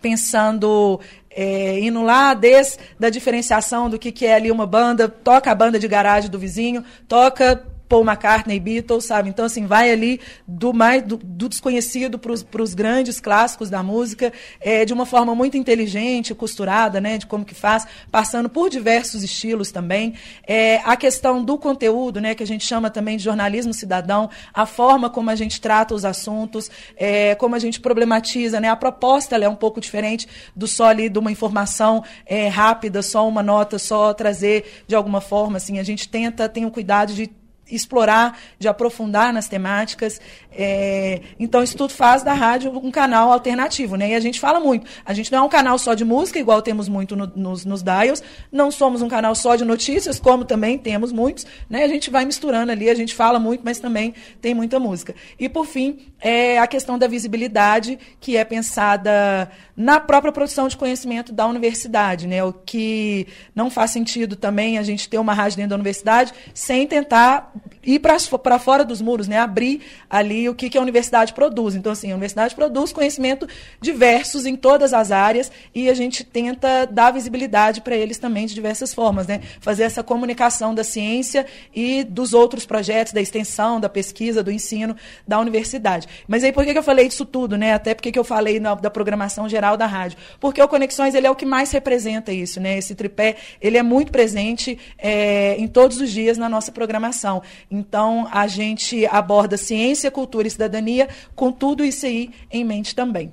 pensando 0.00 0.98
é, 1.30 1.78
indo 1.78 2.02
lá 2.02 2.34
desde 2.34 2.78
da 2.98 3.10
diferenciação 3.10 3.88
do 3.88 3.98
que, 3.98 4.10
que 4.10 4.26
é 4.26 4.34
ali 4.34 4.50
uma 4.50 4.66
banda, 4.66 5.08
toca 5.08 5.50
a 5.50 5.54
banda 5.54 5.78
de 5.78 5.86
garagem 5.86 6.30
do 6.30 6.38
vizinho, 6.38 6.84
toca 7.06 7.64
Paul 7.90 8.04
McCartney, 8.04 8.60
Beatles, 8.60 9.04
sabe? 9.04 9.28
Então, 9.28 9.44
assim, 9.44 9.66
vai 9.66 9.90
ali 9.90 10.20
do 10.46 10.72
mais 10.72 11.02
do, 11.02 11.16
do 11.16 11.48
desconhecido 11.48 12.20
para 12.20 12.62
os 12.62 12.72
grandes 12.72 13.18
clássicos 13.18 13.68
da 13.68 13.82
música, 13.82 14.32
é, 14.60 14.84
de 14.84 14.92
uma 14.92 15.04
forma 15.04 15.34
muito 15.34 15.56
inteligente, 15.56 16.32
costurada, 16.32 17.00
né? 17.00 17.18
De 17.18 17.26
como 17.26 17.44
que 17.44 17.54
faz, 17.54 17.84
passando 18.08 18.48
por 18.48 18.70
diversos 18.70 19.24
estilos 19.24 19.72
também. 19.72 20.14
É, 20.46 20.80
a 20.84 20.96
questão 20.96 21.44
do 21.44 21.58
conteúdo, 21.58 22.20
né? 22.20 22.32
Que 22.32 22.44
a 22.44 22.46
gente 22.46 22.64
chama 22.64 22.90
também 22.90 23.16
de 23.16 23.24
jornalismo 23.24 23.74
cidadão, 23.74 24.30
a 24.54 24.64
forma 24.66 25.10
como 25.10 25.28
a 25.28 25.34
gente 25.34 25.60
trata 25.60 25.92
os 25.92 26.04
assuntos, 26.04 26.70
é, 26.96 27.34
como 27.34 27.56
a 27.56 27.58
gente 27.58 27.80
problematiza, 27.80 28.60
né? 28.60 28.68
A 28.68 28.76
proposta 28.76 29.36
é 29.36 29.48
um 29.48 29.56
pouco 29.56 29.80
diferente 29.80 30.28
do 30.54 30.68
só 30.68 30.84
ali 30.84 31.08
de 31.08 31.18
uma 31.18 31.32
informação 31.32 32.04
é, 32.24 32.46
rápida, 32.46 33.02
só 33.02 33.26
uma 33.26 33.42
nota, 33.42 33.80
só 33.80 34.14
trazer 34.14 34.84
de 34.86 34.94
alguma 34.94 35.20
forma, 35.20 35.56
assim. 35.56 35.80
A 35.80 35.82
gente 35.82 36.08
tenta, 36.08 36.48
tem 36.48 36.64
o 36.64 36.70
cuidado 36.70 37.12
de 37.12 37.39
explorar, 37.70 38.38
de 38.58 38.68
aprofundar 38.68 39.32
nas 39.32 39.48
temáticas. 39.48 40.20
É, 40.52 41.20
então, 41.38 41.62
isso 41.62 41.76
tudo 41.76 41.92
faz 41.92 42.22
da 42.22 42.32
rádio 42.32 42.76
um 42.76 42.90
canal 42.90 43.32
alternativo, 43.32 43.96
né? 43.96 44.10
E 44.10 44.14
a 44.14 44.20
gente 44.20 44.40
fala 44.40 44.60
muito. 44.60 44.86
A 45.04 45.12
gente 45.12 45.30
não 45.30 45.38
é 45.38 45.42
um 45.42 45.48
canal 45.48 45.78
só 45.78 45.94
de 45.94 46.04
música, 46.04 46.38
igual 46.38 46.60
temos 46.62 46.88
muito 46.88 47.14
no, 47.16 47.26
nos, 47.34 47.64
nos 47.64 47.82
dials. 47.82 48.22
Não 48.50 48.70
somos 48.70 49.02
um 49.02 49.08
canal 49.08 49.34
só 49.34 49.56
de 49.56 49.64
notícias, 49.64 50.18
como 50.18 50.44
também 50.44 50.76
temos 50.76 51.12
muitos. 51.12 51.46
Né? 51.68 51.84
A 51.84 51.88
gente 51.88 52.10
vai 52.10 52.24
misturando 52.24 52.72
ali, 52.72 52.90
a 52.90 52.94
gente 52.94 53.14
fala 53.14 53.38
muito, 53.38 53.62
mas 53.64 53.78
também 53.78 54.14
tem 54.40 54.54
muita 54.54 54.78
música. 54.78 55.14
E, 55.38 55.48
por 55.48 55.66
fim, 55.66 56.09
é 56.20 56.58
a 56.58 56.66
questão 56.66 56.98
da 56.98 57.06
visibilidade, 57.06 57.98
que 58.20 58.36
é 58.36 58.44
pensada 58.44 59.50
na 59.76 59.98
própria 59.98 60.30
produção 60.30 60.68
de 60.68 60.76
conhecimento 60.76 61.32
da 61.32 61.46
universidade, 61.46 62.26
né? 62.26 62.44
O 62.44 62.52
que 62.52 63.26
não 63.54 63.70
faz 63.70 63.90
sentido 63.92 64.36
também 64.36 64.76
a 64.76 64.82
gente 64.82 65.08
ter 65.08 65.18
uma 65.18 65.32
rádio 65.32 65.56
dentro 65.56 65.70
da 65.70 65.76
universidade 65.76 66.34
sem 66.52 66.86
tentar 66.86 67.50
ir 67.82 67.98
para 67.98 68.58
fora 68.58 68.84
dos 68.84 69.00
muros, 69.00 69.26
né? 69.26 69.38
Abrir 69.38 69.80
ali 70.08 70.48
o 70.48 70.54
que, 70.54 70.68
que 70.68 70.76
a 70.76 70.82
universidade 70.82 71.32
produz. 71.32 71.74
Então, 71.74 71.92
assim, 71.92 72.10
a 72.10 72.14
universidade 72.14 72.54
produz 72.54 72.92
conhecimento 72.92 73.48
diversos 73.80 74.44
em 74.44 74.54
todas 74.54 74.92
as 74.92 75.10
áreas 75.10 75.50
e 75.74 75.88
a 75.88 75.94
gente 75.94 76.24
tenta 76.24 76.84
dar 76.84 77.10
visibilidade 77.10 77.80
para 77.80 77.96
eles 77.96 78.18
também 78.18 78.44
de 78.46 78.54
diversas 78.54 78.92
formas, 78.92 79.26
né? 79.26 79.40
Fazer 79.60 79.84
essa 79.84 80.02
comunicação 80.02 80.74
da 80.74 80.84
ciência 80.84 81.46
e 81.74 82.04
dos 82.04 82.34
outros 82.34 82.66
projetos, 82.66 83.14
da 83.14 83.20
extensão, 83.20 83.80
da 83.80 83.88
pesquisa, 83.88 84.42
do 84.42 84.52
ensino 84.52 84.94
da 85.26 85.40
universidade. 85.40 86.06
Mas 86.26 86.44
aí 86.44 86.52
por 86.52 86.64
que, 86.64 86.72
que 86.72 86.78
eu 86.78 86.82
falei 86.82 87.08
disso 87.08 87.24
tudo, 87.24 87.56
né? 87.56 87.72
Até 87.72 87.94
porque 87.94 88.12
que 88.12 88.18
eu 88.18 88.24
falei 88.24 88.60
na, 88.60 88.74
da 88.74 88.90
programação 88.90 89.48
geral 89.48 89.76
da 89.76 89.86
rádio. 89.86 90.18
Porque 90.38 90.62
o 90.62 90.68
Conexões 90.68 91.14
ele 91.14 91.26
é 91.26 91.30
o 91.30 91.36
que 91.36 91.46
mais 91.46 91.70
representa 91.72 92.32
isso, 92.32 92.60
né? 92.60 92.78
Esse 92.78 92.94
tripé 92.94 93.36
ele 93.60 93.76
é 93.76 93.82
muito 93.82 94.12
presente 94.12 94.78
é, 94.98 95.56
em 95.56 95.68
todos 95.68 96.00
os 96.00 96.10
dias 96.10 96.38
na 96.38 96.48
nossa 96.48 96.72
programação. 96.72 97.42
Então 97.70 98.28
a 98.30 98.46
gente 98.46 99.06
aborda 99.06 99.56
ciência, 99.56 100.10
cultura 100.10 100.46
e 100.46 100.50
cidadania 100.50 101.08
com 101.34 101.52
tudo 101.52 101.84
isso 101.84 102.06
aí 102.06 102.30
em 102.50 102.64
mente 102.64 102.94
também. 102.94 103.32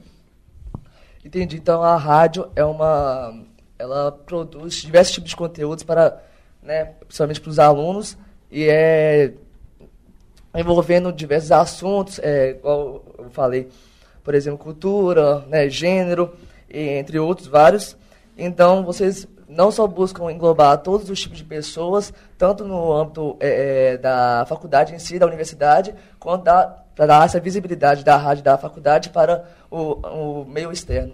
Entendi. 1.24 1.58
Então 1.58 1.84
a 1.84 1.98
rádio 1.98 2.50
é 2.56 2.64
uma, 2.64 3.44
ela 3.78 4.12
produz 4.12 4.76
diversos 4.76 5.14
tipos 5.16 5.30
de 5.30 5.36
conteúdos 5.36 5.84
para, 5.84 6.24
né, 6.64 6.86
principalmente 7.06 7.42
para 7.42 7.50
os 7.50 7.60
alunos 7.60 8.18
e 8.50 8.64
é 8.64 9.34
envolvendo 10.56 11.12
diversos 11.12 11.52
assuntos, 11.52 12.20
é, 12.20 12.52
igual 12.52 13.04
eu 13.18 13.30
falei, 13.30 13.70
por 14.24 14.34
exemplo, 14.36 14.58
cultura, 14.58 15.40
né, 15.48 15.70
gênero, 15.70 16.34
entre 16.70 17.20
outros 17.20 17.48
vários. 17.48 17.96
Então, 18.38 18.84
vocês 18.84 19.28
não 19.48 19.72
só 19.72 19.88
buscam 19.88 20.32
englobar 20.32 20.78
todos 20.80 21.10
os 21.10 21.20
tipos 21.20 21.38
de 21.38 21.44
pessoas, 21.44 22.14
tanto 22.38 22.66
no 22.66 22.92
âmbito 22.92 23.38
é, 23.40 23.94
é 23.94 23.98
da 23.98 24.46
faculdade 24.48 24.94
em 24.94 25.00
si, 25.00 25.18
da 25.18 25.26
universidade, 25.26 25.96
quanto 26.20 26.44
para 26.44 27.06
dar 27.06 27.26
essa 27.26 27.40
visibilidade 27.40 28.04
da 28.04 28.18
rádio 28.18 28.44
da 28.44 28.58
faculdade 28.58 29.10
para 29.10 29.46
o, 29.72 30.42
o 30.42 30.46
meio 30.46 30.72
externo. 30.72 31.14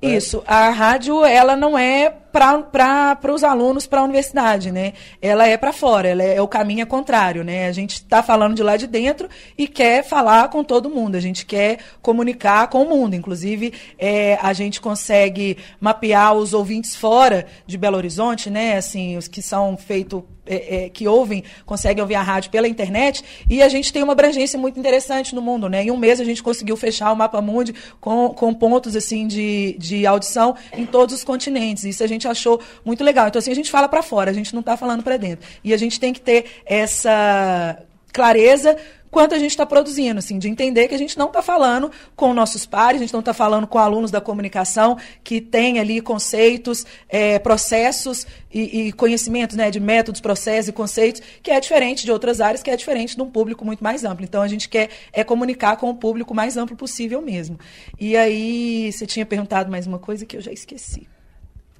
Isso. 0.00 0.42
A 0.46 0.70
rádio, 0.70 1.24
ela 1.24 1.56
não 1.56 1.76
é 1.76 2.12
para 2.32 3.32
os 3.32 3.42
alunos, 3.42 3.86
para 3.86 4.00
a 4.00 4.04
universidade, 4.04 4.70
né? 4.70 4.92
Ela 5.20 5.46
é 5.46 5.56
para 5.56 5.72
fora, 5.72 6.08
ela 6.08 6.22
é, 6.22 6.36
é, 6.36 6.42
o 6.42 6.48
caminho 6.48 6.86
contrário, 6.86 7.42
né? 7.42 7.66
A 7.66 7.72
gente 7.72 7.94
está 7.94 8.22
falando 8.22 8.54
de 8.54 8.62
lá 8.62 8.76
de 8.76 8.86
dentro 8.86 9.28
e 9.56 9.66
quer 9.66 10.04
falar 10.04 10.48
com 10.48 10.62
todo 10.62 10.90
mundo, 10.90 11.16
a 11.16 11.20
gente 11.20 11.46
quer 11.46 11.78
comunicar 12.02 12.68
com 12.68 12.82
o 12.82 12.88
mundo. 12.88 13.14
Inclusive, 13.14 13.72
é, 13.98 14.38
a 14.42 14.52
gente 14.52 14.80
consegue 14.80 15.56
mapear 15.80 16.34
os 16.34 16.52
ouvintes 16.52 16.94
fora 16.94 17.46
de 17.66 17.78
Belo 17.78 17.96
Horizonte, 17.96 18.50
né? 18.50 18.76
Assim, 18.76 19.16
os 19.16 19.28
que 19.28 19.42
são 19.42 19.76
feitos 19.76 20.22
é, 20.48 20.84
é, 20.84 20.88
que 20.88 21.06
ouvem, 21.06 21.44
conseguem 21.66 22.00
ouvir 22.00 22.14
a 22.14 22.22
rádio 22.22 22.50
pela 22.50 22.66
internet, 22.66 23.22
e 23.50 23.62
a 23.62 23.68
gente 23.68 23.92
tem 23.92 24.02
uma 24.02 24.12
abrangência 24.14 24.58
muito 24.58 24.80
interessante 24.80 25.34
no 25.34 25.42
mundo, 25.42 25.68
né? 25.68 25.84
Em 25.84 25.90
um 25.90 25.96
mês 25.96 26.20
a 26.20 26.24
gente 26.24 26.42
conseguiu 26.42 26.76
fechar 26.76 27.12
o 27.12 27.16
Mapa 27.16 27.40
Mundi 27.42 27.74
com, 28.00 28.30
com 28.30 28.54
pontos 28.54 28.96
assim 28.96 29.26
de, 29.26 29.76
de 29.78 30.06
audição 30.06 30.56
em 30.72 30.86
todos 30.86 31.14
os 31.14 31.22
continentes. 31.22 31.84
Isso 31.84 32.02
a 32.02 32.06
gente 32.18 32.28
achou 32.28 32.60
muito 32.84 33.02
legal. 33.02 33.28
Então, 33.28 33.38
assim, 33.38 33.50
a 33.50 33.54
gente 33.54 33.70
fala 33.70 33.88
para 33.88 34.02
fora, 34.02 34.30
a 34.30 34.34
gente 34.34 34.52
não 34.52 34.60
está 34.60 34.76
falando 34.76 35.02
para 35.02 35.16
dentro. 35.16 35.46
E 35.62 35.72
a 35.72 35.76
gente 35.76 35.98
tem 35.98 36.12
que 36.12 36.20
ter 36.20 36.44
essa 36.66 37.78
clareza 38.12 38.76
quanto 39.10 39.34
a 39.34 39.38
gente 39.38 39.50
está 39.50 39.64
produzindo, 39.64 40.18
assim, 40.18 40.38
de 40.38 40.48
entender 40.48 40.88
que 40.88 40.94
a 40.94 40.98
gente 40.98 41.16
não 41.18 41.26
está 41.26 41.42
falando 41.42 41.90
com 42.14 42.34
nossos 42.34 42.66
pares, 42.66 43.00
a 43.00 43.04
gente 43.04 43.12
não 43.12 43.20
está 43.20 43.32
falando 43.32 43.66
com 43.66 43.78
alunos 43.78 44.10
da 44.10 44.20
comunicação 44.20 44.98
que 45.24 45.40
têm 45.40 45.78
ali 45.78 46.00
conceitos, 46.00 46.84
é, 47.08 47.38
processos 47.38 48.26
e, 48.52 48.88
e, 48.88 48.92
conhecimentos 48.92 49.56
né, 49.56 49.70
de 49.70 49.80
métodos, 49.80 50.20
processos 50.20 50.68
e 50.68 50.72
conceitos, 50.72 51.22
que 51.42 51.50
é 51.50 51.60
diferente 51.60 52.04
de 52.04 52.12
outras 52.12 52.40
áreas, 52.40 52.62
que 52.62 52.70
é 52.70 52.76
diferente 52.76 53.16
de 53.16 53.22
um 53.22 53.30
público 53.30 53.64
muito 53.64 53.82
mais 53.82 54.04
amplo. 54.04 54.24
Então 54.24 54.42
a 54.42 54.48
gente 54.48 54.68
quer 54.68 54.90
é 55.12 55.24
comunicar 55.24 55.76
com 55.76 55.90
o 55.90 55.94
público 55.94 56.34
mais 56.34 56.56
amplo 56.56 56.76
possível 56.76 57.22
mesmo. 57.22 57.58
E 57.98 58.16
aí, 58.16 58.92
você 58.92 59.06
tinha 59.06 59.24
perguntado 59.24 59.70
mais 59.70 59.86
uma 59.86 59.98
coisa 59.98 60.26
que 60.26 60.36
eu 60.36 60.40
já 60.40 60.52
esqueci. 60.52 61.06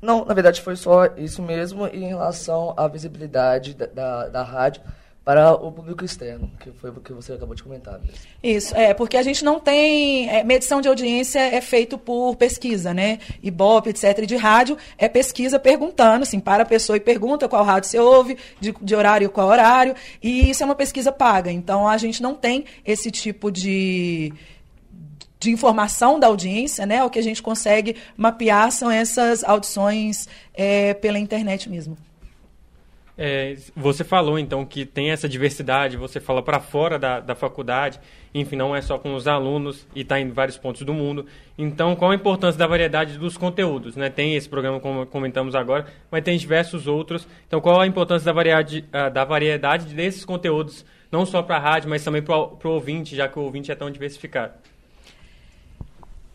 Não, 0.01 0.25
na 0.25 0.35
verdade 0.35 0.61
foi 0.61 0.77
só 0.77 1.07
isso 1.17 1.43
mesmo 1.43 1.87
em 1.87 2.07
relação 2.07 2.75
à 2.77 2.87
visibilidade 2.87 3.75
da, 3.75 3.87
da, 3.87 4.29
da 4.29 4.43
rádio 4.43 4.83
para 5.29 5.53
o 5.53 5.71
público 5.71 6.07
externo, 6.07 6.51
que 6.59 6.71
foi 6.73 6.89
o 6.89 6.95
que 6.95 7.13
você 7.13 7.35
acabou 7.35 7.55
de 7.55 7.63
comentar. 7.63 8.01
Mesmo. 8.01 8.15
Isso, 8.43 8.75
é, 8.75 8.95
porque 8.95 9.15
a 9.15 9.23
gente 9.23 9.45
não 9.45 9.61
tem. 9.61 10.27
É, 10.31 10.43
medição 10.43 10.81
de 10.81 10.89
audiência 10.89 11.39
é 11.39 11.61
feito 11.61 11.99
por 11.99 12.35
pesquisa, 12.37 12.95
né? 12.95 13.19
Ibope, 13.43 13.91
etc. 13.91 14.21
E 14.23 14.27
de 14.27 14.37
rádio 14.37 14.79
é 14.97 15.07
pesquisa 15.07 15.59
perguntando, 15.59 16.23
assim, 16.23 16.41
para 16.41 16.63
a 16.63 16.67
pessoa 16.67 16.97
e 16.97 17.01
pergunta 17.01 17.47
qual 17.47 17.63
rádio 17.63 17.91
você 17.91 17.99
ouve, 17.99 18.39
de, 18.59 18.75
de 18.81 18.97
horário 18.97 19.29
qual 19.29 19.49
horário, 19.49 19.95
e 20.23 20.49
isso 20.49 20.63
é 20.63 20.67
uma 20.67 20.75
pesquisa 20.75 21.13
paga. 21.13 21.53
Então 21.53 21.87
a 21.87 21.99
gente 21.99 22.23
não 22.23 22.35
tem 22.35 22.65
esse 22.83 23.11
tipo 23.11 23.51
de 23.51 24.33
de 25.41 25.51
informação 25.51 26.19
da 26.19 26.27
audiência, 26.27 26.85
né? 26.85 27.03
O 27.05 27.11
que 27.11 27.19
a 27.19 27.23
gente 27.23 27.43
consegue 27.43 27.97
mapear 28.17 28.71
são 28.73 28.91
essas 28.91 29.45
audições 29.45 30.29
é, 30.55 30.95
pela 30.95 31.19
internet 31.19 31.69
mesmo. 31.69 31.97
É, 33.21 33.57
você 33.75 34.05
falou 34.05 34.39
então 34.39 34.65
que 34.65 34.87
tem 34.87 35.11
essa 35.11 35.29
diversidade, 35.29 35.97
você 35.97 36.21
fala 36.21 36.41
para 36.41 36.61
fora 36.61 37.01
da, 37.01 37.19
da 37.19 37.35
faculdade, 37.35 37.99
enfim, 38.33 38.55
não 38.55 38.77
é 38.77 38.81
só 38.81 38.97
com 38.97 39.13
os 39.13 39.27
alunos 39.27 39.85
e 39.93 40.03
está 40.03 40.21
em 40.21 40.31
vários 40.31 40.57
pontos 40.57 40.83
do 40.83 40.95
mundo. 40.95 41.27
Então, 41.59 41.97
qual 41.97 42.13
a 42.13 42.15
importância 42.15 42.57
da 42.57 42.69
variedade 42.69 43.19
dos 43.19 43.37
conteúdos? 43.37 43.97
Né? 43.97 44.09
Tem 44.09 44.37
esse 44.37 44.49
programa, 44.49 44.79
como 44.79 45.05
comentamos 45.05 45.57
agora, 45.57 45.87
mas 46.13 46.23
tem 46.23 46.39
diversos 46.39 46.87
outros. 46.87 47.27
Então, 47.49 47.61
qual 47.61 47.81
a 47.81 47.89
importância 47.89 48.25
da 48.25 48.33
variedade, 48.33 48.85
ah, 48.93 49.09
da 49.09 49.25
variedade 49.25 49.93
desses 49.93 50.25
conteúdos, 50.25 50.85
não 51.11 51.27
só 51.27 51.43
para 51.43 51.57
a 51.57 51.59
rádio, 51.59 51.91
mas 51.91 52.05
também 52.05 52.23
para 52.23 52.37
o 52.37 52.59
ouvinte, 52.65 53.17
já 53.17 53.27
que 53.27 53.37
o 53.37 53.43
ouvinte 53.43 53.73
é 53.73 53.75
tão 53.75 53.91
diversificado? 53.91 54.53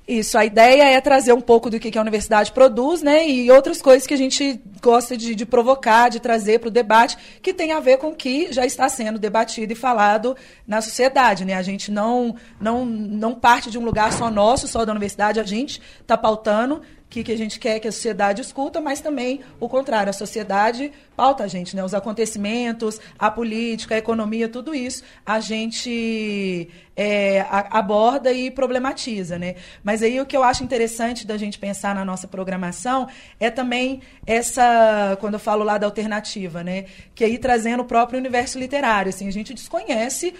Isso, 0.06 0.38
a 0.38 0.43
ideia 0.43 0.84
é 0.84 0.99
trazer 0.99 1.32
um 1.32 1.39
pouco 1.39 1.70
do 1.70 1.80
que 1.80 1.97
a 1.97 2.01
universidade 2.01 2.51
produz, 2.51 3.01
né? 3.01 3.26
E 3.26 3.49
outras 3.49 3.82
coisas 3.82 4.06
que 4.06 4.14
a 4.14 4.18
gente 4.18 4.62
gosta 4.82 5.16
de, 5.16 5.34
de 5.34 5.45
provocar, 5.45 6.10
de 6.10 6.20
trazer 6.20 6.60
para 6.60 6.68
o 6.68 6.72
debate, 6.72 7.18
que 7.41 7.54
tem 7.54 7.72
a 7.72 7.80
ver 7.80 7.97
com 7.97 8.10
o 8.10 8.16
que 8.16 8.51
já 8.51 8.66
está 8.66 8.89
sendo 8.89 9.18
debatido 9.18 9.72
e 9.72 9.76
falado 9.76 10.36
na 10.68 10.82
sociedade, 10.82 11.45
né? 11.45 11.54
A 11.54 11.62
gente 11.62 11.89
não, 11.89 12.36
não, 12.60 12.86
não 12.86 13.34
parte 13.34 13.72
de 13.72 13.78
um 13.78 13.86
lugar 13.86 14.12
só 14.12 14.30
nosso, 14.30 14.68
só 14.68 14.84
da 14.84 14.91
universidade, 14.91 15.39
a 15.39 15.43
gente 15.43 15.82
está 16.01 16.18
pautando 16.18 16.82
que, 17.14 17.24
que 17.24 17.32
a 17.32 17.38
gente 17.38 17.59
quer 17.59 17.80
que 17.80 17.88
a 17.88 17.91
sociedade 17.91 18.41
escuta, 18.41 18.82
mas 18.82 18.99
também 18.99 19.41
o 19.59 19.70
contrário, 19.70 20.09
a 20.09 20.14
sociedade 20.14 20.91
pauta 21.16 21.43
a 21.43 21.47
gente, 21.47 21.76
né? 21.76 21.84
Os 21.84 21.93
acontecimentos, 21.93 22.99
a 23.20 23.30
política, 23.30 23.93
a 23.93 23.99
economia, 23.99 24.49
tudo 24.49 24.74
isso 24.74 25.03
a 25.24 25.39
gente 25.39 26.68
é, 26.97 27.41
a, 27.41 27.78
aborda 27.78 28.34
e 28.34 28.49
problematiza, 28.49 29.38
né? 29.38 29.53
Mas 29.84 30.01
aí 30.01 30.20
o 30.20 30.26
que 30.26 30.36
eu 30.36 30.41
acho 30.41 30.64
interessante 30.64 31.28
da 31.28 31.38
gente 31.38 31.59
pensar 31.59 31.93
na 31.93 32.03
nossa 32.03 32.28
programação 32.28 33.07
é 33.39 33.51
também 33.51 34.01
essa, 34.26 35.16
quando 35.20 35.36
eu 35.36 35.39
falo 35.39 35.64
lá 35.64 35.78
da 35.78 35.86
alternativa, 35.86 36.64
né? 36.64 36.86
Que 37.14 37.24
aí 37.24 37.38
trazendo 37.38 37.82
o 37.82 37.86
próprio 37.86 38.18
universo 38.18 38.57
literário, 38.57 39.09
assim, 39.09 39.28
a 39.28 39.32
gente 39.32 39.53
desconhece 39.53 40.34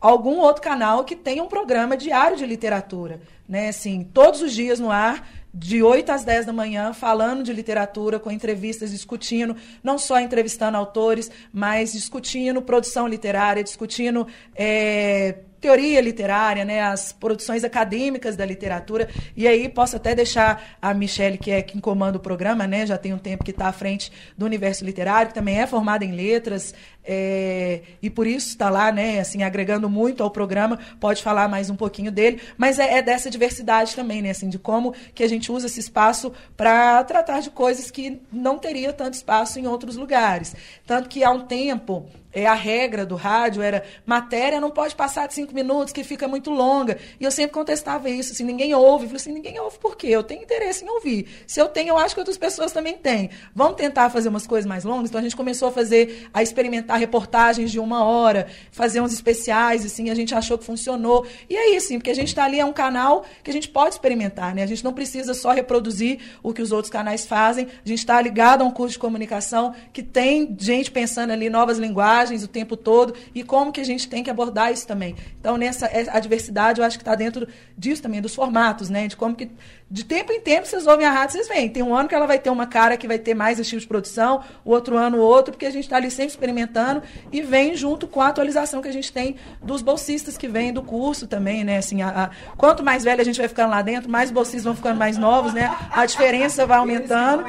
algum 0.00 0.38
outro 0.38 0.62
canal 0.62 1.04
que 1.04 1.16
tenha 1.16 1.42
um 1.42 1.48
programa 1.48 1.96
diário 1.96 2.36
de 2.36 2.46
literatura, 2.46 3.20
né? 3.48 3.70
Assim, 3.70 4.04
todos 4.14 4.40
os 4.42 4.52
dias 4.54 4.78
no 4.78 4.92
ar 4.92 5.39
de 5.52 5.82
8 5.82 6.10
às 6.10 6.24
10 6.24 6.46
da 6.46 6.52
manhã, 6.52 6.92
falando 6.92 7.42
de 7.42 7.52
literatura, 7.52 8.20
com 8.20 8.30
entrevistas, 8.30 8.90
discutindo, 8.90 9.56
não 9.82 9.98
só 9.98 10.20
entrevistando 10.20 10.76
autores, 10.76 11.30
mas 11.52 11.92
discutindo 11.92 12.62
produção 12.62 13.06
literária, 13.06 13.64
discutindo 13.64 14.26
é, 14.54 15.38
teoria 15.60 16.00
literária, 16.00 16.64
né, 16.64 16.80
as 16.80 17.12
produções 17.12 17.64
acadêmicas 17.64 18.36
da 18.36 18.44
literatura. 18.44 19.08
E 19.36 19.46
aí 19.46 19.68
posso 19.68 19.96
até 19.96 20.14
deixar 20.14 20.76
a 20.80 20.94
Michelle, 20.94 21.38
que 21.38 21.50
é 21.50 21.62
quem 21.62 21.80
comanda 21.80 22.16
o 22.16 22.20
programa, 22.20 22.66
né, 22.66 22.86
já 22.86 22.96
tem 22.96 23.12
um 23.12 23.18
tempo 23.18 23.44
que 23.44 23.50
está 23.50 23.68
à 23.68 23.72
frente 23.72 24.10
do 24.36 24.46
universo 24.46 24.84
literário, 24.84 25.28
que 25.28 25.34
também 25.34 25.60
é 25.60 25.66
formada 25.66 26.04
em 26.04 26.12
letras, 26.12 26.74
é, 27.04 27.80
e 28.02 28.08
por 28.08 28.26
isso 28.26 28.48
está 28.48 28.70
lá, 28.70 28.92
né, 28.92 29.20
assim, 29.20 29.42
agregando 29.42 29.88
muito 29.88 30.22
ao 30.22 30.30
programa, 30.30 30.78
pode 30.98 31.22
falar 31.22 31.48
mais 31.48 31.70
um 31.70 31.76
pouquinho 31.76 32.12
dele, 32.12 32.40
mas 32.56 32.78
é, 32.78 32.98
é 32.98 33.02
dessa 33.02 33.30
diversidade 33.30 33.94
também, 33.94 34.22
né, 34.22 34.30
assim, 34.30 34.48
de 34.48 34.58
como 34.58 34.94
que 35.14 35.22
a 35.22 35.28
gente 35.28 35.50
usa 35.50 35.66
esse 35.66 35.80
espaço 35.80 36.32
para 36.56 37.02
tratar 37.04 37.40
de 37.40 37.50
coisas 37.50 37.90
que 37.90 38.20
não 38.32 38.58
teria 38.58 38.92
tanto 38.92 39.14
espaço 39.14 39.58
em 39.58 39.66
outros 39.66 39.96
lugares. 39.96 40.54
Tanto 40.86 41.08
que 41.08 41.24
há 41.24 41.30
um 41.30 41.46
tempo 41.46 42.08
é, 42.32 42.46
a 42.46 42.54
regra 42.54 43.04
do 43.04 43.16
rádio 43.16 43.62
era 43.62 43.82
matéria 44.06 44.60
não 44.60 44.70
pode 44.70 44.94
passar 44.94 45.26
de 45.26 45.34
cinco 45.34 45.54
minutos, 45.54 45.92
que 45.92 46.04
fica 46.04 46.28
muito 46.28 46.50
longa. 46.50 46.98
E 47.18 47.24
eu 47.24 47.30
sempre 47.30 47.52
contestava 47.52 48.08
isso, 48.08 48.32
assim, 48.32 48.44
ninguém 48.44 48.74
ouve. 48.74 49.04
Eu 49.04 49.08
falei 49.08 49.16
assim, 49.16 49.32
ninguém 49.32 49.58
ouve 49.58 49.78
por 49.78 49.96
quê? 49.96 50.08
Eu 50.08 50.22
tenho 50.22 50.42
interesse 50.42 50.84
em 50.84 50.88
ouvir. 50.88 51.26
Se 51.46 51.60
eu 51.60 51.68
tenho, 51.68 51.90
eu 51.90 51.98
acho 51.98 52.14
que 52.14 52.20
outras 52.20 52.38
pessoas 52.38 52.72
também 52.72 52.96
têm. 52.96 53.30
Vamos 53.54 53.76
tentar 53.76 54.10
fazer 54.10 54.28
umas 54.28 54.46
coisas 54.46 54.68
mais 54.68 54.84
longas? 54.84 55.10
Então 55.10 55.18
a 55.18 55.22
gente 55.22 55.36
começou 55.36 55.68
a 55.68 55.72
fazer, 55.72 56.28
a 56.32 56.42
experimentar 56.42 56.98
reportagens 56.98 57.70
de 57.70 57.80
uma 57.80 58.04
hora, 58.04 58.46
fazer 58.70 59.00
uns 59.00 59.12
especiais, 59.12 59.84
assim, 59.84 60.10
a 60.10 60.14
gente 60.14 60.34
achou 60.34 60.56
que 60.56 60.64
funcionou. 60.64 61.26
E 61.48 61.56
é 61.56 61.74
isso, 61.74 61.86
assim, 61.86 61.98
porque 61.98 62.10
a 62.10 62.14
gente 62.14 62.28
está 62.28 62.44
ali, 62.44 62.60
é 62.60 62.64
um 62.64 62.72
canal 62.72 63.24
que 63.42 63.50
a 63.50 63.54
gente 63.54 63.68
pode 63.68 63.94
experimentar, 63.94 64.54
né? 64.54 64.62
A 64.62 64.66
gente 64.66 64.84
não 64.84 64.92
precisa 64.92 65.34
só 65.34 65.50
reproduzir 65.50 66.20
o 66.42 66.52
que 66.52 66.62
os 66.62 66.70
outros 66.70 66.90
canais 66.90 67.26
fazem. 67.26 67.66
A 67.84 67.88
gente 67.88 67.98
está 67.98 68.20
ligado 68.20 68.62
a 68.62 68.64
um 68.64 68.70
curso 68.70 68.92
de 68.92 68.98
comunicação 68.98 69.74
que 69.92 70.02
tem 70.02 70.56
gente 70.58 70.90
pensando 70.90 71.32
ali 71.32 71.50
novas 71.50 71.78
linguagens 71.78 72.19
o 72.28 72.48
tempo 72.48 72.76
todo 72.76 73.14
e 73.34 73.42
como 73.42 73.72
que 73.72 73.80
a 73.80 73.84
gente 73.84 74.08
tem 74.08 74.22
que 74.22 74.30
abordar 74.30 74.72
isso 74.72 74.86
também. 74.86 75.16
Então, 75.38 75.56
nessa 75.56 75.90
a 76.10 76.20
diversidade, 76.20 76.80
eu 76.80 76.86
acho 76.86 76.98
que 76.98 77.02
está 77.02 77.14
dentro 77.14 77.48
disso 77.76 78.02
também, 78.02 78.20
dos 78.20 78.34
formatos, 78.34 78.90
né? 78.90 79.08
De 79.08 79.16
como 79.16 79.34
que, 79.34 79.50
de 79.90 80.04
tempo 80.04 80.32
em 80.32 80.40
tempo, 80.40 80.66
vocês 80.66 80.86
ouvem 80.86 81.06
a 81.06 81.10
rádio, 81.10 81.36
vocês 81.36 81.48
veem. 81.48 81.68
Tem 81.68 81.82
um 81.82 81.94
ano 81.94 82.08
que 82.08 82.14
ela 82.14 82.26
vai 82.26 82.38
ter 82.38 82.50
uma 82.50 82.66
cara 82.66 82.96
que 82.96 83.08
vai 83.08 83.18
ter 83.18 83.34
mais 83.34 83.58
estilo 83.58 83.80
de 83.80 83.86
produção, 83.86 84.42
o 84.64 84.70
outro 84.70 84.96
ano 84.96 85.18
outro, 85.18 85.52
porque 85.52 85.66
a 85.66 85.70
gente 85.70 85.84
está 85.84 85.96
ali 85.96 86.10
sempre 86.10 86.30
experimentando 86.32 87.02
e 87.32 87.40
vem 87.40 87.74
junto 87.74 88.06
com 88.06 88.20
a 88.20 88.28
atualização 88.28 88.82
que 88.82 88.88
a 88.88 88.92
gente 88.92 89.12
tem 89.12 89.36
dos 89.62 89.82
bolsistas 89.82 90.36
que 90.36 90.48
vêm 90.48 90.72
do 90.72 90.82
curso 90.82 91.26
também, 91.26 91.64
né? 91.64 91.78
Assim, 91.78 92.02
a, 92.02 92.24
a, 92.24 92.30
quanto 92.56 92.82
mais 92.82 93.04
velho 93.04 93.20
a 93.20 93.24
gente 93.24 93.38
vai 93.38 93.48
ficando 93.48 93.70
lá 93.70 93.82
dentro, 93.82 94.10
mais 94.10 94.30
bolsistas 94.30 94.64
vão 94.64 94.76
ficando 94.76 94.98
mais 94.98 95.16
novos, 95.16 95.54
né? 95.54 95.74
A 95.90 96.04
diferença 96.06 96.66
vai 96.66 96.78
aumentando. 96.78 97.44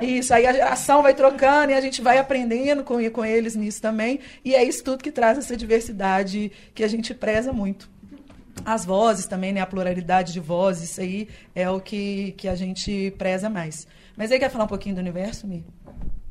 Isso, 0.00 0.32
aí 0.32 0.46
a 0.46 0.52
geração 0.52 1.02
vai 1.02 1.14
trocando 1.14 1.72
e 1.72 1.74
a 1.74 1.80
gente 1.80 2.00
vai 2.00 2.18
aprendendo 2.18 2.82
com, 2.82 3.10
com 3.10 3.24
eles 3.24 3.54
nisso 3.54 3.80
também 3.80 4.05
também, 4.06 4.20
e 4.44 4.54
é 4.54 4.62
isso 4.62 4.84
tudo 4.84 5.02
que 5.02 5.10
traz 5.10 5.36
essa 5.36 5.56
diversidade 5.56 6.52
que 6.74 6.84
a 6.84 6.88
gente 6.88 7.12
preza 7.12 7.52
muito. 7.52 7.90
As 8.64 8.84
vozes 8.84 9.26
também, 9.26 9.52
né? 9.52 9.60
A 9.60 9.66
pluralidade 9.66 10.32
de 10.32 10.40
vozes, 10.40 10.90
isso 10.90 11.00
aí 11.00 11.28
é 11.54 11.68
o 11.68 11.80
que, 11.80 12.32
que 12.32 12.48
a 12.48 12.54
gente 12.54 13.12
preza 13.18 13.50
mais. 13.50 13.86
Mas 14.16 14.32
aí 14.32 14.38
quer 14.38 14.50
falar 14.50 14.64
um 14.64 14.68
pouquinho 14.68 14.94
do 14.94 15.00
universo, 15.00 15.46
Mi? 15.46 15.64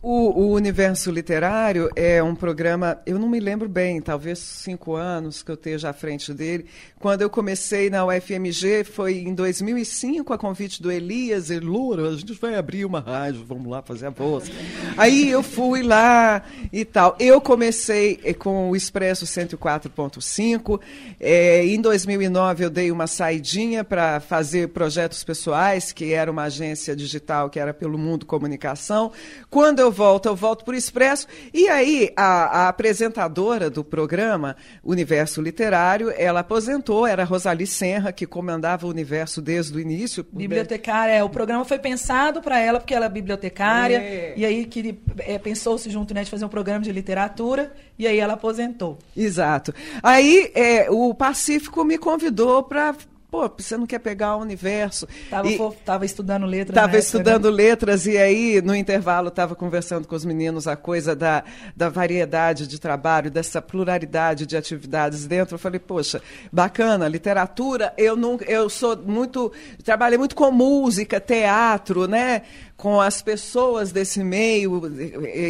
O, 0.07 0.39
o, 0.39 0.51
Universo 0.53 1.09
Literário 1.09 1.89
é 1.95 2.21
um 2.21 2.35
programa, 2.35 3.01
eu 3.07 3.17
não 3.17 3.27
me 3.27 3.39
lembro 3.39 3.67
bem, 3.67 3.99
talvez 3.99 4.37
cinco 4.37 4.93
anos 4.93 5.41
que 5.41 5.49
eu 5.49 5.55
esteja 5.55 5.89
à 5.89 5.93
frente 5.93 6.31
dele. 6.31 6.67
Quando 6.99 7.23
eu 7.23 7.29
comecei 7.29 7.89
na 7.89 8.05
UFMG, 8.05 8.83
foi 8.83 9.17
em 9.17 9.33
2005, 9.33 10.31
a 10.31 10.37
convite 10.37 10.79
do 10.79 10.91
Elias, 10.91 11.49
e 11.49 11.59
Loura, 11.59 12.07
a 12.07 12.15
gente 12.15 12.33
vai 12.33 12.53
abrir 12.53 12.85
uma 12.85 12.99
rádio, 12.99 13.43
vamos 13.47 13.65
lá 13.65 13.81
fazer 13.81 14.05
a 14.05 14.09
voz. 14.11 14.51
Aí 14.95 15.27
eu 15.27 15.41
fui 15.41 15.81
lá 15.81 16.43
e 16.71 16.85
tal. 16.85 17.15
Eu 17.19 17.41
comecei 17.41 18.19
eh, 18.23 18.31
com 18.31 18.69
o 18.69 18.75
Expresso 18.75 19.25
104.5. 19.25 20.79
É, 21.19 21.65
em 21.65 21.81
2009 21.81 22.65
eu 22.65 22.69
dei 22.69 22.91
uma 22.91 23.07
saidinha 23.07 23.83
para 23.83 24.19
fazer 24.19 24.69
projetos 24.69 25.23
pessoais, 25.23 25.91
que 25.91 26.13
era 26.13 26.29
uma 26.29 26.43
agência 26.43 26.95
digital 26.95 27.49
que 27.49 27.59
era 27.59 27.73
pelo 27.73 27.97
Mundo 27.97 28.23
Comunicação. 28.27 29.11
Quando 29.49 29.79
eu 29.79 29.94
volto, 29.95 30.27
eu 30.27 30.35
volto 30.35 30.65
por 30.65 30.75
Expresso. 30.75 31.25
E 31.53 31.67
aí, 31.67 32.11
a, 32.15 32.65
a, 32.65 32.67
apresentadora 32.67 33.69
do 33.69 33.83
programa 33.83 34.55
Universo 34.83 35.41
Literário, 35.41 36.13
ela 36.15 36.41
aposentou, 36.41 37.07
era 37.07 37.23
Rosali 37.23 37.65
Senra, 37.65 38.11
que 38.11 38.27
comandava 38.27 38.85
o 38.85 38.89
universo 38.89 39.41
desde 39.41 39.75
o 39.75 39.79
início. 39.79 40.25
Bibliotecária, 40.31 41.13
é, 41.13 41.23
o 41.23 41.29
programa 41.29 41.63
foi 41.63 41.79
pensado 41.79 42.41
para 42.41 42.59
ela, 42.59 42.79
porque 42.79 42.93
ela 42.93 43.05
é 43.05 43.09
bibliotecária, 43.09 43.97
é. 43.97 44.33
e 44.35 44.45
aí 44.45 44.65
que 44.65 44.99
é, 45.19 45.39
pensou-se 45.39 45.89
junto 45.89 46.13
né, 46.13 46.23
de 46.23 46.29
fazer 46.29 46.45
um 46.45 46.49
programa 46.49 46.83
de 46.83 46.91
literatura, 46.91 47.73
e 47.97 48.05
aí 48.05 48.19
ela 48.19 48.33
aposentou. 48.33 48.99
Exato. 49.15 49.73
Aí 50.03 50.51
é, 50.53 50.91
o 50.91 51.13
Pacífico 51.13 51.83
me 51.85 51.97
convidou 51.97 52.61
para 52.63 52.93
pô, 53.29 53.49
você 53.57 53.77
não 53.77 53.85
quer 53.85 53.99
pegar 53.99 54.35
o 54.35 54.41
universo. 54.41 55.07
Tava, 55.29 55.49
e, 55.49 55.59
tava 55.83 56.05
estudando 56.05 56.45
letras. 56.45 56.75
Tava 56.75 56.97
estudando 56.97 57.49
né? 57.49 57.57
letras 57.57 58.05
e 58.05 58.17
aí, 58.17 58.61
no 58.61 58.75
intervalo, 58.75 59.29
estava 59.29 59.55
conversando 59.55 60.07
com 60.07 60.15
os 60.15 60.25
meninos 60.25 60.67
a 60.67 60.75
coisa 60.75 61.15
da, 61.15 61.43
da 61.75 61.89
variedade 61.89 62.67
de 62.67 62.79
trabalho, 62.79 63.29
dessa 63.29 63.61
pluralidade 63.61 64.45
de 64.45 64.55
atividades 64.55 65.25
dentro. 65.25 65.55
Eu 65.55 65.59
falei, 65.59 65.79
poxa, 65.79 66.21
bacana, 66.51 67.07
literatura, 67.07 67.93
eu 67.97 68.15
não, 68.15 68.37
eu 68.47 68.69
sou 68.69 68.95
muito. 68.97 69.51
Trabalhei 69.83 70.17
muito 70.17 70.35
com 70.35 70.51
música, 70.51 71.19
teatro, 71.19 72.07
né? 72.07 72.43
Com 72.77 72.99
as 72.99 73.21
pessoas 73.21 73.91
desse 73.91 74.23
meio, 74.23 74.81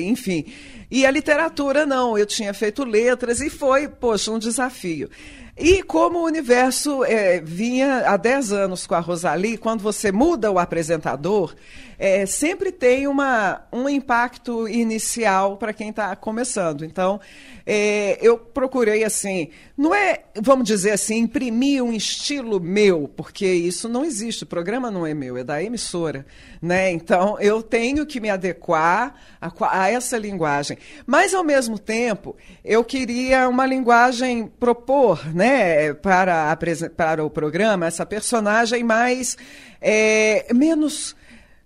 enfim. 0.03 0.45
E 0.89 1.05
a 1.05 1.11
literatura, 1.11 1.85
não, 1.85 2.17
eu 2.17 2.25
tinha 2.25 2.53
feito 2.53 2.83
letras 2.83 3.41
e 3.41 3.49
foi, 3.49 3.87
poxa, 3.87 4.31
um 4.31 4.39
desafio. 4.39 5.09
E 5.57 5.81
como 5.83 6.19
o 6.19 6.25
universo 6.25 7.05
é, 7.05 7.39
vinha 7.39 8.09
há 8.09 8.17
10 8.17 8.51
anos 8.51 8.85
com 8.85 8.93
a 8.93 8.99
Rosalie, 8.99 9.57
quando 9.57 9.81
você 9.81 10.11
muda 10.11 10.51
o 10.51 10.59
apresentador, 10.59 11.55
é, 11.97 12.25
sempre 12.25 12.71
tem 12.71 13.07
uma, 13.07 13.63
um 13.71 13.87
impacto 13.87 14.67
inicial 14.67 15.57
para 15.57 15.73
quem 15.73 15.89
está 15.89 16.15
começando. 16.15 16.83
Então, 16.83 17.19
é, 17.65 18.19
eu 18.21 18.37
procurei 18.37 19.03
assim, 19.03 19.49
não 19.75 19.93
é, 19.93 20.23
vamos 20.39 20.65
dizer 20.65 20.91
assim, 20.91 21.17
imprimir 21.17 21.83
um 21.83 21.91
estilo 21.91 22.59
meu, 22.59 23.09
porque 23.15 23.47
isso 23.47 23.89
não 23.89 24.05
existe, 24.05 24.43
o 24.43 24.47
programa 24.47 24.91
não 24.91 25.05
é 25.05 25.13
meu, 25.13 25.37
é 25.37 25.43
da 25.43 25.63
emissora. 25.63 26.25
Né? 26.61 26.91
Então, 26.91 27.39
eu 27.39 27.63
tenho 27.63 28.05
que 28.05 28.19
me 28.19 28.29
adequar 28.29 29.15
a, 29.41 29.51
a 29.71 29.89
essa 29.89 30.17
linguagem. 30.17 30.77
Mas, 31.05 31.33
ao 31.33 31.43
mesmo 31.43 31.79
tempo, 31.79 32.35
eu 32.63 32.83
queria 32.83 33.49
uma 33.49 33.65
linguagem 33.65 34.47
propor 34.59 35.25
né, 35.33 35.93
para, 35.93 36.55
para 36.95 37.23
o 37.23 37.29
programa 37.29 37.85
essa 37.87 38.05
personagem 38.05 38.83
mais. 38.83 39.37
É, 39.81 40.47
menos 40.51 41.15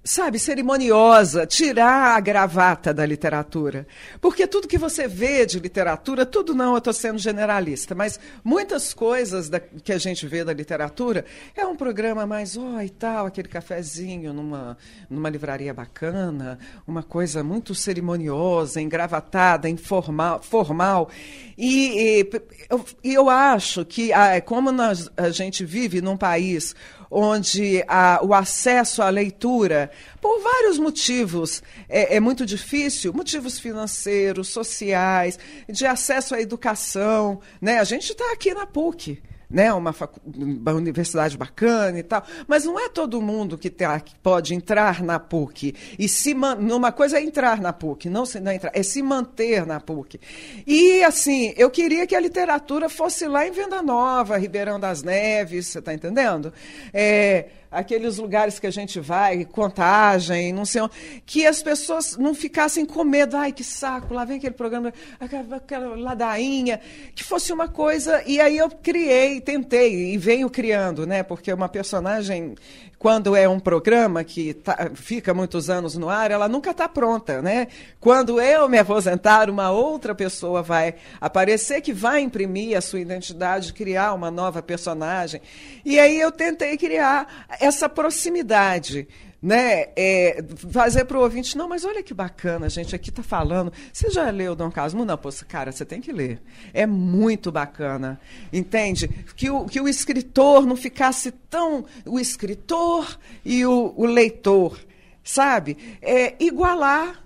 sabe, 0.09 0.39
cerimoniosa, 0.39 1.45
tirar 1.45 2.17
a 2.17 2.19
gravata 2.19 2.91
da 2.91 3.05
literatura. 3.05 3.85
Porque 4.19 4.47
tudo 4.47 4.67
que 4.67 4.77
você 4.77 5.07
vê 5.07 5.45
de 5.45 5.59
literatura, 5.59 6.25
tudo 6.25 6.55
não, 6.55 6.71
eu 6.71 6.79
estou 6.79 6.93
sendo 6.93 7.19
generalista, 7.19 7.93
mas 7.93 8.19
muitas 8.43 8.91
coisas 8.91 9.49
da, 9.49 9.59
que 9.59 9.93
a 9.93 9.99
gente 9.99 10.25
vê 10.25 10.43
da 10.43 10.51
literatura 10.51 11.25
é 11.55 11.63
um 11.63 11.75
programa 11.75 12.25
mais, 12.25 12.57
ó, 12.57 12.77
oh, 12.77 12.81
e 12.81 12.89
tal, 12.89 13.27
aquele 13.27 13.47
cafezinho 13.47 14.33
numa, 14.33 14.75
numa 15.07 15.29
livraria 15.29 15.75
bacana, 15.75 16.57
uma 16.87 17.03
coisa 17.03 17.43
muito 17.43 17.75
cerimoniosa, 17.75 18.81
engravatada, 18.81 19.69
informal, 19.69 20.41
formal. 20.41 21.11
E, 21.55 22.23
e 22.23 22.29
eu, 22.67 22.85
eu 23.03 23.29
acho 23.29 23.85
que, 23.85 24.11
ah, 24.11 24.41
como 24.41 24.71
nós, 24.71 25.07
a 25.15 25.29
gente 25.29 25.63
vive 25.63 26.01
num 26.01 26.17
país 26.17 26.75
onde 27.09 27.83
a, 27.87 28.19
o 28.23 28.33
acesso 28.33 29.01
à 29.01 29.09
leitura, 29.09 29.89
por 30.21 30.39
vários 30.41 30.77
motivos, 30.77 31.63
é, 31.87 32.17
é 32.17 32.19
muito 32.19 32.45
difícil 32.45 33.13
motivos 33.13 33.59
financeiros, 33.59 34.49
sociais, 34.49 35.39
de 35.67 35.85
acesso 35.85 36.35
à 36.35 36.41
educação. 36.41 37.39
Né? 37.59 37.79
A 37.79 37.83
gente 37.83 38.11
está 38.11 38.31
aqui 38.31 38.53
na 38.53 38.65
PUC 38.67 39.21
né, 39.49 39.73
uma, 39.73 39.95
uma, 40.25 40.73
universidade 40.73 41.35
bacana 41.35 41.97
e 41.97 42.03
tal, 42.03 42.23
mas 42.47 42.65
não 42.65 42.79
é 42.79 42.87
todo 42.87 43.19
mundo 43.21 43.57
que, 43.57 43.69
tá, 43.69 43.99
que 43.99 44.15
pode 44.19 44.53
entrar 44.53 45.01
na 45.01 45.19
PUC. 45.19 45.75
E 45.97 46.07
se 46.07 46.33
uma 46.33 46.91
coisa 46.91 47.17
é 47.17 47.23
entrar 47.23 47.59
na 47.59 47.73
PUC, 47.73 48.09
não, 48.09 48.25
se, 48.25 48.39
não 48.39 48.51
é, 48.51 48.55
entrar, 48.55 48.71
é 48.73 48.83
se 48.83 49.01
manter 49.01 49.65
na 49.65 49.79
PUC. 49.79 50.19
E 50.67 51.03
assim, 51.03 51.53
eu 51.57 51.71
queria 51.71 52.05
que 52.05 52.15
a 52.15 52.19
literatura 52.19 52.89
fosse 52.89 53.27
lá 53.27 53.47
em 53.47 53.51
Venda 53.51 53.81
Nova, 53.81 54.37
Ribeirão 54.37 54.79
das 54.79 55.01
Neves, 55.01 55.67
você 55.67 55.79
está 55.79 55.93
entendendo? 55.93 56.53
É, 56.93 57.47
aqueles 57.71 58.17
lugares 58.17 58.59
que 58.59 58.67
a 58.67 58.71
gente 58.71 58.99
vai, 58.99 59.45
contagem, 59.45 60.51
não 60.51 60.65
sei 60.65 60.81
onde, 60.81 60.93
que 61.25 61.45
as 61.45 61.61
pessoas 61.61 62.17
não 62.17 62.33
ficassem 62.33 62.85
com 62.85 63.03
medo, 63.03 63.37
ai 63.37 63.51
que 63.51 63.63
saco, 63.63 64.13
lá 64.13 64.25
vem 64.25 64.37
aquele 64.37 64.55
programa, 64.55 64.93
aquela, 65.19 65.55
aquela 65.57 65.95
ladainha, 65.95 66.79
que 67.13 67.23
fosse 67.23 67.53
uma 67.53 67.67
coisa, 67.67 68.23
e 68.25 68.39
aí 68.39 68.57
eu 68.57 68.69
criei, 68.69 69.39
tentei, 69.39 70.13
e 70.13 70.17
venho 70.17 70.49
criando, 70.49 71.05
né, 71.05 71.21
porque 71.21 71.53
uma 71.53 71.69
personagem 71.69 72.55
quando 72.99 73.33
é 73.33 73.47
um 73.47 73.61
programa 73.61 74.25
que 74.25 74.53
tá, 74.53 74.91
fica 74.93 75.33
muitos 75.33 75.69
anos 75.69 75.95
no 75.95 76.09
ar, 76.09 76.31
ela 76.31 76.49
nunca 76.49 76.71
está 76.71 76.87
pronta, 76.87 77.41
né? 77.41 77.69
Quando 77.97 78.41
eu 78.41 78.67
me 78.67 78.77
aposentar, 78.77 79.49
uma 79.49 79.71
outra 79.71 80.13
pessoa 80.13 80.61
vai 80.61 80.95
aparecer 81.21 81.79
que 81.79 81.93
vai 81.93 82.19
imprimir 82.19 82.77
a 82.77 82.81
sua 82.81 82.99
identidade, 82.99 83.71
criar 83.71 84.13
uma 84.13 84.29
nova 84.29 84.61
personagem. 84.61 85.41
E 85.85 85.97
aí 85.97 86.19
eu 86.19 86.29
tentei 86.29 86.77
criar 86.77 87.47
essa 87.61 87.87
proximidade 87.87 89.07
né, 89.41 89.87
é, 89.95 90.43
fazer 90.71 91.05
para 91.05 91.17
o 91.17 91.21
ouvinte, 91.21 91.57
não, 91.57 91.67
mas 91.67 91.85
olha 91.85 92.03
que 92.03 92.13
bacana, 92.13 92.65
a 92.65 92.69
gente 92.69 92.95
aqui 92.95 93.09
está 93.09 93.23
falando. 93.23 93.71
Você 93.91 94.09
já 94.09 94.29
leu 94.29 94.55
Dom 94.55 94.69
Casmo? 94.69 95.05
Não, 95.05 95.17
pô, 95.17 95.29
cara, 95.47 95.71
você 95.71 95.85
tem 95.85 96.01
que 96.01 96.11
ler. 96.11 96.41
É 96.73 96.85
muito 96.85 97.51
bacana, 97.51 98.19
entende? 98.51 99.07
Que 99.35 99.49
o, 99.49 99.65
que 99.65 99.79
o 99.79 99.87
escritor 99.87 100.65
não 100.65 100.75
ficasse 100.75 101.31
tão. 101.31 101.85
O 102.05 102.19
escritor 102.19 103.17
e 103.45 103.65
o, 103.65 103.93
o 103.95 104.05
leitor, 104.05 104.77
sabe? 105.23 105.77
É, 106.01 106.35
igualar 106.39 107.23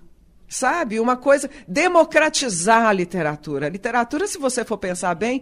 sabe? 0.54 1.00
Uma 1.00 1.18
coisa, 1.18 1.50
democratizar 1.68 2.86
a 2.86 2.94
literatura. 2.94 3.66
A 3.66 3.70
literatura, 3.70 4.28
se 4.28 4.38
você 4.38 4.64
for 4.64 4.78
pensar 4.78 5.16
bem, 5.16 5.42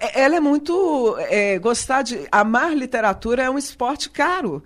é, 0.00 0.22
ela 0.22 0.36
é 0.36 0.40
muito. 0.40 1.16
É, 1.28 1.58
gostar 1.58 2.02
de. 2.02 2.26
Amar 2.30 2.72
literatura 2.72 3.42
é 3.42 3.50
um 3.50 3.58
esporte 3.58 4.08
caro, 4.08 4.62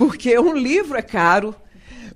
porque 0.00 0.38
um 0.38 0.56
livro 0.56 0.96
é 0.96 1.02
caro. 1.02 1.54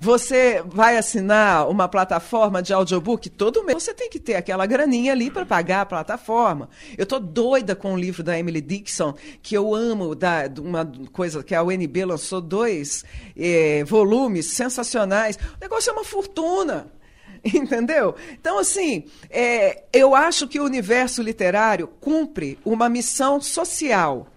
Você 0.00 0.62
vai 0.66 0.96
assinar 0.96 1.68
uma 1.68 1.86
plataforma 1.86 2.62
de 2.62 2.72
audiobook 2.72 3.28
todo 3.28 3.62
mês, 3.62 3.82
você 3.82 3.92
tem 3.92 4.08
que 4.08 4.18
ter 4.18 4.36
aquela 4.36 4.64
graninha 4.64 5.12
ali 5.12 5.30
para 5.30 5.44
pagar 5.44 5.82
a 5.82 5.86
plataforma. 5.86 6.70
Eu 6.96 7.04
tô 7.04 7.18
doida 7.18 7.76
com 7.76 7.92
o 7.92 7.96
livro 7.98 8.22
da 8.22 8.38
Emily 8.38 8.62
Dixon, 8.62 9.14
que 9.42 9.54
eu 9.54 9.74
amo, 9.74 10.14
da, 10.14 10.50
uma 10.58 10.90
coisa 11.12 11.42
que 11.42 11.54
a 11.54 11.62
UNB 11.62 12.06
lançou 12.06 12.40
dois 12.40 13.04
é, 13.36 13.84
volumes 13.84 14.46
sensacionais. 14.46 15.36
O 15.36 15.60
negócio 15.60 15.90
é 15.90 15.92
uma 15.92 16.04
fortuna. 16.04 16.86
Entendeu? 17.44 18.14
Então, 18.32 18.58
assim, 18.58 19.04
é, 19.28 19.84
eu 19.92 20.14
acho 20.14 20.48
que 20.48 20.58
o 20.58 20.64
universo 20.64 21.22
literário 21.22 21.86
cumpre 22.00 22.58
uma 22.64 22.88
missão 22.88 23.42
social 23.42 24.33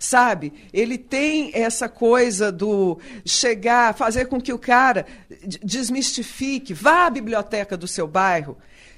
sabe? 0.00 0.54
Ele 0.72 0.96
tem 0.96 1.50
essa 1.52 1.86
coisa 1.86 2.50
do 2.50 2.98
chegar, 3.24 3.94
fazer 3.94 4.24
com 4.24 4.40
que 4.40 4.52
o 4.52 4.58
cara 4.58 5.04
desmistifique, 5.62 6.72
vá 6.72 7.06
à 7.06 7.10
biblioteca 7.10 7.76
do 7.76 7.86
seu 7.86 8.08
bairro, 8.08 8.56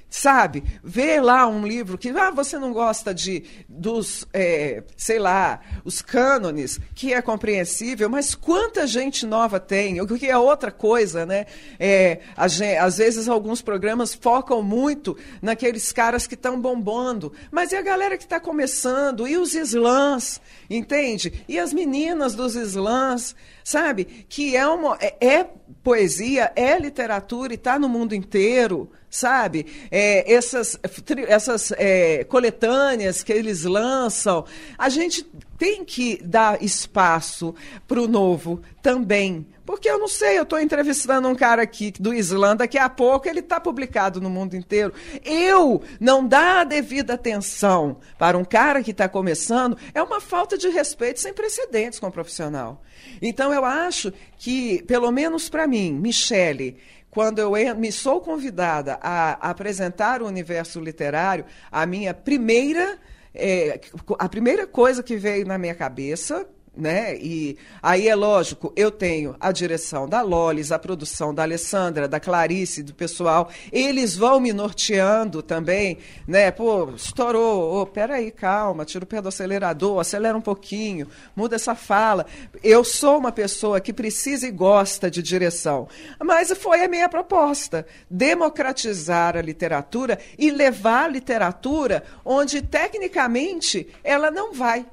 sabe? 0.09 0.63
Ver 0.81 1.19
lá 1.19 1.45
um 1.45 1.67
livro 1.67 1.97
que 1.97 2.07
ah, 2.09 2.31
você 2.31 2.57
não 2.57 2.71
gosta 2.71 3.13
de 3.13 3.43
dos, 3.77 4.27
é, 4.33 4.83
sei 4.95 5.19
lá, 5.19 5.59
os 5.83 6.01
cânones, 6.01 6.79
que 6.93 7.13
é 7.13 7.21
compreensível, 7.21 8.09
mas 8.09 8.35
quanta 8.35 8.85
gente 8.85 9.25
nova 9.25 9.59
tem, 9.59 9.99
o 9.99 10.07
que 10.07 10.27
é 10.27 10.37
outra 10.37 10.71
coisa, 10.71 11.25
né? 11.25 11.45
É, 11.79 12.19
gente, 12.47 12.77
às 12.77 12.97
vezes 12.97 13.27
alguns 13.27 13.61
programas 13.61 14.13
focam 14.13 14.61
muito 14.61 15.17
naqueles 15.41 15.91
caras 15.91 16.27
que 16.27 16.35
estão 16.35 16.59
bombando, 16.59 17.33
mas 17.51 17.71
e 17.71 17.75
a 17.75 17.81
galera 17.81 18.17
que 18.17 18.23
está 18.23 18.39
começando, 18.39 19.27
e 19.27 19.37
os 19.37 19.55
slams, 19.55 20.39
entende? 20.69 21.43
E 21.47 21.59
as 21.59 21.73
meninas 21.73 22.35
dos 22.35 22.55
slams, 22.55 23.35
sabe? 23.63 24.25
Que 24.29 24.55
é, 24.55 24.67
uma, 24.67 24.97
é, 24.99 25.25
é 25.25 25.49
poesia, 25.83 26.51
é 26.55 26.77
literatura 26.77 27.53
e 27.53 27.55
está 27.55 27.79
no 27.79 27.89
mundo 27.89 28.13
inteiro, 28.13 28.89
sabe? 29.09 29.65
É, 29.91 30.33
essas 30.33 30.79
essas 31.27 31.71
é, 31.73 32.23
coletâneas 32.23 33.21
que 33.21 33.31
eles 33.31 33.62
lançam, 33.63 34.45
a 34.77 34.89
gente 34.89 35.23
tem 35.57 35.83
que 35.85 36.21
dar 36.23 36.61
espaço 36.61 37.55
para 37.87 38.01
o 38.01 38.07
novo 38.07 38.61
também. 38.81 39.45
Porque 39.65 39.89
eu 39.89 39.97
não 39.97 40.09
sei, 40.09 40.37
eu 40.37 40.43
estou 40.43 40.59
entrevistando 40.59 41.27
um 41.27 41.35
cara 41.35 41.61
aqui 41.61 41.93
do 41.97 42.13
Islã, 42.13 42.55
daqui 42.55 42.77
a 42.77 42.89
pouco 42.89 43.29
ele 43.29 43.39
está 43.39 43.61
publicado 43.61 44.19
no 44.19 44.29
mundo 44.29 44.55
inteiro. 44.55 44.93
Eu 45.23 45.81
não 46.01 46.27
dar 46.27 46.61
a 46.61 46.63
devida 46.65 47.13
atenção 47.13 47.97
para 48.17 48.37
um 48.37 48.43
cara 48.43 48.83
que 48.83 48.91
está 48.91 49.07
começando 49.07 49.77
é 49.93 50.03
uma 50.03 50.19
falta 50.19 50.57
de 50.57 50.67
respeito 50.67 51.21
sem 51.21 51.33
precedentes 51.33 51.97
com 51.97 52.07
o 52.07 52.11
profissional. 52.11 52.81
Então 53.21 53.53
eu 53.53 53.63
acho 53.63 54.11
que, 54.37 54.83
pelo 54.83 55.09
menos 55.11 55.47
para 55.47 55.65
mim, 55.65 55.93
Michele, 55.93 56.77
quando 57.09 57.39
eu 57.39 57.53
me 57.75 57.91
sou 57.91 58.19
convidada 58.19 58.97
a 59.01 59.49
apresentar 59.49 60.21
o 60.21 60.27
universo 60.27 60.79
literário, 60.79 61.45
a 61.71 61.85
minha 61.85 62.13
primeira 62.13 62.97
é, 63.33 63.79
a 64.19 64.29
primeira 64.29 64.67
coisa 64.67 65.01
que 65.01 65.17
veio 65.17 65.45
na 65.45 65.57
minha 65.57 65.75
cabeça 65.75 66.47
né? 66.75 67.15
E 67.17 67.55
aí 67.81 68.07
é 68.07 68.15
lógico, 68.15 68.73
eu 68.75 68.89
tenho 68.89 69.35
a 69.39 69.51
direção 69.51 70.09
da 70.09 70.21
Lolis, 70.21 70.71
a 70.71 70.79
produção 70.79 71.33
da 71.33 71.43
Alessandra, 71.43 72.07
da 72.07 72.19
Clarice, 72.19 72.81
do 72.81 72.93
pessoal. 72.93 73.49
Eles 73.71 74.15
vão 74.15 74.39
me 74.39 74.51
norteando 74.51 75.43
também, 75.43 75.99
né? 76.27 76.49
Pô, 76.49 76.89
estourou. 76.95 77.81
Oh, 77.81 77.85
peraí, 77.85 78.31
calma, 78.31 78.85
tira 78.85 79.03
o 79.03 79.07
pé 79.07 79.21
do 79.21 79.27
acelerador, 79.27 79.99
acelera 79.99 80.37
um 80.37 80.41
pouquinho, 80.41 81.07
muda 81.35 81.55
essa 81.55 81.75
fala. 81.75 82.25
Eu 82.63 82.83
sou 82.83 83.19
uma 83.19 83.31
pessoa 83.31 83.79
que 83.79 83.93
precisa 83.93 84.47
e 84.47 84.51
gosta 84.51 85.11
de 85.11 85.21
direção. 85.21 85.87
Mas 86.23 86.51
foi 86.57 86.83
a 86.83 86.87
minha 86.87 87.07
proposta: 87.07 87.85
democratizar 88.09 89.37
a 89.37 89.41
literatura 89.41 90.17
e 90.39 90.49
levar 90.49 91.05
a 91.05 91.09
literatura 91.09 92.03
onde, 92.25 92.63
tecnicamente, 92.63 93.87
ela 94.03 94.31
não 94.31 94.53
vai 94.53 94.85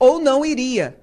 ou 0.00 0.18
não 0.18 0.44
iria. 0.44 0.99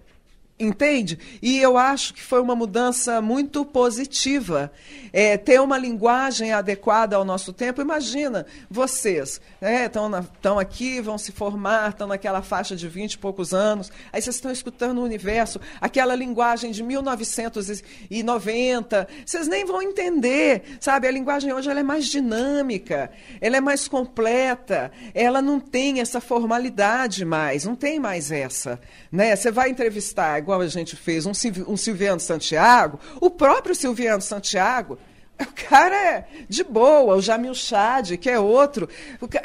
Entende? 0.60 1.20
E 1.40 1.60
eu 1.60 1.78
acho 1.78 2.16
que 2.16 2.24
foi 2.24 2.42
uma 2.42 2.56
mudança 2.56 3.22
muito 3.22 3.64
positiva. 3.64 4.72
É, 5.14 5.38
ter 5.38 5.62
uma 5.62 5.78
linguagem 5.78 6.52
adequada 6.52 7.16
ao 7.16 7.24
nosso 7.24 7.54
tempo. 7.54 7.80
Imagina, 7.80 8.46
vocês 8.70 9.40
estão 9.62 10.10
né, 10.10 10.26
aqui, 10.60 11.00
vão 11.00 11.18
se 11.18 11.32
formar, 11.32 11.90
estão 11.90 12.08
naquela 12.08 12.42
faixa 12.42 12.76
de 12.76 12.88
20 12.88 13.14
e 13.14 13.18
poucos 13.18 13.54
anos, 13.54 13.92
aí 14.12 14.22
vocês 14.22 14.36
estão 14.36 14.52
escutando 14.52 15.00
o 15.00 15.04
universo, 15.04 15.60
aquela 15.80 16.16
linguagem 16.16 16.72
de 16.72 16.84
1990, 16.84 19.08
vocês 19.26 19.48
nem 19.48 19.66
vão 19.66 19.82
entender, 19.82 20.78
sabe? 20.80 21.08
A 21.08 21.12
linguagem 21.12 21.54
hoje 21.54 21.70
é 21.70 21.84
mais 21.84 22.08
dinâmica, 22.08 23.12
ela 23.40 23.58
é 23.58 23.62
mais 23.62 23.88
completa, 23.88 24.92
ela 25.14 25.42
não 25.42 25.60
tem 25.60 26.00
essa 26.00 26.20
formalidade 26.20 27.24
mais, 27.24 27.66
não 27.66 27.76
tem 27.76 28.00
mais 28.00 28.32
essa. 28.32 28.80
Né? 29.12 29.36
Você 29.36 29.52
vai 29.52 29.70
entrevistar 29.70 30.40
igual 30.48 30.62
a 30.62 30.68
gente 30.68 30.96
fez, 30.96 31.26
um, 31.26 31.32
um 31.68 31.76
Silviano 31.76 32.22
Santiago, 32.22 32.98
o 33.20 33.30
próprio 33.30 33.76
Silviano 33.76 34.22
Santiago 34.22 34.98
o 35.42 35.70
cara 35.70 35.96
é 35.96 36.28
de 36.50 36.64
boa, 36.64 37.16
o 37.16 37.22
Jamil 37.22 37.54
Chad, 37.54 38.18
que 38.18 38.30
é 38.30 38.40
outro. 38.40 38.90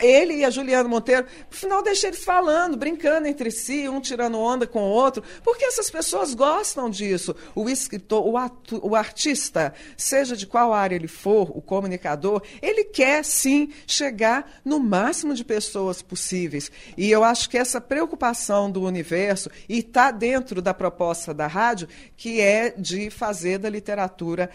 Ele 0.01 0.37
e 0.37 0.45
a 0.45 0.51
Juliana 0.51 0.89
Monteiro, 0.89 1.27
no 1.51 1.57
final 1.57 1.83
deixa 1.83 2.07
eles 2.07 2.25
falando, 2.25 2.77
brincando 2.77 3.27
entre 3.27 3.51
si, 3.51 3.89
um 3.89 4.01
tirando 4.01 4.39
onda 4.39 4.67
com 4.67 4.83
o 4.83 4.89
outro, 4.89 5.23
porque 5.45 5.65
essas 5.65 5.91
pessoas 5.91 6.35
gostam 6.35 6.89
disso. 6.89 7.35
O 7.55 7.69
escritor, 7.69 8.27
o, 8.27 8.39
atu, 8.39 8.81
o 8.83 8.97
artista, 8.97 9.75
seja 9.97 10.37
de 10.37 10.47
qual 10.47 10.73
área 10.73 10.97
ele 10.97 11.09
for, 11.09 11.51
o 11.57 11.61
comunicador, 11.61 12.43
ele 12.63 12.85
quer 12.85 13.25
sim 13.25 13.71
chegar 13.87 14.61
no 14.65 14.81
máximo 14.81 15.35
de 15.35 15.45
pessoas 15.45 16.01
possíveis. 16.01 16.71
E 16.97 17.11
eu 17.11 17.23
acho 17.23 17.51
que 17.51 17.59
essa 17.59 17.81
preocupação 17.81 18.71
do 18.71 18.83
universo, 18.83 19.51
e 19.69 19.79
está 19.79 20.11
dentro 20.11 20.63
da 20.63 20.73
proposta 20.73 21.35
da 21.35 21.47
rádio, 21.47 21.89
que 22.17 22.41
é 22.41 22.71
de 22.71 23.11
fazer 23.11 23.59
da 23.59 23.69
literatura, 23.69 24.49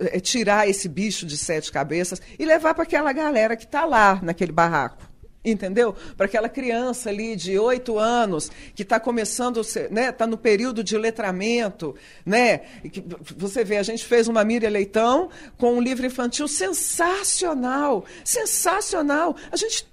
é 0.00 0.20
tirar 0.20 0.69
esse 0.70 0.88
bicho 0.88 1.26
de 1.26 1.36
sete 1.36 1.70
cabeças 1.70 2.22
e 2.38 2.44
levar 2.44 2.74
para 2.74 2.84
aquela 2.84 3.12
galera 3.12 3.56
que 3.56 3.64
está 3.64 3.84
lá 3.84 4.18
naquele 4.22 4.52
barraco. 4.52 5.09
Entendeu? 5.42 5.96
Para 6.18 6.26
aquela 6.26 6.50
criança 6.50 7.08
ali 7.08 7.34
de 7.34 7.58
oito 7.58 7.98
anos 7.98 8.50
que 8.74 8.82
está 8.82 9.00
começando, 9.00 9.62
né? 9.90 10.10
Está 10.10 10.26
no 10.26 10.36
período 10.36 10.84
de 10.84 10.98
letramento, 10.98 11.94
né? 12.26 12.60
Você 13.38 13.64
vê, 13.64 13.78
a 13.78 13.82
gente 13.82 14.04
fez 14.04 14.28
uma 14.28 14.44
Miriam 14.44 14.68
Leitão 14.68 15.30
com 15.56 15.76
um 15.76 15.80
livro 15.80 16.04
infantil 16.04 16.46
sensacional, 16.46 18.04
sensacional. 18.22 19.34
A 19.50 19.56
gente, 19.56 19.88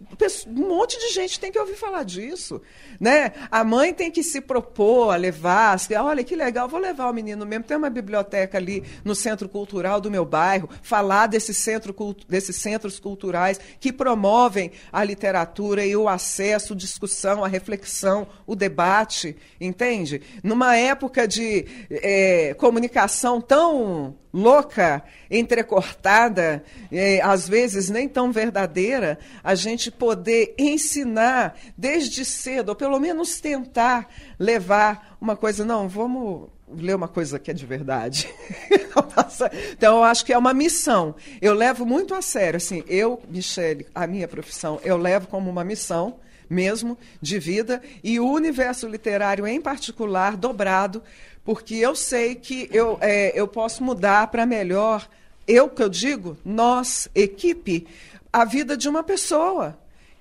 um 0.47 0.67
monte 0.67 0.99
de 0.99 1.13
gente 1.13 1.39
tem 1.39 1.49
que 1.49 1.57
ouvir 1.57 1.77
falar 1.77 2.03
disso, 2.03 2.61
né? 2.99 3.31
A 3.49 3.63
mãe 3.63 3.93
tem 3.93 4.11
que 4.11 4.23
se 4.23 4.41
propor 4.41 5.11
a 5.11 5.15
levar, 5.15 5.77
olha 6.01 6.25
que 6.25 6.35
legal, 6.35 6.67
vou 6.67 6.79
levar 6.79 7.09
o 7.09 7.13
menino 7.13 7.45
mesmo. 7.45 7.63
Tem 7.63 7.77
uma 7.77 7.89
biblioteca 7.89 8.57
ali 8.57 8.83
no 9.01 9.15
centro 9.15 9.47
cultural 9.47 10.01
do 10.01 10.11
meu 10.11 10.25
bairro, 10.25 10.69
falar 10.81 11.27
desse 11.27 11.53
centro, 11.53 11.95
desses 12.27 12.57
centros 12.57 12.99
culturais 12.99 13.57
que 13.79 13.93
promovem 13.93 14.73
a 14.91 15.05
literatura 15.05 15.36
literatura 15.37 15.85
e 15.85 15.95
o 15.95 16.07
acesso, 16.07 16.75
discussão, 16.75 17.43
a 17.43 17.47
reflexão, 17.47 18.27
o 18.45 18.55
debate, 18.55 19.35
entende? 19.61 20.21
Numa 20.43 20.75
época 20.75 21.27
de 21.27 21.65
é, 21.89 22.55
comunicação 22.55 23.39
tão 23.39 24.15
louca, 24.33 25.03
entrecortada, 25.29 26.63
é, 26.91 27.21
às 27.21 27.47
vezes 27.47 27.89
nem 27.89 28.07
tão 28.07 28.31
verdadeira, 28.31 29.19
a 29.43 29.53
gente 29.55 29.91
poder 29.91 30.55
ensinar 30.57 31.55
desde 31.77 32.25
cedo, 32.25 32.69
ou 32.69 32.75
pelo 32.75 32.99
menos 32.99 33.39
tentar 33.39 34.07
levar 34.39 35.17
uma 35.21 35.35
coisa, 35.35 35.63
não, 35.63 35.87
vamos 35.87 36.49
ler 36.67 36.95
uma 36.95 37.07
coisa 37.07 37.39
que 37.39 37.51
é 37.51 37.53
de 37.53 37.65
verdade. 37.65 38.27
então, 39.73 39.97
eu 39.97 40.03
acho 40.03 40.25
que 40.25 40.33
é 40.33 40.37
uma 40.37 40.53
missão. 40.53 41.15
Eu 41.41 41.53
levo 41.53 41.85
muito 41.85 42.13
a 42.13 42.21
sério, 42.21 42.57
assim, 42.57 42.83
eu, 42.87 43.21
Michele, 43.29 43.87
a 43.93 44.05
minha 44.05 44.27
profissão, 44.27 44.79
eu 44.83 44.97
levo 44.97 45.27
como 45.27 45.49
uma 45.49 45.63
missão 45.63 46.19
mesmo 46.49 46.97
de 47.21 47.39
vida 47.39 47.81
e 48.03 48.19
o 48.19 48.29
universo 48.29 48.87
literário 48.87 49.45
em 49.45 49.59
particular 49.59 50.37
dobrado, 50.37 51.03
porque 51.43 51.75
eu 51.75 51.95
sei 51.95 52.35
que 52.35 52.69
eu, 52.71 52.97
é, 53.01 53.37
eu 53.37 53.47
posso 53.47 53.83
mudar 53.83 54.27
para 54.27 54.45
melhor, 54.45 55.07
eu 55.47 55.69
que 55.69 55.83
eu 55.83 55.89
digo, 55.89 56.37
nós, 56.43 57.09
equipe, 57.13 57.87
a 58.31 58.45
vida 58.45 58.77
de 58.77 58.87
uma 58.87 59.03
pessoa 59.03 59.77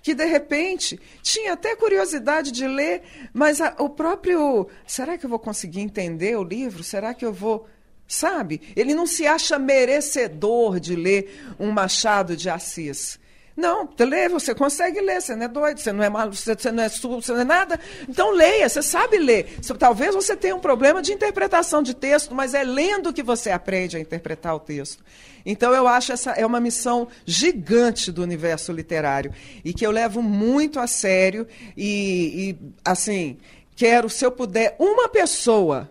que 0.07 0.14
de 0.14 0.24
repente 0.24 1.00
tinha 1.20 1.54
até 1.54 1.74
curiosidade 1.74 2.52
de 2.52 2.64
ler, 2.64 3.02
mas 3.34 3.61
a, 3.61 3.74
o 3.80 3.90
próprio. 3.90 4.68
Será 4.86 5.18
que 5.18 5.26
eu 5.26 5.30
vou 5.30 5.40
conseguir 5.40 5.80
entender 5.80 6.38
o 6.38 6.44
livro? 6.44 6.84
Será 6.84 7.12
que 7.12 7.24
eu 7.24 7.32
vou. 7.32 7.66
sabe? 8.07 8.61
Ele 8.76 8.94
não 8.94 9.04
se 9.04 9.26
acha 9.26 9.59
merecedor 9.59 10.78
de 10.78 10.94
ler 10.94 11.57
um 11.59 11.72
Machado 11.72 12.36
de 12.36 12.48
Assis. 12.48 13.18
Não, 13.57 13.88
lê, 13.98 14.28
você 14.28 14.54
consegue 14.54 15.00
ler, 15.00 15.22
você 15.22 15.34
não 15.34 15.46
é 15.46 15.48
doido, 15.48 15.78
você 15.78 15.90
não 15.90 16.04
é 16.04 16.11
maluco, 16.11 16.36
você, 16.36 16.70
não 16.70 16.82
é 16.82 16.88
surdo, 16.90 17.22
você 17.22 17.32
não 17.32 17.40
é 17.40 17.44
nada. 17.44 17.80
Então 18.07 18.30
leia, 18.30 18.68
você 18.68 18.82
sabe 18.82 19.16
ler. 19.16 19.59
Talvez 19.78 20.14
você 20.14 20.36
tenha 20.36 20.54
um 20.54 20.61
problema 20.61 21.00
de 21.00 21.12
interpretação 21.12 21.82
de 21.82 21.94
texto, 21.94 22.34
mas 22.34 22.52
é 22.52 22.62
lendo 22.62 23.14
que 23.14 23.22
você 23.22 23.50
aprende 23.50 23.96
a 23.96 24.00
interpretar 24.00 24.54
o 24.54 24.61
texto. 24.61 25.02
Então 25.46 25.72
eu 25.72 25.88
acho 25.88 26.12
essa 26.12 26.32
é 26.32 26.44
uma 26.44 26.61
missão 26.61 27.09
gigante 27.24 28.12
do 28.12 28.22
universo 28.22 28.72
literário 28.72 29.32
e 29.64 29.72
que 29.72 29.86
eu 29.86 29.90
levo 29.90 30.20
muito 30.20 30.78
a 30.78 30.86
sério 30.86 31.46
e, 31.76 32.50
e 32.50 32.72
assim 32.84 33.38
quero 33.76 34.11
se 34.11 34.24
eu 34.24 34.32
puder 34.32 34.74
uma 34.78 35.09
pessoa 35.09 35.88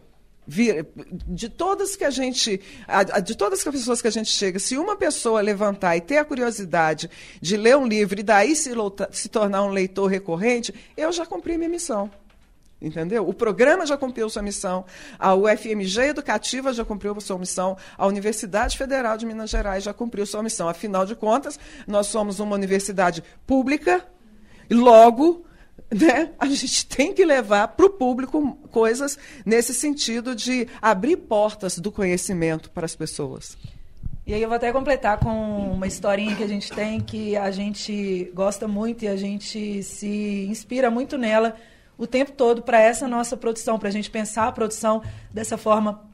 Vir, 0.47 0.85
de 1.27 1.49
todas 1.49 1.95
que 1.95 2.03
a 2.03 2.09
gente, 2.09 2.61
de 3.23 3.35
todas 3.35 3.59
as 3.59 3.73
pessoas 3.73 4.01
que 4.01 4.07
a 4.07 4.11
gente 4.11 4.29
chega, 4.29 4.59
se 4.59 4.77
uma 4.77 4.95
pessoa 4.95 5.41
levantar 5.41 5.97
e 5.97 6.01
ter 6.01 6.17
a 6.17 6.25
curiosidade 6.25 7.09
de 7.41 7.57
ler 7.57 7.75
um 7.77 7.87
livro 7.87 8.19
e 8.19 8.23
daí 8.23 8.55
se, 8.55 8.71
se 9.11 9.27
tornar 9.29 9.63
um 9.63 9.69
leitor 9.69 10.05
recorrente, 10.05 10.73
eu 10.95 11.11
já 11.11 11.25
cumpri 11.25 11.57
minha 11.57 11.69
missão. 11.69 12.11
Entendeu? 12.81 13.27
O 13.27 13.33
programa 13.33 13.85
já 13.85 13.97
cumpriu 13.97 14.29
sua 14.29 14.41
missão, 14.41 14.85
a 15.17 15.33
UFMG 15.33 16.09
Educativa 16.09 16.73
já 16.73 16.85
cumpriu 16.85 17.19
sua 17.21 17.39
missão, 17.39 17.77
a 17.97 18.05
Universidade 18.05 18.77
Federal 18.77 19.17
de 19.17 19.25
Minas 19.25 19.49
Gerais 19.49 19.83
já 19.83 19.93
cumpriu 19.93 20.25
sua 20.25 20.43
missão. 20.43 20.67
Afinal 20.67 21.05
de 21.05 21.15
contas, 21.15 21.57
nós 21.87 22.07
somos 22.07 22.39
uma 22.39 22.53
universidade 22.53 23.23
pública, 23.47 24.05
e 24.69 24.73
logo 24.73 25.45
né, 25.93 26.31
a 26.39 26.45
gente 26.47 26.85
tem 26.87 27.13
que 27.13 27.23
levar 27.25 27.69
para 27.69 27.85
o 27.85 27.89
público 27.89 28.57
coisas 28.71 29.17
nesse 29.45 29.73
sentido 29.73 30.35
de 30.35 30.67
abrir 30.81 31.17
portas 31.17 31.77
do 31.77 31.91
conhecimento 31.91 32.69
para 32.71 32.85
as 32.85 32.95
pessoas. 32.95 33.57
E 34.27 34.33
aí 34.33 34.41
eu 34.41 34.47
vou 34.49 34.55
até 34.55 34.71
completar 34.71 35.19
com 35.19 35.71
uma 35.71 35.85
historinha 35.85 36.35
que 36.35 36.43
a 36.43 36.47
gente 36.47 36.71
tem 36.71 36.99
que 36.99 37.37
a 37.37 37.51
gente 37.51 38.31
gosta 38.33 38.67
muito 38.67 39.05
e 39.05 39.07
a 39.07 39.15
gente 39.15 39.83
se 39.83 40.47
inspira 40.49 40.89
muito 40.89 41.15
nela 41.15 41.55
o 41.95 42.07
tempo 42.07 42.31
todo 42.31 42.63
para 42.63 42.81
essa 42.81 43.07
nossa 43.07 43.37
produção, 43.37 43.77
para 43.77 43.89
a 43.89 43.91
gente 43.91 44.09
pensar 44.09 44.47
a 44.47 44.51
produção 44.51 45.03
dessa 45.31 45.57
forma 45.57 46.09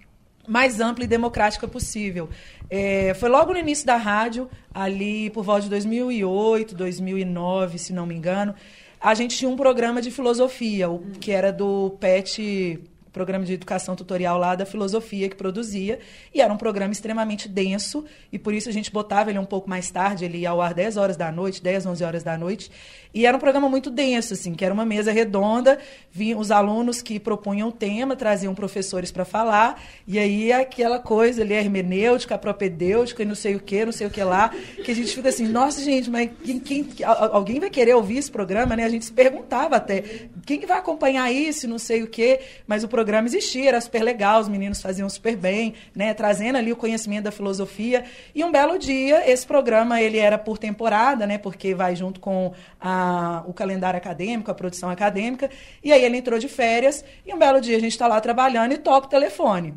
mais 0.47 0.81
ampla 0.81 1.05
e 1.05 1.07
democrática 1.07 1.67
possível. 1.67 2.29
É, 2.69 3.13
foi 3.13 3.29
logo 3.29 3.53
no 3.53 3.59
início 3.59 3.85
da 3.85 3.95
rádio, 3.95 4.49
ali 4.73 5.29
por 5.29 5.43
volta 5.43 5.61
de 5.61 5.69
2008, 5.69 6.75
2009, 6.75 7.77
se 7.77 7.93
não 7.93 8.05
me 8.05 8.15
engano, 8.15 8.53
a 9.01 9.13
gente 9.15 9.35
tinha 9.35 9.49
um 9.49 9.55
programa 9.55 10.01
de 10.01 10.11
filosofia, 10.11 10.89
o, 10.89 10.99
que 11.19 11.31
era 11.31 11.51
do 11.51 11.97
PET 11.99 12.79
programa 13.11 13.45
de 13.45 13.53
educação 13.53 13.95
tutorial 13.95 14.37
lá 14.37 14.55
da 14.55 14.65
filosofia 14.65 15.27
que 15.27 15.35
produzia, 15.35 15.99
e 16.33 16.41
era 16.41 16.51
um 16.51 16.57
programa 16.57 16.93
extremamente 16.93 17.47
denso, 17.47 18.05
e 18.31 18.39
por 18.39 18.53
isso 18.53 18.69
a 18.69 18.71
gente 18.71 18.91
botava 18.91 19.29
ele 19.29 19.39
um 19.39 19.45
pouco 19.45 19.69
mais 19.69 19.91
tarde, 19.91 20.25
ele 20.25 20.39
ia 20.39 20.49
ao 20.49 20.61
ar 20.61 20.73
10 20.73 20.97
horas 20.97 21.17
da 21.17 21.31
noite, 21.31 21.61
10, 21.61 21.85
11 21.85 22.03
horas 22.03 22.23
da 22.23 22.37
noite, 22.37 22.71
e 23.13 23.25
era 23.25 23.35
um 23.35 23.39
programa 23.39 23.67
muito 23.67 23.89
denso, 23.89 24.33
assim, 24.33 24.53
que 24.53 24.63
era 24.63 24.73
uma 24.73 24.85
mesa 24.85 25.11
redonda, 25.11 25.77
vinham 26.11 26.39
os 26.39 26.49
alunos 26.49 27.01
que 27.01 27.19
propunham 27.19 27.67
o 27.67 27.71
tema, 27.71 28.15
traziam 28.15 28.55
professores 28.55 29.11
para 29.11 29.25
falar, 29.25 29.81
e 30.07 30.17
aí 30.17 30.51
aquela 30.53 30.99
coisa 30.99 31.41
ali, 31.41 31.53
hermenêutica, 31.53 32.37
propedêutica, 32.37 33.23
e 33.23 33.25
não 33.25 33.35
sei 33.35 33.55
o 33.55 33.59
que, 33.59 33.83
não 33.83 33.91
sei 33.91 34.07
o 34.07 34.09
que 34.09 34.23
lá, 34.23 34.49
que 34.49 34.91
a 34.91 34.95
gente 34.95 35.13
fica 35.13 35.27
assim, 35.27 35.47
nossa 35.47 35.81
gente, 35.81 36.09
mas 36.09 36.29
quem, 36.43 36.59
quem, 36.59 36.87
alguém 37.03 37.59
vai 37.59 37.69
querer 37.69 37.93
ouvir 37.93 38.17
esse 38.17 38.31
programa, 38.31 38.75
né? 38.75 38.85
A 38.85 38.89
gente 38.89 39.03
se 39.03 39.11
perguntava 39.11 39.75
até, 39.75 40.03
quem 40.45 40.65
vai 40.65 40.77
acompanhar 40.77 41.29
isso, 41.31 41.67
não 41.67 41.77
sei 41.77 42.03
o 42.03 42.07
que, 42.07 42.39
mas 42.65 42.83
o 42.83 42.87
programa 42.87 43.00
existia, 43.27 43.69
era 43.69 43.81
super 43.81 44.01
legal, 44.01 44.41
os 44.41 44.47
meninos 44.47 44.81
faziam 44.81 45.09
super 45.09 45.35
bem, 45.35 45.73
né? 45.95 46.13
Trazendo 46.13 46.57
ali 46.57 46.71
o 46.71 46.75
conhecimento 46.75 47.23
da 47.23 47.31
filosofia, 47.31 48.03
e 48.33 48.43
um 48.43 48.51
belo 48.51 48.77
dia, 48.77 49.29
esse 49.29 49.45
programa, 49.45 50.01
ele 50.01 50.17
era 50.17 50.37
por 50.37 50.57
temporada, 50.57 51.25
né? 51.25 51.37
Porque 51.37 51.73
vai 51.73 51.95
junto 51.95 52.19
com 52.19 52.53
a 52.79 53.43
o 53.47 53.53
calendário 53.53 53.97
acadêmico, 53.97 54.51
a 54.51 54.53
produção 54.53 54.89
acadêmica. 54.89 55.49
E 55.83 55.91
aí 55.91 56.03
ele 56.03 56.17
entrou 56.17 56.39
de 56.39 56.47
férias 56.47 57.03
e 57.25 57.33
um 57.33 57.37
belo 57.37 57.59
dia 57.59 57.77
a 57.77 57.79
gente 57.79 57.91
está 57.91 58.07
lá 58.07 58.19
trabalhando 58.19 58.73
e 58.73 58.77
toca 58.77 59.07
o 59.07 59.09
telefone. 59.09 59.73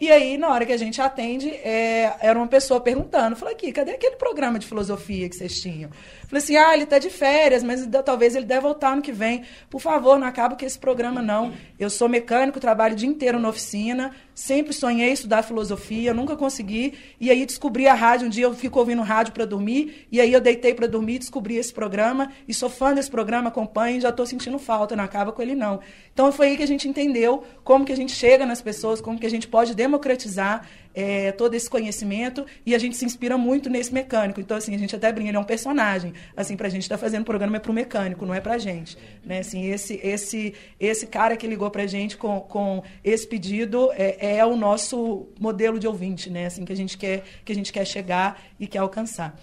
E 0.00 0.10
aí, 0.10 0.36
na 0.36 0.48
hora 0.48 0.66
que 0.66 0.72
a 0.72 0.76
gente 0.76 1.00
atende, 1.00 1.48
é, 1.48 2.16
era 2.20 2.36
uma 2.36 2.48
pessoa 2.48 2.80
perguntando. 2.80 3.36
Falei, 3.36 3.54
aqui, 3.54 3.72
cadê 3.72 3.92
aquele 3.92 4.16
programa 4.16 4.58
de 4.58 4.66
filosofia 4.66 5.28
que 5.28 5.36
vocês 5.36 5.60
tinham? 5.60 5.88
Falei 6.26 6.42
assim, 6.42 6.56
ah, 6.56 6.74
ele 6.74 6.82
está 6.82 6.98
de 6.98 7.10
férias, 7.10 7.62
mas 7.62 7.88
talvez 8.04 8.34
ele 8.34 8.44
deve 8.44 8.62
voltar 8.62 8.96
no 8.96 9.00
que 9.00 9.12
vem. 9.12 9.44
Por 9.70 9.80
favor, 9.80 10.18
não 10.18 10.26
acaba 10.26 10.56
com 10.56 10.66
esse 10.66 10.78
programa, 10.78 11.22
não. 11.22 11.52
Eu 11.78 11.88
sou 11.88 12.08
mecânico, 12.08 12.58
trabalho 12.58 12.94
o 12.94 12.96
dia 12.96 13.08
inteiro 13.08 13.38
na 13.38 13.48
oficina, 13.48 14.12
sempre 14.34 14.72
sonhei 14.72 15.12
estudar 15.12 15.42
filosofia, 15.42 16.12
nunca 16.12 16.36
consegui. 16.36 16.94
E 17.20 17.30
aí 17.30 17.46
descobri 17.46 17.86
a 17.86 17.94
rádio, 17.94 18.26
um 18.26 18.30
dia 18.30 18.44
eu 18.44 18.54
fico 18.54 18.78
ouvindo 18.78 19.02
rádio 19.02 19.32
para 19.32 19.44
dormir, 19.44 20.06
e 20.10 20.20
aí 20.20 20.32
eu 20.32 20.40
deitei 20.40 20.74
para 20.74 20.86
dormir, 20.86 21.18
descobri 21.18 21.56
esse 21.56 21.72
programa, 21.72 22.32
e 22.48 22.52
sou 22.52 22.68
fã 22.68 22.92
desse 22.92 23.10
programa, 23.10 23.48
acompanho, 23.48 24.00
já 24.00 24.08
estou 24.08 24.26
sentindo 24.26 24.58
falta, 24.58 24.96
não 24.96 25.04
acaba 25.04 25.32
com 25.32 25.40
ele, 25.40 25.54
não. 25.54 25.80
Então 26.12 26.30
foi 26.32 26.48
aí 26.48 26.56
que 26.56 26.62
a 26.62 26.68
gente 26.68 26.88
entendeu 26.88 27.44
como 27.62 27.84
que 27.84 27.92
a 27.92 27.96
gente 27.96 28.12
chega 28.12 28.44
nas 28.44 28.60
pessoas, 28.60 29.00
como 29.00 29.18
que 29.18 29.26
a 29.26 29.30
gente 29.30 29.46
pode 29.46 29.74
democratizar 29.74 30.66
é, 30.94 31.32
todo 31.32 31.54
esse 31.54 31.68
conhecimento 31.68 32.46
e 32.64 32.74
a 32.74 32.78
gente 32.78 32.96
se 32.96 33.04
inspira 33.04 33.36
muito 33.36 33.68
nesse 33.68 33.92
mecânico. 33.92 34.40
Então, 34.40 34.56
assim, 34.56 34.74
a 34.74 34.78
gente 34.78 34.94
até 34.94 35.12
brinca, 35.12 35.30
ele 35.30 35.36
é 35.36 35.40
um 35.40 35.44
personagem. 35.44 36.14
Assim, 36.36 36.56
para 36.56 36.68
a 36.68 36.70
gente 36.70 36.82
estar 36.82 36.96
tá 36.96 37.00
fazendo 37.00 37.24
programa 37.24 37.56
é 37.56 37.60
para 37.60 37.70
o 37.70 37.74
mecânico, 37.74 38.24
não 38.24 38.34
é 38.34 38.40
para 38.40 38.54
a 38.54 38.58
gente. 38.58 38.96
Né? 39.24 39.40
Assim, 39.40 39.66
esse, 39.66 40.00
esse, 40.02 40.54
esse 40.78 41.06
cara 41.06 41.36
que 41.36 41.46
ligou 41.46 41.70
para 41.70 41.82
a 41.82 41.86
gente 41.86 42.16
com, 42.16 42.40
com 42.40 42.82
esse 43.02 43.26
pedido 43.26 43.90
é, 43.92 44.36
é 44.38 44.46
o 44.46 44.56
nosso 44.56 45.26
modelo 45.38 45.78
de 45.78 45.86
ouvinte, 45.86 46.30
né? 46.30 46.46
Assim, 46.46 46.64
que 46.64 46.72
a 46.72 46.76
gente 46.76 46.96
quer, 46.96 47.24
que 47.44 47.52
a 47.52 47.54
gente 47.54 47.72
quer 47.72 47.84
chegar 47.84 48.40
e 48.58 48.66
quer 48.66 48.78
alcançar. 48.78 49.36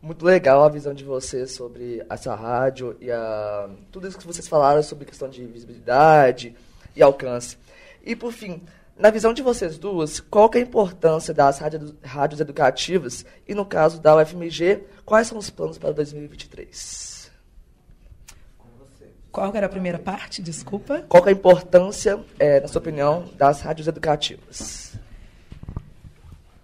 Muito 0.00 0.24
legal 0.24 0.64
a 0.64 0.68
visão 0.68 0.92
de 0.92 1.04
vocês 1.04 1.52
sobre 1.52 2.04
essa 2.10 2.34
rádio 2.34 2.96
e 3.00 3.08
a, 3.08 3.70
tudo 3.92 4.08
isso 4.08 4.18
que 4.18 4.26
vocês 4.26 4.48
falaram 4.48 4.82
sobre 4.82 5.04
questão 5.04 5.28
de 5.28 5.44
visibilidade 5.44 6.56
e 6.96 7.02
alcance. 7.02 7.56
E, 8.04 8.16
por 8.16 8.32
fim, 8.32 8.60
na 8.96 9.10
visão 9.10 9.32
de 9.32 9.42
vocês 9.42 9.78
duas, 9.78 10.20
qual 10.20 10.50
é 10.54 10.58
a 10.58 10.60
importância 10.60 11.32
das 11.32 11.58
rádios, 11.58 11.94
rádios 12.02 12.40
educativas 12.40 13.24
e, 13.48 13.54
no 13.54 13.64
caso 13.64 14.00
da 14.00 14.16
UFMG, 14.16 14.84
quais 15.04 15.26
são 15.26 15.38
os 15.38 15.50
planos 15.50 15.78
para 15.78 15.92
2023? 15.92 17.30
Qual 19.30 19.50
era 19.54 19.64
a 19.64 19.68
primeira 19.68 19.98
parte? 19.98 20.42
Desculpa. 20.42 21.04
Qual 21.08 21.24
é 21.24 21.30
a 21.30 21.32
importância, 21.32 22.20
é, 22.38 22.60
na 22.60 22.68
sua 22.68 22.80
opinião, 22.80 23.24
das 23.34 23.62
rádios 23.62 23.88
educativas? 23.88 24.92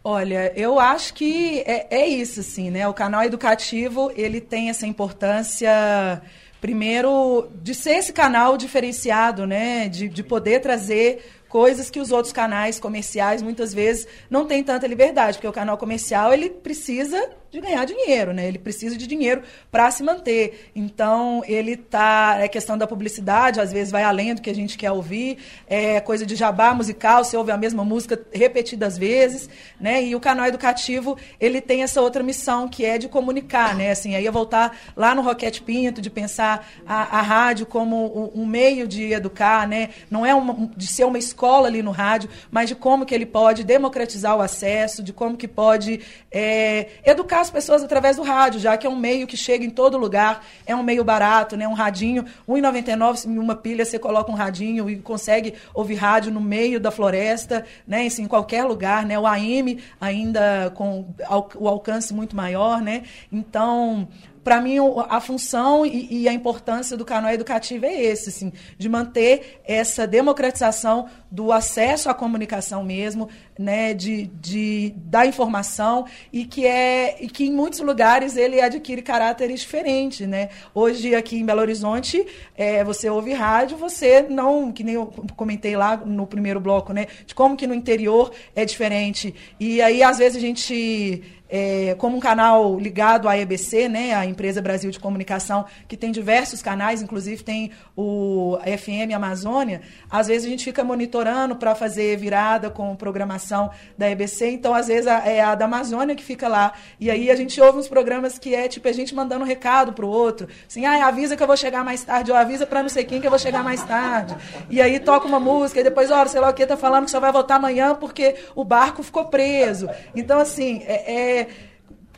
Olha, 0.05 0.53
eu 0.55 0.79
acho 0.79 1.15
que 1.15 1.61
é, 1.61 1.87
é 1.91 2.07
isso, 2.07 2.41
assim, 2.41 2.71
né? 2.71 2.87
O 2.87 2.95
canal 2.95 3.25
educativo, 3.25 4.13
ele 4.15 4.41
tem 4.41 4.69
essa 4.69 4.87
importância 4.87 6.23
primeiro 6.61 7.49
de 7.63 7.75
ser 7.75 7.93
esse 7.93 8.13
canal 8.13 8.57
diferenciado, 8.57 9.47
né, 9.47 9.89
de, 9.89 10.09
de 10.09 10.23
poder 10.23 10.61
trazer 10.61 11.38
coisas 11.49 11.91
que 11.91 12.01
os 12.01 12.13
outros 12.13 12.33
canais 12.33 12.79
comerciais 12.79 13.43
muitas 13.43 13.73
vezes 13.73 14.07
não 14.31 14.47
têm 14.47 14.63
tanta 14.63 14.87
liberdade, 14.87 15.39
porque 15.39 15.49
o 15.49 15.53
canal 15.53 15.79
comercial 15.79 16.33
ele 16.33 16.51
precisa 16.51 17.19
de 17.51 17.61
ganhar 17.61 17.85
dinheiro, 17.85 18.33
né? 18.33 18.47
Ele 18.47 18.59
precisa 18.59 18.97
de 18.97 19.07
dinheiro 19.07 19.43
para 19.71 19.91
se 19.91 20.03
manter. 20.03 20.71
Então, 20.75 21.43
ele 21.47 21.77
tá 21.77 22.37
é 22.41 22.49
questão 22.49 22.77
da 22.77 22.87
publicidade, 22.87 23.61
às 23.61 23.73
vezes 23.73 23.91
vai 23.91 24.03
além 24.03 24.35
do 24.35 24.43
que 24.43 24.51
a 24.51 24.55
gente 24.55 24.77
quer 24.77 24.93
ouvir, 24.93 25.39
é 25.67 26.01
coisa 26.01 26.27
de 26.27 26.37
jabá 26.37 26.75
musical, 26.75 27.25
você 27.25 27.37
ouve 27.37 27.51
a 27.51 27.57
mesma 27.57 27.85
música 27.85 28.21
repetidas 28.33 28.99
vezes, 28.99 29.49
né? 29.81 30.05
E 30.05 30.15
o 30.15 30.21
canal 30.21 30.47
educativo, 30.47 31.17
ele 31.41 31.61
tem 31.61 31.83
essa 31.83 32.03
outra 32.03 32.23
missão 32.23 32.69
que 32.69 32.85
é 32.85 32.99
de 32.99 33.09
comunicar, 33.09 33.75
né? 33.75 33.91
Assim, 33.91 34.15
aí 34.15 34.25
eu 34.25 34.33
voltar 34.33 34.77
lá 34.95 35.15
no 35.15 35.23
Roquete 35.23 35.63
Pinto, 35.63 36.03
de 36.03 36.11
pensar 36.11 36.69
a, 36.87 37.19
a 37.19 37.23
rádio 37.23 37.65
como 37.65 38.35
um, 38.35 38.43
um, 38.43 38.47
meio 38.47 38.87
de 38.87 39.13
educar, 39.13 39.67
né? 39.67 39.91
Não 40.11 40.25
é 40.25 40.35
uma, 40.35 40.71
de 40.77 40.87
ser 40.87 41.05
uma 41.05 41.19
escola 41.19 41.69
ali 41.69 41.83
no 41.83 41.91
rádio, 41.91 42.29
mas 42.51 42.69
de 42.69 42.75
como 42.75 43.07
que 43.07 43.15
ele 43.15 43.27
pode 43.27 43.65
democratizar 43.65 44.37
o 44.37 44.43
acesso, 44.43 45.03
de 45.03 45.13
como 45.13 45.37
que 45.37 45.49
pode 45.49 46.01
é, 46.31 46.89
educar 47.05 47.38
as 47.41 47.51
pessoas 47.51 47.83
através 47.83 48.17
do 48.17 48.23
rádio, 48.23 48.61
já 48.61 48.77
que 48.77 48.87
é 48.87 48.91
um 48.91 48.97
meio 48.97 49.27
que 49.27 49.37
chega 49.37 49.65
em 49.65 49.71
todo 49.71 49.97
lugar, 49.99 50.45
é 50.67 50.75
um 50.75 50.83
meio 50.83 51.05
barato, 51.05 51.57
né? 51.57 51.67
Um 51.67 51.75
radinho, 51.75 52.23
R$ 52.23 52.61
1,99, 52.61 53.27
uma 53.27 53.55
pilha 53.55 53.85
você 53.85 53.99
coloca 53.99 54.31
um 54.31 54.35
radinho 54.35 54.89
e 54.89 54.97
consegue 54.97 55.55
ouvir 55.75 55.95
rádio 55.95 56.33
no 56.33 56.41
meio 56.41 56.81
da 56.81 56.91
floresta, 56.91 57.65
né? 57.87 58.07
Assim, 58.07 58.23
em 58.23 58.29
qualquer 58.29 58.65
lugar, 58.65 59.05
né? 59.05 59.19
O 59.19 59.27
AM 59.27 59.79
ainda 60.01 60.73
com 60.75 61.15
o 61.57 61.69
alcance 61.69 62.13
muito 62.15 62.35
maior, 62.35 62.81
né? 62.81 63.03
Então, 63.33 64.09
para 64.49 64.63
mim, 64.63 64.77
a 65.11 65.21
função 65.21 65.85
e, 65.85 66.23
e, 66.23 66.27
a 66.27 66.33
importância 66.33 66.97
do 66.97 67.05
canal 67.05 67.31
educativo 67.31 67.85
é 67.85 68.03
esse, 68.03 68.31
assim, 68.31 68.51
de 68.79 68.89
manter 68.89 69.61
essa 69.63 70.07
democratização 70.07 71.07
do 71.31 71.53
acesso 71.53 72.09
à 72.09 72.15
comunicação 72.15 72.83
mesmo, 72.83 73.29
né, 73.59 73.93
de, 73.93 74.29
de 74.41 74.95
da 74.97 75.27
informação 75.27 76.07
e 76.33 76.47
que 76.47 76.67
é 76.67 77.19
e 77.21 77.29
que 77.29 77.45
em 77.45 77.53
muitos 77.53 77.81
lugares 77.81 78.39
ele 78.39 78.59
adquire 78.59 79.03
caráteres 79.03 79.61
diferentes, 79.61 80.27
né? 80.27 80.49
Hoje 80.75 81.15
aqui 81.15 81.37
em 81.37 81.45
Belo 81.45 81.61
Horizonte, 81.61 82.27
é, 82.57 82.83
você 82.83 83.11
ouve 83.11 83.35
rádio, 83.35 83.77
você 83.77 84.23
não, 84.23 84.73
que 84.73 84.83
nem 84.83 84.95
eu 84.95 85.13
comentei 85.37 85.77
lá 85.77 85.99
no 85.99 86.27
primeiro 86.27 86.59
bloco, 86.59 86.95
né, 86.95 87.07
de 87.27 87.35
como 87.35 87.55
que 87.55 87.67
no 87.67 87.75
interior 87.75 88.33
é 88.57 88.65
diferente. 88.65 89.35
E 89.61 89.83
aí 89.83 90.03
às 90.03 90.17
vezes 90.17 90.39
a 90.39 90.41
gente 90.41 91.23
é, 91.49 91.95
como 91.99 92.17
um 92.17 92.21
canal 92.21 92.79
ligado 92.79 93.29
à 93.29 93.37
EBC, 93.37 93.89
né, 93.89 94.15
a 94.15 94.27
Empresa 94.27 94.61
Brasil 94.61 94.91
de 94.91 95.01
Comunicação, 95.01 95.65
que 95.87 95.97
tem 95.97 96.13
diversos 96.13 96.63
canais, 96.63 97.01
inclusive 97.01 97.43
tem 97.43 97.71
o 97.97 98.59
FM 98.63 99.15
Amazônia, 99.15 99.81
às 100.11 100.27
vezes 100.27 100.47
a 100.47 100.51
gente 100.51 100.65
fica 100.65 100.85
monitorando 100.85 101.57
para 101.57 101.75
fazer 101.75 102.17
virada 102.17 102.71
com 102.71 102.95
programação 102.95 103.71
da 103.97 104.11
EBC, 104.11 104.51
então 104.51 104.75
às 104.75 104.89
vezes 104.89 105.07
é 105.07 105.41
a 105.41 105.55
da 105.55 105.65
Amazônia 105.65 106.15
que 106.15 106.23
fica 106.23 106.49
lá. 106.49 106.73
E 107.01 107.11
aí 107.11 107.31
a 107.31 107.37
gente 107.37 107.61
ouve 107.61 107.79
uns 107.79 107.89
programas 107.89 108.39
que 108.39 108.55
é 108.55 108.69
tipo 108.69 108.87
a 108.89 108.93
gente 108.93 109.15
mandando 109.15 109.45
um 109.45 109.47
recado 109.47 109.93
para 109.93 110.05
o 110.05 110.09
outro, 110.09 110.49
assim, 110.67 110.85
ah, 110.85 111.07
avisa 111.07 111.37
que 111.37 111.43
eu 111.43 111.47
vou 111.47 111.57
chegar 111.57 111.85
mais 111.85 112.05
tarde, 112.05 112.31
ou 112.31 112.37
avisa 112.37 112.67
para 112.67 112.83
não 112.83 112.89
sei 112.89 113.05
quem 113.05 113.21
que 113.21 113.27
eu 113.27 113.31
vou 113.31 113.39
chegar 113.39 113.63
mais 113.65 113.83
tarde. 113.85 114.37
E 114.69 114.81
aí 114.81 115.01
toca 115.01 115.27
uma 115.27 115.41
música, 115.41 115.81
e 115.81 115.85
depois, 115.85 116.11
olha, 116.11 116.29
sei 116.29 116.41
lá 116.41 116.51
o 116.51 116.55
que, 116.55 116.67
tá 116.67 116.77
falando 116.77 117.07
que 117.07 117.11
só 117.11 117.21
vai 117.21 117.33
voltar 117.33 117.57
amanhã 117.57 117.95
porque 117.95 118.37
o 118.55 118.65
barco 118.65 119.03
ficou 119.03 119.27
preso. 119.27 119.89
Então, 120.15 120.39
assim, 120.39 120.83
é, 120.87 121.38
é 121.38 121.38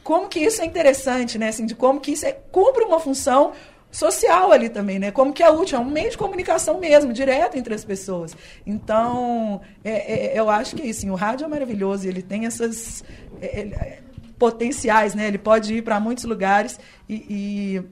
como 0.02 0.28
que 0.28 0.40
isso 0.40 0.62
é 0.62 0.64
interessante, 0.64 1.38
né? 1.38 1.48
Assim, 1.48 1.66
de 1.66 1.74
como 1.74 2.00
que 2.00 2.12
isso 2.12 2.26
é, 2.26 2.32
cumpre 2.32 2.84
uma 2.84 2.98
função 2.98 3.52
social 3.90 4.52
ali 4.52 4.68
também, 4.68 4.98
né? 4.98 5.10
Como 5.10 5.32
que 5.32 5.42
é 5.42 5.50
útil, 5.50 5.78
é 5.78 5.80
um 5.80 5.90
meio 5.90 6.10
de 6.10 6.18
comunicação 6.18 6.78
mesmo, 6.78 7.12
direto 7.12 7.56
entre 7.56 7.74
as 7.74 7.84
pessoas. 7.84 8.36
Então, 8.66 9.60
é, 9.84 10.34
é, 10.34 10.38
eu 10.38 10.48
acho 10.48 10.76
que 10.76 10.88
assim, 10.88 11.10
o 11.10 11.14
rádio 11.14 11.44
é 11.44 11.48
maravilhoso, 11.48 12.06
ele 12.06 12.22
tem 12.22 12.46
essas 12.46 13.04
é, 13.40 13.60
é 13.60 13.98
potenciais, 14.38 15.14
né? 15.14 15.26
Ele 15.28 15.38
pode 15.38 15.74
ir 15.74 15.82
para 15.82 16.00
muitos 16.00 16.24
lugares 16.24 16.80
e, 17.06 17.14
e, 17.14 17.82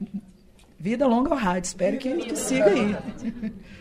vida 0.79 1.05
longa 1.05 1.29
ao 1.29 1.37
rádio. 1.37 1.67
Espero 1.67 1.97
que, 1.97 2.15
que 2.15 2.35
siga 2.35 2.65
aí. 2.65 2.97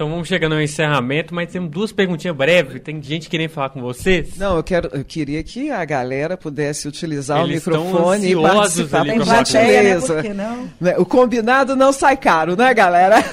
Então 0.00 0.08
vamos 0.08 0.28
chegando 0.28 0.54
ao 0.54 0.62
encerramento, 0.62 1.34
mas 1.34 1.52
temos 1.52 1.70
duas 1.70 1.92
perguntinhas 1.92 2.34
breves. 2.34 2.80
Tem 2.80 3.02
gente 3.02 3.28
querendo 3.28 3.50
falar 3.50 3.68
com 3.68 3.82
vocês. 3.82 4.38
Não, 4.38 4.56
eu, 4.56 4.64
quero, 4.64 4.88
eu 4.94 5.04
queria 5.04 5.42
que 5.42 5.70
a 5.70 5.84
galera 5.84 6.38
pudesse 6.38 6.88
utilizar 6.88 7.44
Eles 7.44 7.66
o 7.66 7.70
microfone 7.70 8.32
e 8.32 8.34
participar. 8.34 9.04
Com 9.04 9.22
gentileza. 9.22 10.22
Né? 10.22 10.70
né? 10.80 10.96
O 10.96 11.04
combinado 11.04 11.76
não 11.76 11.92
sai 11.92 12.16
caro, 12.16 12.56
né, 12.56 12.72
galera? 12.72 13.16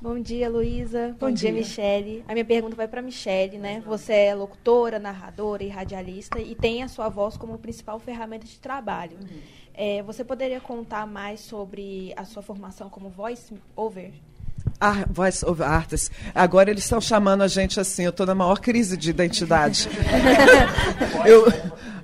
Bom 0.00 0.20
dia, 0.20 0.48
Luísa. 0.48 1.16
Bom, 1.18 1.26
Bom 1.26 1.32
dia, 1.32 1.50
dia, 1.50 1.60
Michele. 1.60 2.24
A 2.28 2.32
minha 2.32 2.44
pergunta 2.44 2.76
vai 2.76 2.86
para 2.86 3.02
Michele, 3.02 3.58
né? 3.58 3.82
Você 3.84 4.12
é 4.12 4.34
locutora, 4.36 5.00
narradora 5.00 5.64
e 5.64 5.68
radialista 5.68 6.38
e 6.38 6.54
tem 6.54 6.84
a 6.84 6.88
sua 6.88 7.08
voz 7.08 7.36
como 7.36 7.58
principal 7.58 7.98
ferramenta 7.98 8.46
de 8.46 8.60
trabalho. 8.60 9.16
Uhum. 9.20 9.38
É, 9.74 10.00
você 10.04 10.24
poderia 10.24 10.60
contar 10.60 11.08
mais 11.08 11.40
sobre 11.40 12.12
a 12.16 12.24
sua 12.24 12.40
formação 12.40 12.88
como 12.88 13.08
voice 13.08 13.52
over? 13.74 14.12
Ah, 14.80 15.04
voice 15.10 15.44
over 15.44 15.66
artist. 15.66 16.10
Agora 16.32 16.70
eles 16.70 16.84
estão 16.84 17.00
chamando 17.00 17.42
a 17.42 17.48
gente 17.48 17.80
assim, 17.80 18.04
eu 18.04 18.10
estou 18.10 18.24
na 18.24 18.34
maior 18.34 18.60
crise 18.60 18.96
de 18.96 19.10
identidade. 19.10 19.88
eu, 21.26 21.46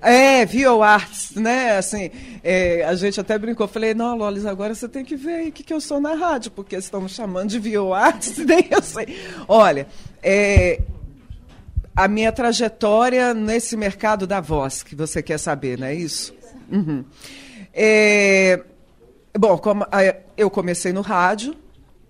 é, 0.03 0.45
VO 0.45 0.83
Arts, 0.83 1.37
né? 1.37 1.79
Assim, 1.79 2.11
é, 2.43 2.85
a 2.85 2.95
gente 2.97 3.20
até 3.20 3.39
brincou, 3.39 3.68
falei, 3.68 3.95
não, 3.95 4.16
Lolis, 4.16 4.45
agora 4.45 4.75
você 4.75 4.89
tem 4.89 5.05
que 5.05 5.14
ver 5.14 5.49
o 5.49 5.53
que, 5.53 5.62
que 5.62 5.72
eu 5.72 5.81
sou 5.81 6.01
na 6.01 6.14
rádio, 6.14 6.51
porque 6.51 6.75
estão 6.75 7.01
me 7.01 7.09
chamando 7.09 7.49
de 7.49 7.61
VO 7.61 7.95
Arts, 7.95 8.39
nem 8.45 8.66
eu 8.68 8.83
sei. 8.83 9.18
Olha, 9.47 9.87
é, 10.20 10.81
a 11.95 12.09
minha 12.09 12.33
trajetória 12.33 13.33
nesse 13.33 13.77
mercado 13.77 14.27
da 14.27 14.41
voz, 14.41 14.83
que 14.83 14.97
você 14.97 15.22
quer 15.22 15.39
saber, 15.39 15.79
não 15.79 15.87
é 15.87 15.95
isso? 15.95 16.35
Uhum. 16.70 17.05
É, 17.72 18.61
bom, 19.39 19.57
como, 19.59 19.87
eu 20.37 20.51
comecei 20.51 20.93
no 20.93 21.03
rádio, 21.03 21.55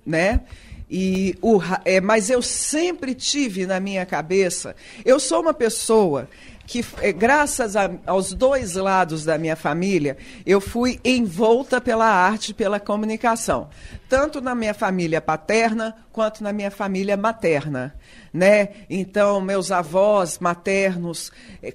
né? 0.04 0.40
E 0.90 1.36
o, 1.40 1.60
é, 1.84 2.00
mas 2.00 2.28
eu 2.30 2.42
sempre 2.42 3.14
tive 3.14 3.66
na 3.66 3.80
minha 3.80 4.04
cabeça, 4.04 4.76
eu 5.04 5.18
sou 5.18 5.40
uma 5.40 5.54
pessoa 5.54 6.28
que, 6.66 6.84
é, 7.00 7.12
graças 7.12 7.76
a, 7.76 7.90
aos 8.06 8.32
dois 8.32 8.74
lados 8.74 9.24
da 9.24 9.36
minha 9.38 9.56
família, 9.56 10.16
eu 10.46 10.60
fui 10.60 11.00
envolta 11.04 11.80
pela 11.80 12.06
arte, 12.06 12.54
pela 12.54 12.80
comunicação, 12.80 13.68
tanto 14.08 14.40
na 14.40 14.54
minha 14.54 14.74
família 14.74 15.20
paterna 15.20 15.94
quanto 16.12 16.42
na 16.42 16.52
minha 16.52 16.70
família 16.70 17.16
materna 17.16 17.94
né? 18.32 18.70
Então, 18.90 19.40
meus 19.40 19.70
avós 19.70 20.40
maternos, 20.40 21.30
é, 21.62 21.72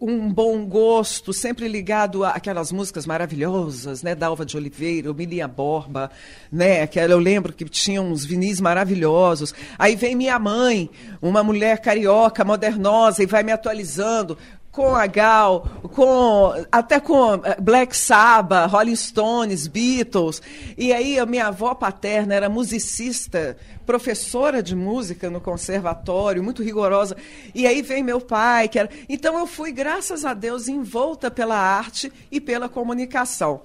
um 0.00 0.28
bom 0.28 0.66
gosto, 0.66 1.32
sempre 1.32 1.68
ligado 1.68 2.24
àquelas 2.24 2.72
músicas 2.72 3.06
maravilhosas, 3.06 4.02
né? 4.02 4.14
Dalva 4.14 4.44
de 4.44 4.56
Oliveira, 4.56 5.14
Milinha 5.14 5.46
Borba, 5.46 6.10
né? 6.50 6.82
Aquela, 6.82 7.12
eu 7.12 7.18
lembro 7.18 7.52
que 7.52 7.64
tinha 7.66 8.02
uns 8.02 8.24
vinis 8.24 8.60
maravilhosos. 8.60 9.54
Aí 9.78 9.94
vem 9.94 10.16
minha 10.16 10.38
mãe, 10.38 10.90
uma 11.22 11.44
mulher 11.44 11.78
carioca, 11.78 12.44
modernosa, 12.44 13.22
e 13.22 13.26
vai 13.26 13.44
me 13.44 13.52
atualizando 13.52 14.36
com 14.74 14.92
a 14.96 15.06
Gal, 15.06 15.68
com, 15.94 16.52
até 16.70 16.98
com 16.98 17.34
eh, 17.34 17.56
Black 17.60 17.96
Sabbath, 17.96 18.68
Rolling 18.68 18.96
Stones, 18.96 19.68
Beatles. 19.68 20.42
E 20.76 20.92
aí 20.92 21.16
a 21.16 21.24
minha 21.24 21.46
avó 21.46 21.74
paterna 21.74 22.34
era 22.34 22.48
musicista, 22.48 23.56
professora 23.86 24.60
de 24.60 24.74
música 24.74 25.30
no 25.30 25.40
conservatório, 25.40 26.42
muito 26.42 26.60
rigorosa. 26.60 27.16
E 27.54 27.68
aí 27.68 27.82
vem 27.82 28.02
meu 28.02 28.20
pai, 28.20 28.66
que 28.66 28.80
era... 28.80 28.90
Então 29.08 29.38
eu 29.38 29.46
fui, 29.46 29.70
graças 29.70 30.24
a 30.24 30.34
Deus, 30.34 30.66
envolta 30.66 31.30
pela 31.30 31.56
arte 31.56 32.12
e 32.28 32.40
pela 32.40 32.68
comunicação. 32.68 33.62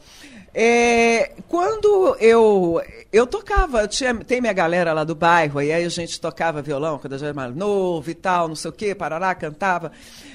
É, 0.53 1.31
quando 1.47 2.15
eu 2.19 2.81
eu 3.11 3.25
tocava, 3.25 3.87
tinha, 3.87 4.13
tem 4.15 4.41
minha 4.41 4.53
galera 4.53 4.93
lá 4.93 5.03
do 5.03 5.15
bairro, 5.15 5.61
e 5.61 5.71
aí 5.71 5.83
a 5.83 5.89
gente 5.89 6.19
tocava 6.19 6.61
violão 6.61 6.97
quando 6.99 7.13
eu 7.13 7.19
já 7.19 7.27
era 7.27 7.33
mais 7.33 7.55
novo 7.55 8.09
e 8.09 8.13
tal, 8.13 8.47
não 8.47 8.55
sei 8.55 8.69
o 8.69 8.73
quê, 8.73 8.93
parará, 8.93 9.33
cantava. 9.33 9.91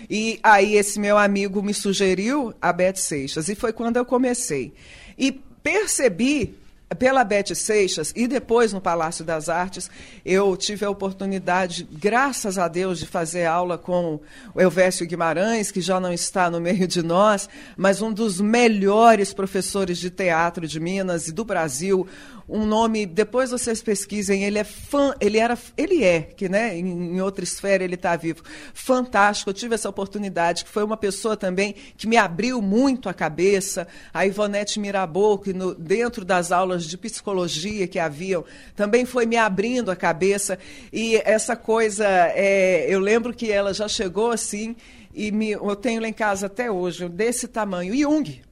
E 0.08 0.38
aí 0.42 0.76
esse 0.76 0.98
meu 0.98 1.16
amigo 1.18 1.62
me 1.62 1.74
sugeriu 1.74 2.54
a 2.60 2.72
Beth 2.72 2.96
Seixas, 2.96 3.48
e 3.48 3.54
foi 3.54 3.72
quando 3.72 3.96
eu 3.96 4.04
comecei. 4.04 4.72
E 5.18 5.32
percebi 5.62 6.56
pela 6.94 7.24
Beth 7.24 7.54
Seixas 7.54 8.12
e 8.14 8.28
depois 8.28 8.72
no 8.72 8.80
Palácio 8.80 9.24
das 9.24 9.48
Artes, 9.48 9.90
eu 10.24 10.56
tive 10.56 10.84
a 10.84 10.90
oportunidade, 10.90 11.88
graças 11.90 12.58
a 12.58 12.68
Deus, 12.68 12.98
de 12.98 13.06
fazer 13.06 13.46
aula 13.46 13.76
com 13.76 14.20
o 14.54 14.60
Elvésio 14.60 15.06
Guimarães, 15.06 15.70
que 15.70 15.80
já 15.80 15.98
não 15.98 16.12
está 16.12 16.50
no 16.50 16.60
meio 16.60 16.86
de 16.86 17.02
nós, 17.02 17.48
mas 17.76 18.00
um 18.00 18.12
dos 18.12 18.40
melhores 18.40 19.32
professores 19.32 19.98
de 19.98 20.10
teatro 20.10 20.66
de 20.68 20.78
Minas 20.78 21.28
e 21.28 21.32
do 21.32 21.44
Brasil, 21.44 22.06
um 22.48 22.66
nome, 22.66 23.06
depois 23.06 23.50
vocês 23.50 23.82
pesquisem, 23.82 24.44
ele 24.44 24.58
é 24.58 24.64
fã, 24.64 25.14
ele 25.20 25.38
era, 25.38 25.56
ele 25.76 26.04
é, 26.04 26.20
que 26.22 26.48
né, 26.48 26.76
em, 26.76 27.16
em 27.16 27.20
outra 27.20 27.42
esfera 27.42 27.82
ele 27.82 27.94
está 27.94 28.14
vivo. 28.16 28.42
Fantástico, 28.74 29.50
eu 29.50 29.54
tive 29.54 29.74
essa 29.74 29.88
oportunidade, 29.88 30.64
que 30.64 30.70
foi 30.70 30.84
uma 30.84 30.96
pessoa 30.96 31.36
também 31.36 31.74
que 31.96 32.06
me 32.06 32.16
abriu 32.16 32.60
muito 32.60 33.08
a 33.08 33.14
cabeça, 33.14 33.88
a 34.12 34.26
Ivonete 34.26 34.78
Mirabou, 34.78 35.38
que 35.38 35.52
no, 35.52 35.74
dentro 35.74 36.24
das 36.24 36.52
aulas 36.52 36.84
de 36.84 36.98
psicologia 36.98 37.88
que 37.88 37.98
haviam, 37.98 38.44
também 38.76 39.06
foi 39.06 39.24
me 39.24 39.36
abrindo 39.36 39.90
a 39.90 39.96
cabeça, 39.96 40.58
e 40.92 41.16
essa 41.24 41.56
coisa, 41.56 42.06
é, 42.06 42.86
eu 42.88 43.00
lembro 43.00 43.32
que 43.32 43.50
ela 43.50 43.72
já 43.72 43.88
chegou 43.88 44.30
assim, 44.30 44.76
e 45.14 45.30
me, 45.30 45.52
eu 45.52 45.76
tenho 45.76 46.02
lá 46.02 46.08
em 46.08 46.12
casa 46.12 46.46
até 46.46 46.70
hoje, 46.70 47.08
desse 47.08 47.48
tamanho, 47.48 47.96
Jung, 47.96 48.42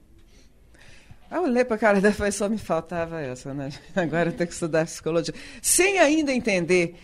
eu 1.37 1.43
olhei 1.43 1.65
para 1.65 1.75
a 1.75 1.79
cara 1.79 2.01
dela 2.01 2.27
e 2.27 2.31
só 2.31 2.47
me 2.49 2.57
faltava 2.57 3.19
essa, 3.21 3.53
né? 3.53 3.69
Agora 3.95 4.29
eu 4.29 4.33
tenho 4.33 4.47
que 4.47 4.53
estudar 4.53 4.85
psicologia. 4.85 5.33
Sem 5.61 5.99
ainda 5.99 6.31
entender 6.31 6.95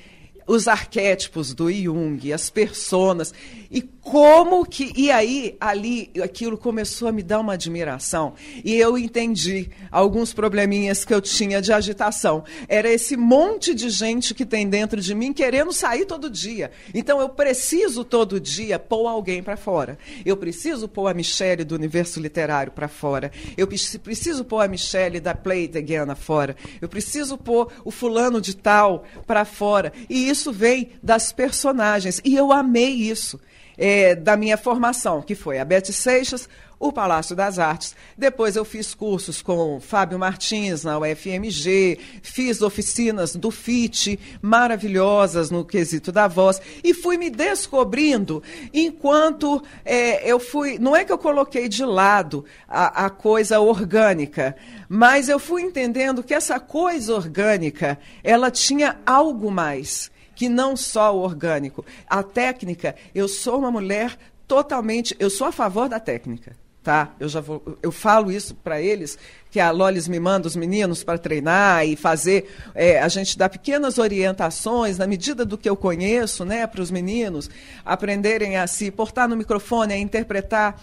os 0.50 0.68
arquétipos 0.68 1.54
do 1.54 1.72
Jung, 1.72 2.34
as 2.34 2.50
personas, 2.50 3.32
e 3.70 3.84
como 4.10 4.66
que. 4.66 4.92
E 4.96 5.12
aí, 5.12 5.56
ali, 5.60 6.10
aquilo 6.24 6.58
começou 6.58 7.08
a 7.08 7.12
me 7.12 7.22
dar 7.22 7.40
uma 7.40 7.54
admiração. 7.54 8.34
E 8.66 8.74
eu 8.74 8.98
entendi 8.98 9.70
alguns 9.92 10.34
probleminhas 10.34 11.06
que 11.06 11.14
eu 11.14 11.22
tinha 11.22 11.62
de 11.62 11.72
agitação. 11.72 12.44
Era 12.68 12.90
esse 12.90 13.16
monte 13.16 13.76
de 13.76 13.92
gente 13.92 14.34
que 14.34 14.44
tem 14.44 14.68
dentro 14.68 15.00
de 15.00 15.14
mim 15.14 15.32
querendo 15.32 15.72
sair 15.72 16.06
todo 16.06 16.30
dia. 16.30 16.72
Então, 16.96 17.22
eu 17.22 17.30
preciso 17.30 18.04
todo 18.04 18.40
dia 18.40 18.80
pôr 18.80 19.08
alguém 19.08 19.44
para 19.44 19.56
fora. 19.56 20.00
Eu 20.26 20.36
preciso 20.36 20.88
pôr 20.88 21.08
a 21.08 21.14
Michelle 21.14 21.64
do 21.64 21.76
universo 21.76 22.20
literário 22.20 22.72
para 22.72 22.88
fora. 22.88 23.32
Eu 23.56 23.68
preciso 23.68 24.44
pôr 24.44 24.62
a 24.62 24.68
Michelle 24.68 25.20
da 25.20 25.36
Play 25.36 25.66
It 25.66 25.78
Again 25.78 26.16
fora. 26.16 26.56
Eu 26.82 26.90
preciso 26.90 27.38
pôr 27.38 27.72
o 27.86 27.92
fulano 27.92 28.42
de 28.42 28.56
tal 28.56 29.04
para 29.28 29.46
fora. 29.46 29.94
E 30.10 30.28
isso 30.28 30.39
vem 30.48 30.92
das 31.02 31.32
personagens. 31.32 32.22
E 32.24 32.36
eu 32.36 32.52
amei 32.52 32.90
isso. 32.90 33.40
é, 33.80 34.14
da 34.14 34.36
minha 34.36 34.58
formação, 34.58 35.22
que 35.22 35.34
foi 35.34 35.58
a 35.58 35.64
Bete 35.64 35.94
Seixas, 35.94 36.50
o 36.78 36.92
Palácio 36.92 37.36
das 37.36 37.58
Artes. 37.58 37.96
Depois 38.18 38.56
eu 38.58 38.66
fiz 38.66 38.94
cursos 38.94 39.42
com 39.42 39.80
Fábio 39.80 40.20
Martins 40.20 40.84
na 40.84 41.00
UFMG, 41.00 41.98
fiz 42.22 42.62
oficinas 42.62 43.36
do 43.36 43.50
FIT, 43.50 44.20
maravilhosas 44.42 45.50
no 45.50 45.64
quesito 45.64 46.12
da 46.12 46.28
voz, 46.28 46.62
e 46.84 46.94
fui 46.94 47.18
me 47.18 47.30
descobrindo 47.30 48.44
enquanto 48.74 49.64
é, 49.86 50.30
eu 50.30 50.40
fui. 50.40 50.78
Não 50.78 50.96
é 50.96 51.06
que 51.06 51.12
eu 51.12 51.18
coloquei 51.18 51.70
de 51.70 51.86
lado 51.86 52.44
a, 52.68 53.06
a 53.06 53.10
coisa 53.10 53.62
orgânica, 53.62 54.56
mas 54.90 55.30
eu 55.30 55.40
fui 55.40 55.62
entendendo 55.62 56.24
que 56.24 56.34
essa 56.34 56.60
coisa 56.60 57.14
orgânica 57.16 57.98
ela 58.24 58.52
tinha 58.52 58.98
algo 59.06 59.50
mais 59.50 60.12
que 60.40 60.48
não 60.48 60.78
só 60.78 61.14
o 61.14 61.20
orgânico. 61.20 61.86
A 62.08 62.24
técnica, 62.24 62.96
eu 63.14 63.28
sou 63.28 63.60
uma 63.60 63.70
mulher 63.70 64.18
totalmente, 64.48 65.14
eu 65.20 65.30
sou 65.30 65.48
a 65.48 65.52
favor 65.52 65.90
da 65.90 66.00
técnica 66.00 66.56
tá? 66.82 67.14
Eu 67.20 67.28
já 67.28 67.42
vou, 67.42 67.78
eu 67.84 67.92
falo 67.92 68.32
isso 68.32 68.56
para 68.56 68.82
eles 68.82 69.20
que 69.52 69.60
a 69.60 69.70
Lolis 69.70 70.08
me 70.08 70.18
manda 70.18 70.48
os 70.48 70.56
meninos 70.56 71.04
para 71.04 71.18
treinar 71.18 71.86
e 71.86 71.98
fazer, 71.98 72.50
é, 72.74 73.02
a 73.02 73.08
gente 73.10 73.38
dá 73.38 73.50
pequenas 73.50 73.98
orientações 73.98 74.98
na 74.98 75.06
medida 75.06 75.44
do 75.44 75.58
que 75.58 75.70
eu 75.70 75.76
conheço, 75.76 76.46
né, 76.46 76.66
para 76.66 76.82
os 76.82 76.90
meninos 76.90 77.50
aprenderem 77.84 78.56
a 78.56 78.66
se 78.66 78.90
portar 78.90 79.28
no 79.28 79.36
microfone, 79.36 79.94
a 79.94 79.98
interpretar. 79.98 80.82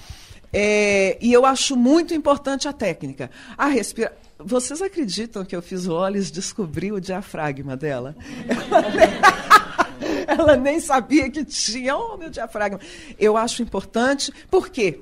É, 0.53 1.17
e 1.19 1.33
eu 1.33 1.47
acho 1.47 1.75
muito 1.75 2.13
importante 2.13 2.69
a 2.69 2.75
técnica. 2.75 3.31
A 3.57 3.67
respira... 3.67 4.13
Vocês 4.39 4.83
acreditam 4.83 5.45
que 5.45 5.57
eu 5.57 5.63
fiz 5.63 5.87
Lolis 5.87 6.31
descobrir 6.31 6.93
o 6.93 7.01
diafragma 7.01 7.77
dela? 7.77 8.15
Ela 10.27 10.57
nem 10.57 10.79
sabia 10.79 11.31
que 11.31 11.45
tinha, 11.45 11.97
oh, 11.97 12.17
meu 12.17 12.29
diafragma. 12.29 12.79
Eu 13.19 13.37
acho 13.37 13.63
importante, 13.63 14.31
por 14.51 14.69
quê? 14.69 15.01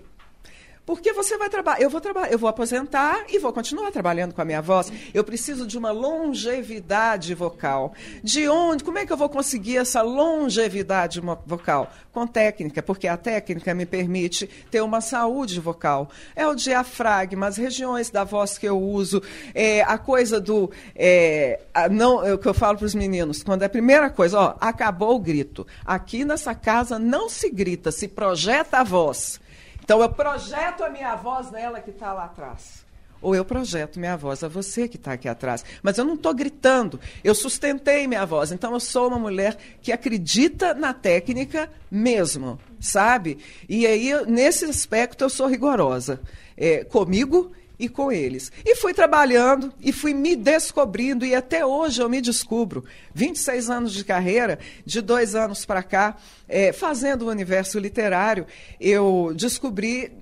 Porque 0.86 1.14
você 1.14 1.38
vai 1.38 1.48
trabalhar, 1.48 1.80
eu 1.80 1.88
vou 1.88 2.00
trabalhar, 2.00 2.30
eu 2.30 2.38
vou 2.38 2.48
aposentar 2.48 3.24
e 3.30 3.38
vou 3.38 3.52
continuar 3.52 3.90
trabalhando 3.90 4.34
com 4.34 4.42
a 4.42 4.44
minha 4.44 4.60
voz. 4.60 4.92
Eu 5.14 5.24
preciso 5.24 5.66
de 5.66 5.78
uma 5.78 5.90
longevidade 5.90 7.32
vocal. 7.34 7.94
De 8.22 8.46
onde? 8.48 8.84
Como 8.84 8.98
é 8.98 9.06
que 9.06 9.12
eu 9.12 9.16
vou 9.16 9.30
conseguir 9.30 9.78
essa 9.78 10.02
longevidade 10.02 11.22
vocal? 11.46 11.90
Com 12.12 12.26
técnica, 12.26 12.82
porque 12.82 13.08
a 13.08 13.16
técnica 13.16 13.74
me 13.74 13.86
permite 13.86 14.46
ter 14.70 14.82
uma 14.82 15.00
saúde 15.00 15.58
vocal. 15.58 16.10
É 16.36 16.46
o 16.46 16.54
diafragma, 16.54 17.46
as 17.46 17.56
regiões 17.56 18.10
da 18.10 18.22
voz 18.22 18.58
que 18.58 18.68
eu 18.68 18.78
uso, 18.78 19.22
é, 19.54 19.80
a 19.82 19.96
coisa 19.96 20.38
do. 20.38 20.70
É, 20.94 21.60
a, 21.72 21.88
não, 21.88 22.24
é 22.24 22.34
o 22.34 22.38
que 22.38 22.46
eu 22.46 22.54
falo 22.54 22.76
para 22.76 22.86
os 22.86 22.94
meninos, 22.94 23.42
quando 23.42 23.62
é 23.62 23.66
a 23.66 23.70
primeira 23.70 24.10
coisa, 24.10 24.38
ó, 24.38 24.54
acabou 24.60 25.16
o 25.16 25.18
grito. 25.18 25.66
Aqui 25.84 26.24
nessa 26.26 26.54
casa 26.54 26.98
não 26.98 27.28
se 27.28 27.48
grita, 27.48 27.90
se 27.90 28.06
projeta 28.06 28.78
a 28.78 28.84
voz. 28.84 29.40
Então 29.84 30.00
eu 30.00 30.08
projeto 30.08 30.82
a 30.82 30.88
minha 30.88 31.14
voz 31.14 31.50
nela 31.50 31.78
que 31.78 31.90
está 31.90 32.10
lá 32.14 32.24
atrás. 32.24 32.82
Ou 33.20 33.34
eu 33.34 33.44
projeto 33.44 34.00
minha 34.00 34.16
voz 34.16 34.42
a 34.42 34.48
você 34.48 34.88
que 34.88 34.96
está 34.96 35.12
aqui 35.12 35.28
atrás. 35.28 35.62
Mas 35.82 35.98
eu 35.98 36.06
não 36.06 36.14
estou 36.14 36.34
gritando. 36.34 36.98
Eu 37.22 37.34
sustentei 37.34 38.06
minha 38.06 38.24
voz. 38.24 38.50
Então 38.50 38.72
eu 38.72 38.80
sou 38.80 39.08
uma 39.08 39.18
mulher 39.18 39.58
que 39.82 39.92
acredita 39.92 40.72
na 40.72 40.94
técnica 40.94 41.70
mesmo, 41.90 42.58
sabe? 42.80 43.38
E 43.68 43.86
aí, 43.86 44.10
nesse 44.26 44.64
aspecto, 44.64 45.22
eu 45.22 45.28
sou 45.28 45.46
rigorosa. 45.46 46.20
É, 46.56 46.82
comigo 46.84 47.52
e 47.78 47.88
com 47.88 48.10
eles. 48.10 48.52
E 48.64 48.76
fui 48.76 48.94
trabalhando 48.94 49.72
e 49.80 49.92
fui 49.92 50.14
me 50.14 50.36
descobrindo, 50.36 51.24
e 51.24 51.34
até 51.34 51.64
hoje 51.64 52.00
eu 52.00 52.08
me 52.08 52.20
descubro. 52.20 52.84
26 53.14 53.70
anos 53.70 53.92
de 53.92 54.04
carreira, 54.04 54.58
de 54.84 55.00
dois 55.00 55.34
anos 55.34 55.64
para 55.64 55.82
cá, 55.82 56.16
é, 56.48 56.72
fazendo 56.72 57.22
o 57.22 57.30
universo 57.30 57.78
literário, 57.78 58.46
eu 58.80 59.32
descobri 59.36 60.12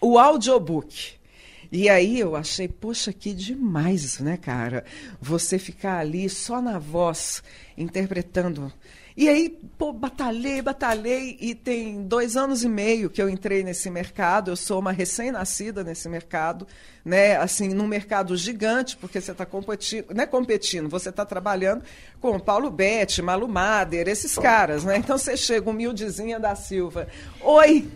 o 0.00 0.18
audiobook. 0.18 1.14
E 1.70 1.88
aí 1.88 2.20
eu 2.20 2.36
achei, 2.36 2.68
poxa, 2.68 3.14
que 3.14 3.32
demais, 3.32 4.18
né, 4.18 4.36
cara? 4.36 4.84
Você 5.20 5.58
ficar 5.58 6.00
ali 6.00 6.28
só 6.28 6.60
na 6.60 6.78
voz, 6.78 7.42
interpretando 7.78 8.70
e 9.16 9.28
aí, 9.28 9.50
pô, 9.76 9.92
batalhei, 9.92 10.62
batalhei, 10.62 11.36
e 11.40 11.54
tem 11.54 12.02
dois 12.02 12.36
anos 12.36 12.64
e 12.64 12.68
meio 12.68 13.10
que 13.10 13.20
eu 13.20 13.28
entrei 13.28 13.62
nesse 13.62 13.90
mercado. 13.90 14.50
Eu 14.50 14.56
sou 14.56 14.78
uma 14.78 14.92
recém-nascida 14.92 15.84
nesse 15.84 16.08
mercado, 16.08 16.66
né? 17.04 17.36
Assim, 17.36 17.68
num 17.68 17.86
mercado 17.86 18.36
gigante, 18.36 18.96
porque 18.96 19.20
você 19.20 19.32
está 19.32 19.44
competindo, 19.44 20.06
não 20.14 20.24
é 20.24 20.26
competindo, 20.26 20.88
você 20.88 21.10
está 21.10 21.26
trabalhando 21.26 21.82
com 22.20 22.38
Paulo 22.40 22.70
Betti, 22.70 23.20
Malu 23.20 23.48
Mader, 23.48 24.08
esses 24.08 24.36
caras, 24.38 24.84
né? 24.84 24.96
Então 24.96 25.18
você 25.18 25.36
chega, 25.36 25.68
humildezinha 25.68 26.40
da 26.40 26.54
Silva. 26.54 27.06
Oi! 27.40 27.90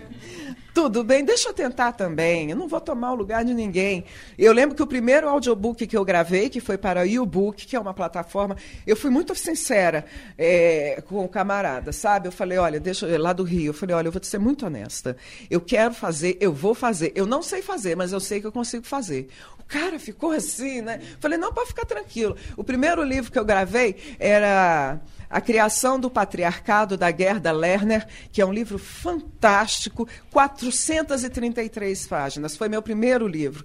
Tudo 0.76 1.02
bem, 1.02 1.24
deixa 1.24 1.48
eu 1.48 1.54
tentar 1.54 1.92
também. 1.92 2.50
Eu 2.50 2.56
não 2.56 2.68
vou 2.68 2.78
tomar 2.78 3.12
o 3.12 3.14
lugar 3.14 3.42
de 3.42 3.54
ninguém. 3.54 4.04
Eu 4.36 4.52
lembro 4.52 4.76
que 4.76 4.82
o 4.82 4.86
primeiro 4.86 5.26
audiobook 5.26 5.86
que 5.86 5.96
eu 5.96 6.04
gravei, 6.04 6.50
que 6.50 6.60
foi 6.60 6.76
para 6.76 7.00
o 7.00 7.06
YouBook, 7.06 7.66
que 7.66 7.74
é 7.74 7.80
uma 7.80 7.94
plataforma, 7.94 8.54
eu 8.86 8.94
fui 8.94 9.08
muito 9.08 9.34
sincera 9.34 10.04
é, 10.36 11.02
com 11.08 11.24
o 11.24 11.28
camarada, 11.30 11.92
sabe? 11.92 12.28
Eu 12.28 12.32
falei, 12.32 12.58
olha, 12.58 12.78
deixa 12.78 13.06
eu, 13.06 13.18
lá 13.18 13.32
do 13.32 13.42
Rio, 13.42 13.70
eu 13.70 13.72
falei, 13.72 13.96
olha, 13.96 14.08
eu 14.08 14.12
vou 14.12 14.20
te 14.20 14.26
ser 14.26 14.36
muito 14.36 14.66
honesta. 14.66 15.16
Eu 15.48 15.62
quero 15.62 15.94
fazer, 15.94 16.36
eu 16.42 16.52
vou 16.52 16.74
fazer. 16.74 17.10
Eu 17.14 17.24
não 17.24 17.40
sei 17.40 17.62
fazer, 17.62 17.96
mas 17.96 18.12
eu 18.12 18.20
sei 18.20 18.42
que 18.42 18.46
eu 18.46 18.52
consigo 18.52 18.84
fazer. 18.84 19.30
Cara 19.68 19.98
ficou 19.98 20.30
assim, 20.30 20.80
né? 20.80 21.00
Falei, 21.18 21.36
não, 21.38 21.52
pode 21.52 21.68
ficar 21.68 21.84
tranquilo. 21.84 22.36
O 22.56 22.62
primeiro 22.62 23.02
livro 23.02 23.32
que 23.32 23.38
eu 23.38 23.44
gravei 23.44 23.96
era 24.18 25.00
a 25.28 25.40
Criação 25.40 25.98
do 25.98 26.08
Patriarcado, 26.08 26.96
da 26.96 27.10
Gerda 27.10 27.50
Lerner, 27.50 28.06
que 28.30 28.40
é 28.40 28.46
um 28.46 28.52
livro 28.52 28.78
fantástico, 28.78 30.08
433 30.30 32.06
páginas. 32.06 32.56
Foi 32.56 32.68
meu 32.68 32.80
primeiro 32.80 33.26
livro. 33.26 33.64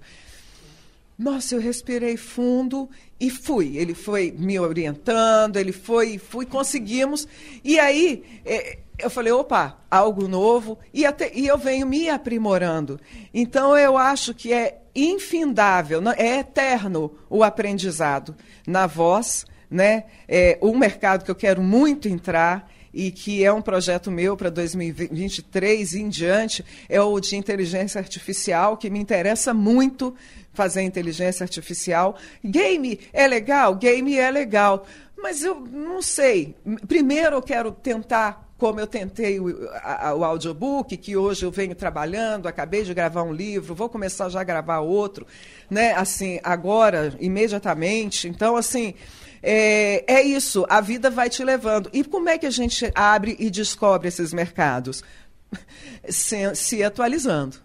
Nossa, 1.16 1.54
eu 1.54 1.60
respirei 1.60 2.16
fundo 2.16 2.90
e 3.20 3.30
fui. 3.30 3.76
Ele 3.76 3.94
foi 3.94 4.34
me 4.36 4.58
orientando, 4.58 5.56
ele 5.56 5.70
foi, 5.70 6.18
fui, 6.18 6.44
conseguimos. 6.44 7.28
E 7.62 7.78
aí 7.78 8.24
é, 8.44 8.78
eu 9.02 9.10
falei, 9.10 9.32
opa, 9.32 9.78
algo 9.90 10.28
novo. 10.28 10.78
E, 10.94 11.04
até, 11.04 11.30
e 11.34 11.46
eu 11.46 11.58
venho 11.58 11.86
me 11.86 12.08
aprimorando. 12.08 12.98
Então 13.34 13.76
eu 13.76 13.98
acho 13.98 14.32
que 14.32 14.52
é 14.52 14.80
infindável, 14.94 16.02
é 16.16 16.38
eterno 16.40 17.12
o 17.28 17.42
aprendizado 17.42 18.36
na 18.66 18.86
voz, 18.86 19.44
né? 19.70 20.04
É, 20.28 20.58
um 20.62 20.76
mercado 20.76 21.24
que 21.24 21.30
eu 21.30 21.34
quero 21.34 21.62
muito 21.62 22.08
entrar 22.08 22.70
e 22.92 23.10
que 23.10 23.42
é 23.42 23.52
um 23.52 23.62
projeto 23.62 24.10
meu 24.10 24.36
para 24.36 24.50
2023 24.50 25.94
e 25.94 26.00
em 26.00 26.08
diante, 26.08 26.64
é 26.88 27.00
o 27.00 27.18
de 27.18 27.36
inteligência 27.36 27.98
artificial, 27.98 28.76
que 28.76 28.90
me 28.90 28.98
interessa 28.98 29.54
muito 29.54 30.14
fazer 30.52 30.82
inteligência 30.82 31.44
artificial. 31.44 32.16
Game 32.44 33.00
é 33.12 33.26
legal? 33.26 33.74
Game 33.74 34.16
é 34.18 34.30
legal. 34.30 34.86
Mas 35.16 35.42
eu 35.42 35.60
não 35.60 36.02
sei. 36.02 36.54
Primeiro 36.86 37.36
eu 37.36 37.42
quero 37.42 37.72
tentar 37.72 38.51
como 38.62 38.78
eu 38.78 38.86
tentei 38.86 39.40
o, 39.40 39.68
a, 39.82 40.14
o 40.14 40.22
audiobook, 40.22 40.96
que 40.96 41.16
hoje 41.16 41.44
eu 41.44 41.50
venho 41.50 41.74
trabalhando, 41.74 42.46
acabei 42.46 42.84
de 42.84 42.94
gravar 42.94 43.24
um 43.24 43.32
livro, 43.32 43.74
vou 43.74 43.88
começar 43.88 44.28
já 44.28 44.40
a 44.40 44.44
gravar 44.44 44.78
outro, 44.78 45.26
né? 45.68 45.94
Assim, 45.94 46.38
agora, 46.44 47.12
imediatamente. 47.18 48.28
Então, 48.28 48.54
assim, 48.54 48.94
é, 49.42 50.04
é 50.06 50.22
isso, 50.22 50.64
a 50.68 50.80
vida 50.80 51.10
vai 51.10 51.28
te 51.28 51.42
levando. 51.42 51.90
E 51.92 52.04
como 52.04 52.28
é 52.28 52.38
que 52.38 52.46
a 52.46 52.50
gente 52.50 52.88
abre 52.94 53.34
e 53.36 53.50
descobre 53.50 54.06
esses 54.06 54.32
mercados? 54.32 55.02
Se, 56.08 56.54
se 56.54 56.84
atualizando. 56.84 57.56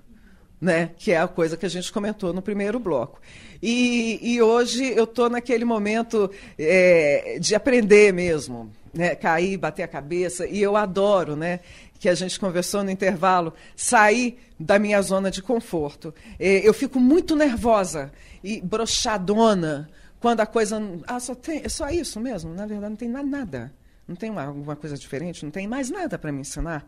Né? 0.59 0.89
que 0.97 1.11
é 1.11 1.19
a 1.19 1.27
coisa 1.27 1.55
que 1.55 1.67
a 1.67 1.69
gente 1.69 1.93
comentou 1.93 2.33
no 2.33 2.41
primeiro 2.41 2.79
bloco. 2.79 3.21
E, 3.61 4.17
e 4.23 4.41
hoje 4.41 4.91
eu 4.97 5.03
estou 5.03 5.29
naquele 5.29 5.63
momento 5.63 6.31
é, 6.57 7.37
de 7.39 7.53
aprender 7.53 8.11
mesmo, 8.11 8.71
né? 8.97 9.15
cair, 9.15 9.57
bater 9.57 9.83
a 9.83 9.87
cabeça, 9.87 10.47
e 10.47 10.61
eu 10.61 10.75
adoro, 10.75 11.35
né? 11.35 11.59
que 11.99 12.07
a 12.07 12.15
gente 12.15 12.39
conversou 12.39 12.83
no 12.83 12.91
intervalo, 12.91 13.53
sair 13.75 14.39
da 14.59 14.77
minha 14.77 15.01
zona 15.01 15.31
de 15.31 15.41
conforto. 15.41 16.13
É, 16.39 16.67
eu 16.67 16.73
fico 16.73 16.99
muito 16.99 17.35
nervosa 17.35 18.11
e 18.43 18.61
brochadona 18.61 19.89
quando 20.19 20.41
a 20.41 20.45
coisa. 20.45 20.79
Ah, 21.07 21.19
só 21.19 21.35
tem. 21.35 21.61
É 21.63 21.69
só 21.69 21.89
isso 21.89 22.19
mesmo? 22.19 22.53
Na 22.53 22.65
verdade, 22.65 22.89
não 22.89 22.97
tem 22.97 23.09
nada. 23.09 23.73
Não 24.07 24.15
tem 24.15 24.29
uma, 24.29 24.43
alguma 24.43 24.75
coisa 24.75 24.97
diferente, 24.97 25.43
não 25.43 25.51
tem 25.51 25.67
mais 25.67 25.89
nada 25.89 26.17
para 26.17 26.31
me 26.31 26.41
ensinar. 26.41 26.87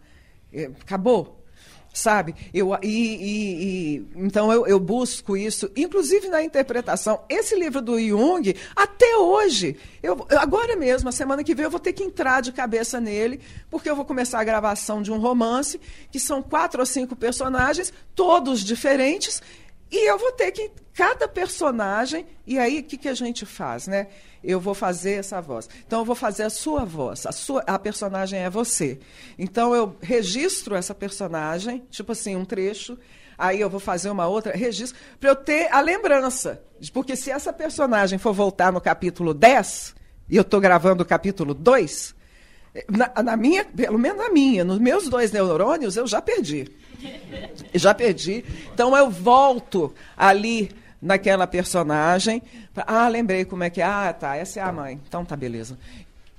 É, 0.54 0.66
acabou. 0.82 1.39
Sabe? 1.92 2.36
Eu, 2.54 2.78
e, 2.84 2.88
e, 2.88 3.96
e 3.96 4.08
então 4.16 4.54
eu, 4.54 4.68
eu, 4.68 4.80
busco 4.80 5.36
isso, 5.36 5.70
inclusive 5.76 6.28
na 6.30 6.44
interpretação. 6.44 7.22
Esse 7.28 7.56
livro 7.56 7.82
do 7.82 8.00
Jung, 8.00 8.56
até 8.76 9.18
hoje, 9.18 9.76
eu, 10.02 10.26
agora 10.38 10.76
mesmo, 10.76 11.10
a 11.10 11.12
semana 11.12 11.44
que 11.44 11.56
vem, 11.56 11.66
eu 11.66 11.72
vou 11.72 11.80
ter 11.80 11.94
que 11.94 12.04
entrar 12.04 12.42
de 12.42 12.52
cabeça 12.52 13.02
nele, 13.02 13.40
porque 13.70 13.90
eu 13.90 13.96
vou 13.96 14.06
começar 14.06 14.40
a 14.40 14.44
gravação 14.44 15.02
de 15.02 15.12
um 15.12 15.18
romance, 15.18 15.82
que 16.12 16.20
são 16.20 16.44
quatro 16.44 16.80
ou 16.80 16.86
cinco 16.86 17.16
personagens, 17.16 17.92
todos 18.16 18.64
diferentes, 18.64 19.42
E 19.92 20.10
eu 20.10 20.18
vou 20.18 20.32
ter 20.32 20.52
que. 20.52 20.72
Cada 20.94 21.28
personagem. 21.28 22.26
E 22.46 22.60
aí, 22.60 22.80
o 22.80 22.84
que, 22.84 22.98
que 22.98 23.08
a 23.08 23.14
gente 23.14 23.46
faz, 23.46 23.88
né? 23.88 24.08
Eu 24.44 24.60
vou 24.60 24.74
fazer 24.74 25.14
essa 25.14 25.42
voz. 25.42 25.70
Então, 25.86 26.00
eu 26.00 26.06
vou 26.06 26.16
fazer 26.16 26.44
a 26.44 26.50
sua 26.50 26.86
voz. 26.86 27.26
A, 27.26 27.32
sua, 27.32 27.62
a 27.68 27.78
personagem 27.78 28.40
é 28.40 28.50
você. 28.50 29.00
Então, 29.38 29.74
eu 29.76 29.96
registro 30.02 30.76
essa 30.76 30.96
personagem, 30.96 31.84
tipo 31.90 32.12
assim, 32.12 32.36
um 32.36 32.46
trecho. 32.46 32.98
Aí 33.38 33.60
eu 33.60 33.70
vou 33.70 33.80
fazer 33.80 34.10
uma 34.10 34.28
outra, 34.28 34.56
registro, 34.56 35.00
para 35.20 35.30
eu 35.30 35.36
ter 35.36 35.74
a 35.74 35.80
lembrança. 35.80 36.62
Porque 36.94 37.16
se 37.16 37.32
essa 37.32 37.54
personagem 37.54 38.20
for 38.20 38.34
voltar 38.34 38.72
no 38.72 38.82
capítulo 38.82 39.34
10, 39.34 39.96
e 40.30 40.36
eu 40.36 40.42
estou 40.42 40.60
gravando 40.60 41.04
o 41.04 41.06
capítulo 41.06 41.54
2, 41.54 42.16
na, 42.90 43.24
na, 43.24 43.38
minha, 43.38 43.66
pelo 43.66 43.98
menos 43.98 44.18
na 44.18 44.30
minha, 44.30 44.64
nos 44.64 44.80
meus 44.80 45.10
dois 45.10 45.32
neurônios, 45.32 45.98
eu 45.98 46.06
já 46.06 46.22
perdi. 46.22 46.68
Já 47.74 47.94
perdi. 47.94 48.44
Então 48.74 48.96
eu 48.96 49.10
volto 49.10 49.94
ali 50.18 50.70
naquela 51.02 51.48
personagem. 51.48 52.42
Ah, 52.76 53.08
lembrei 53.08 53.46
como 53.46 53.64
é 53.64 53.70
que 53.70 53.82
é. 53.82 53.86
Ah, 53.86 54.14
tá, 54.14 54.36
essa 54.36 54.60
é 54.60 54.64
a 54.64 54.72
mãe. 54.72 55.00
Então 55.08 55.26
tá, 55.26 55.36
beleza. 55.36 55.78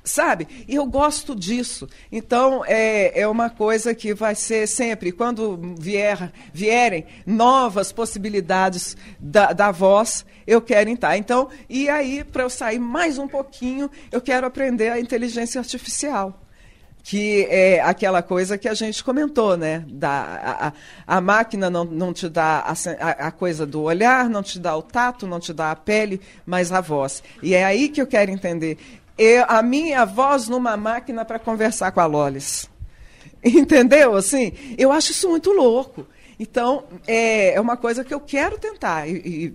Sabe? 0.02 0.48
E 0.66 0.74
eu 0.74 0.86
gosto 0.86 1.36
disso. 1.36 1.86
Então, 2.10 2.64
é, 2.64 3.20
é 3.20 3.28
uma 3.28 3.50
coisa 3.50 3.94
que 3.94 4.14
vai 4.14 4.34
ser 4.34 4.66
sempre, 4.66 5.12
quando 5.12 5.76
vier, 5.78 6.32
vierem 6.54 7.04
novas 7.26 7.92
possibilidades 7.92 8.96
da, 9.18 9.52
da 9.52 9.70
voz, 9.70 10.24
eu 10.46 10.62
quero 10.62 10.88
entrar. 10.88 11.18
Então, 11.18 11.50
e 11.68 11.88
aí, 11.90 12.24
para 12.24 12.44
eu 12.44 12.50
sair 12.50 12.78
mais 12.78 13.18
um 13.18 13.28
pouquinho, 13.28 13.90
eu 14.10 14.22
quero 14.22 14.46
aprender 14.46 14.88
a 14.88 14.98
inteligência 14.98 15.58
artificial 15.58 16.40
que 17.02 17.46
é 17.50 17.80
aquela 17.80 18.22
coisa 18.22 18.58
que 18.58 18.68
a 18.68 18.74
gente 18.74 19.02
comentou, 19.02 19.56
né? 19.56 19.84
Da, 19.88 20.72
a, 21.06 21.16
a 21.16 21.20
máquina 21.20 21.70
não, 21.70 21.84
não 21.84 22.12
te 22.12 22.28
dá 22.28 22.64
a, 22.98 23.10
a, 23.26 23.30
coisa 23.30 23.66
do 23.66 23.82
olhar, 23.82 24.28
não 24.28 24.42
te 24.42 24.58
dá 24.58 24.76
o 24.76 24.82
tato, 24.82 25.26
não 25.26 25.40
te 25.40 25.52
dá 25.52 25.70
a 25.70 25.76
pele, 25.76 26.20
mas 26.44 26.72
a 26.72 26.80
voz. 26.80 27.22
E 27.42 27.54
é 27.54 27.64
aí 27.64 27.88
que 27.88 28.00
eu 28.00 28.06
quero 28.06 28.30
entender. 28.30 28.78
Eu, 29.16 29.44
a 29.48 29.62
minha 29.62 30.04
voz 30.04 30.48
numa 30.48 30.76
máquina 30.76 31.24
para 31.24 31.38
conversar 31.38 31.92
com 31.92 32.00
a 32.00 32.06
Lolis. 32.06 32.68
Entendeu? 33.44 34.14
Assim, 34.16 34.52
eu 34.76 34.92
acho 34.92 35.12
isso 35.12 35.28
muito 35.28 35.50
louco. 35.52 36.06
Então, 36.38 36.84
é, 37.06 37.54
é 37.54 37.60
uma 37.60 37.76
coisa 37.76 38.04
que 38.04 38.14
eu 38.14 38.20
quero 38.20 38.58
tentar. 38.58 39.06
E, 39.06 39.12
e 39.12 39.54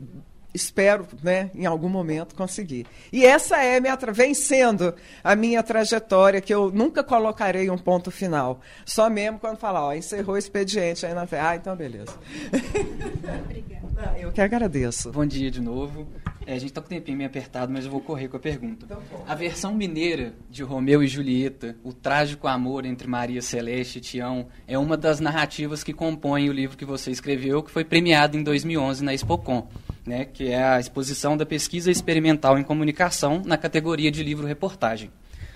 espero, 0.55 1.05
né, 1.21 1.51
em 1.53 1.65
algum 1.65 1.89
momento 1.89 2.33
conseguir. 2.33 2.87
E 3.11 3.25
essa 3.25 3.57
é 3.57 3.79
minha 3.79 3.97
vem 4.11 4.33
sendo 4.33 4.95
a 5.23 5.35
minha 5.35 5.61
trajetória 5.61 6.41
que 6.41 6.53
eu 6.53 6.71
nunca 6.71 7.03
colocarei 7.03 7.69
um 7.69 7.77
ponto 7.77 8.09
final. 8.09 8.61
Só 8.85 9.09
mesmo 9.09 9.37
quando 9.37 9.57
falar, 9.57 9.85
ó, 9.85 9.93
encerrou 9.93 10.35
o 10.35 10.37
expediente 10.37 11.05
aí 11.05 11.13
na 11.13 11.27
Ah, 11.39 11.55
então 11.55 11.75
beleza. 11.75 12.13
Obrigada. 13.45 13.84
Eu 14.19 14.31
que 14.31 14.41
agradeço. 14.41 15.11
Bom 15.11 15.25
dia 15.25 15.49
de 15.49 15.61
novo. 15.61 16.07
É, 16.45 16.53
a 16.53 16.59
gente 16.59 16.69
está 16.69 16.81
com 16.81 16.87
o 16.87 16.89
tempinho 16.89 17.17
meio 17.17 17.29
apertado, 17.29 17.71
mas 17.71 17.85
eu 17.85 17.91
vou 17.91 18.01
correr 18.01 18.27
com 18.27 18.37
a 18.37 18.39
pergunta. 18.39 18.85
Então, 18.85 19.01
a 19.27 19.35
versão 19.35 19.73
mineira 19.73 20.33
de 20.49 20.63
Romeu 20.63 21.01
e 21.01 21.07
Julieta, 21.07 21.75
o 21.83 21.93
trágico 21.93 22.47
amor 22.47 22.85
entre 22.85 23.07
Maria 23.07 23.41
Celeste 23.41 23.97
e 23.97 24.01
Tião, 24.01 24.47
é 24.67 24.77
uma 24.77 24.95
das 24.95 25.19
narrativas 25.19 25.83
que 25.83 25.93
compõem 25.93 26.49
o 26.49 26.53
livro 26.53 26.77
que 26.77 26.85
você 26.85 27.09
escreveu, 27.09 27.63
que 27.63 27.71
foi 27.71 27.83
premiado 27.83 28.37
em 28.37 28.43
2011 28.43 29.03
na 29.03 29.13
Expocom 29.13 29.67
né, 30.05 30.25
que 30.25 30.49
é 30.49 30.63
a 30.63 30.79
exposição 30.79 31.35
da 31.35 31.45
pesquisa 31.45 31.89
experimental 31.89 32.59
em 32.59 32.63
comunicação 32.63 33.41
na 33.43 33.57
categoria 33.57 34.11
de 34.11 34.23
livro-reportagem. 34.23 35.09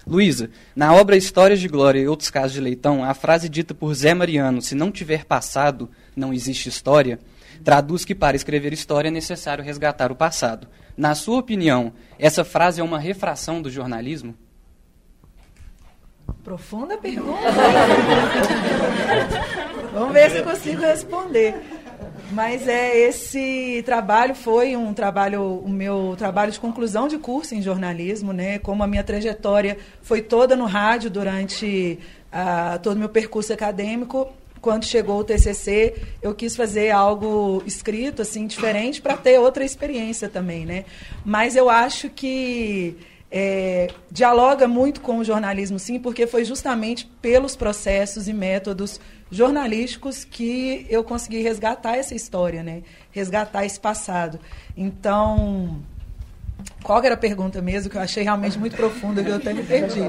Luísa, 0.08 0.50
na 0.76 0.94
obra 0.94 1.16
Histórias 1.16 1.60
de 1.60 1.68
Glória 1.68 2.00
e 2.00 2.08
Outros 2.08 2.32
Casos 2.32 2.54
de 2.54 2.60
Leitão, 2.60 3.04
a 3.04 3.14
frase 3.14 3.48
dita 3.48 3.76
por 3.76 3.94
Zé 3.94 4.14
Mariano, 4.14 4.62
se 4.62 4.74
não 4.74 4.92
tiver 4.92 5.24
passado, 5.24 5.90
não 6.16 6.34
existe 6.34 6.68
história, 6.68 7.20
traduz 7.64 8.05
que 8.05 8.16
para 8.16 8.36
escrever 8.36 8.74
história 8.74 9.10
é 9.10 9.12
necessário 9.12 9.64
resgatar 9.64 10.12
o 10.12 10.16
passado. 10.16 10.68
Na 10.97 11.16
sua 11.16 11.39
opinião, 11.39 11.93
essa 12.18 12.43
frase 12.43 12.82
é 12.82 12.84
uma 12.84 12.99
refração 12.99 13.62
do 13.62 13.70
jornalismo? 13.70 14.36
Profunda 16.43 16.97
pergunta. 16.97 17.39
Vamos 19.93 20.14
ver 20.14 20.32
se 20.32 20.43
consigo 20.43 20.82
responder. 20.82 21.55
Mas 22.32 22.68
é 22.68 22.95
esse 22.95 23.82
trabalho 23.86 24.36
foi 24.36 24.76
um 24.76 24.93
trabalho, 24.93 25.41
o 25.41 25.70
meu 25.70 26.16
trabalho 26.18 26.51
de 26.51 26.60
conclusão 26.60 27.07
de 27.07 27.18
curso 27.18 27.55
em 27.55 27.62
jornalismo, 27.62 28.32
né? 28.32 28.60
Como 28.60 28.84
a 28.84 28.88
minha 28.88 29.03
trajetória 29.03 29.78
foi 30.01 30.22
toda 30.22 30.55
no 30.55 30.66
rádio 30.66 31.10
durante 31.10 31.97
uh, 32.32 32.78
todo 32.80 32.95
o 32.95 32.99
meu 32.99 33.10
percurso 33.10 33.51
acadêmico, 33.51 34.30
quando 34.62 34.86
chegou 34.86 35.20
o 35.20 35.24
TCC, 35.24 35.95
eu 36.22 36.34
quis 36.36 36.55
fazer 36.55 36.91
algo 36.91 37.64
escrito 37.66 38.22
assim 38.22 38.47
diferente 38.47 39.01
para 39.01 39.16
ter 39.18 39.39
outra 39.39 39.64
experiência 39.64 40.30
também, 40.30 40.66
né? 40.66 40.86
Mas 41.26 41.55
eu 41.55 41.70
acho 41.70 42.10
que 42.10 42.97
é, 43.32 43.88
dialoga 44.12 44.68
muito 44.68 45.01
com 45.01 45.20
o 45.20 45.24
jornalismo, 45.24 45.78
sim, 45.78 45.99
porque 45.99 46.26
foi 46.26 46.43
justamente 46.43 47.05
pelos 47.22 47.55
processos 47.55 48.28
e 48.28 48.34
métodos 48.34 48.99
jornalísticos 49.32 50.26
que 50.26 50.88
eu 50.89 51.03
consegui 51.03 51.41
resgatar 51.41 51.97
essa 51.97 52.16
história, 52.16 52.64
né? 52.64 52.82
resgatar 53.12 53.66
esse 53.66 53.80
passado. 53.80 54.39
Então, 54.76 55.82
qual 56.84 57.03
era 57.03 57.16
a 57.16 57.18
pergunta 57.18 57.62
mesmo 57.62 57.89
que 57.89 57.97
eu 57.97 58.01
achei 58.01 58.24
realmente 58.24 58.57
muito 58.57 58.76
profunda 58.76 59.24
que 59.24 59.30
eu 59.30 59.36
até 59.36 59.53
me 59.53 59.64
perdi? 59.64 60.01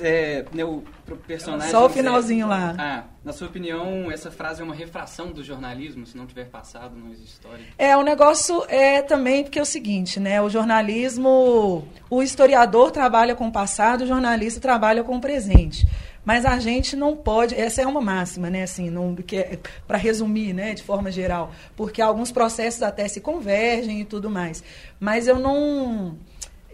É, 0.00 0.44
meu 0.52 0.84
personagem. 1.26 1.70
Só 1.70 1.86
o 1.86 1.88
finalzinho 1.88 2.48
lá. 2.48 2.74
Ah, 2.78 3.04
na 3.24 3.32
sua 3.32 3.48
opinião, 3.48 4.10
essa 4.10 4.30
frase 4.30 4.60
é 4.60 4.64
uma 4.64 4.74
refração 4.74 5.30
do 5.30 5.42
jornalismo? 5.42 6.06
Se 6.06 6.16
não 6.16 6.26
tiver 6.26 6.46
passado, 6.46 6.96
não 6.96 7.10
existe 7.10 7.34
história? 7.34 7.64
É, 7.78 7.96
o 7.96 8.02
negócio 8.02 8.64
é 8.68 9.02
também 9.02 9.44
porque 9.44 9.58
é 9.58 9.62
o 9.62 9.66
seguinte, 9.66 10.18
né? 10.18 10.42
O 10.42 10.48
jornalismo, 10.48 11.86
o 12.10 12.22
historiador 12.22 12.90
trabalha 12.90 13.34
com 13.34 13.48
o 13.48 13.52
passado, 13.52 14.02
o 14.02 14.06
jornalista 14.06 14.60
trabalha 14.60 15.04
com 15.04 15.16
o 15.16 15.20
presente. 15.20 15.86
Mas 16.26 16.44
a 16.44 16.58
gente 16.58 16.96
não 16.96 17.16
pode, 17.16 17.54
essa 17.54 17.80
é 17.80 17.86
uma 17.86 18.00
máxima, 18.00 18.50
né, 18.50 18.64
assim, 18.64 18.90
não, 18.90 19.16
é, 19.32 19.58
para 19.86 19.96
resumir, 19.96 20.52
né, 20.52 20.74
de 20.74 20.82
forma 20.82 21.08
geral, 21.08 21.52
porque 21.76 22.02
alguns 22.02 22.32
processos 22.32 22.82
até 22.82 23.06
se 23.06 23.20
convergem 23.20 24.00
e 24.00 24.04
tudo 24.04 24.28
mais. 24.28 24.62
Mas 24.98 25.28
eu 25.28 25.38
não 25.38 26.18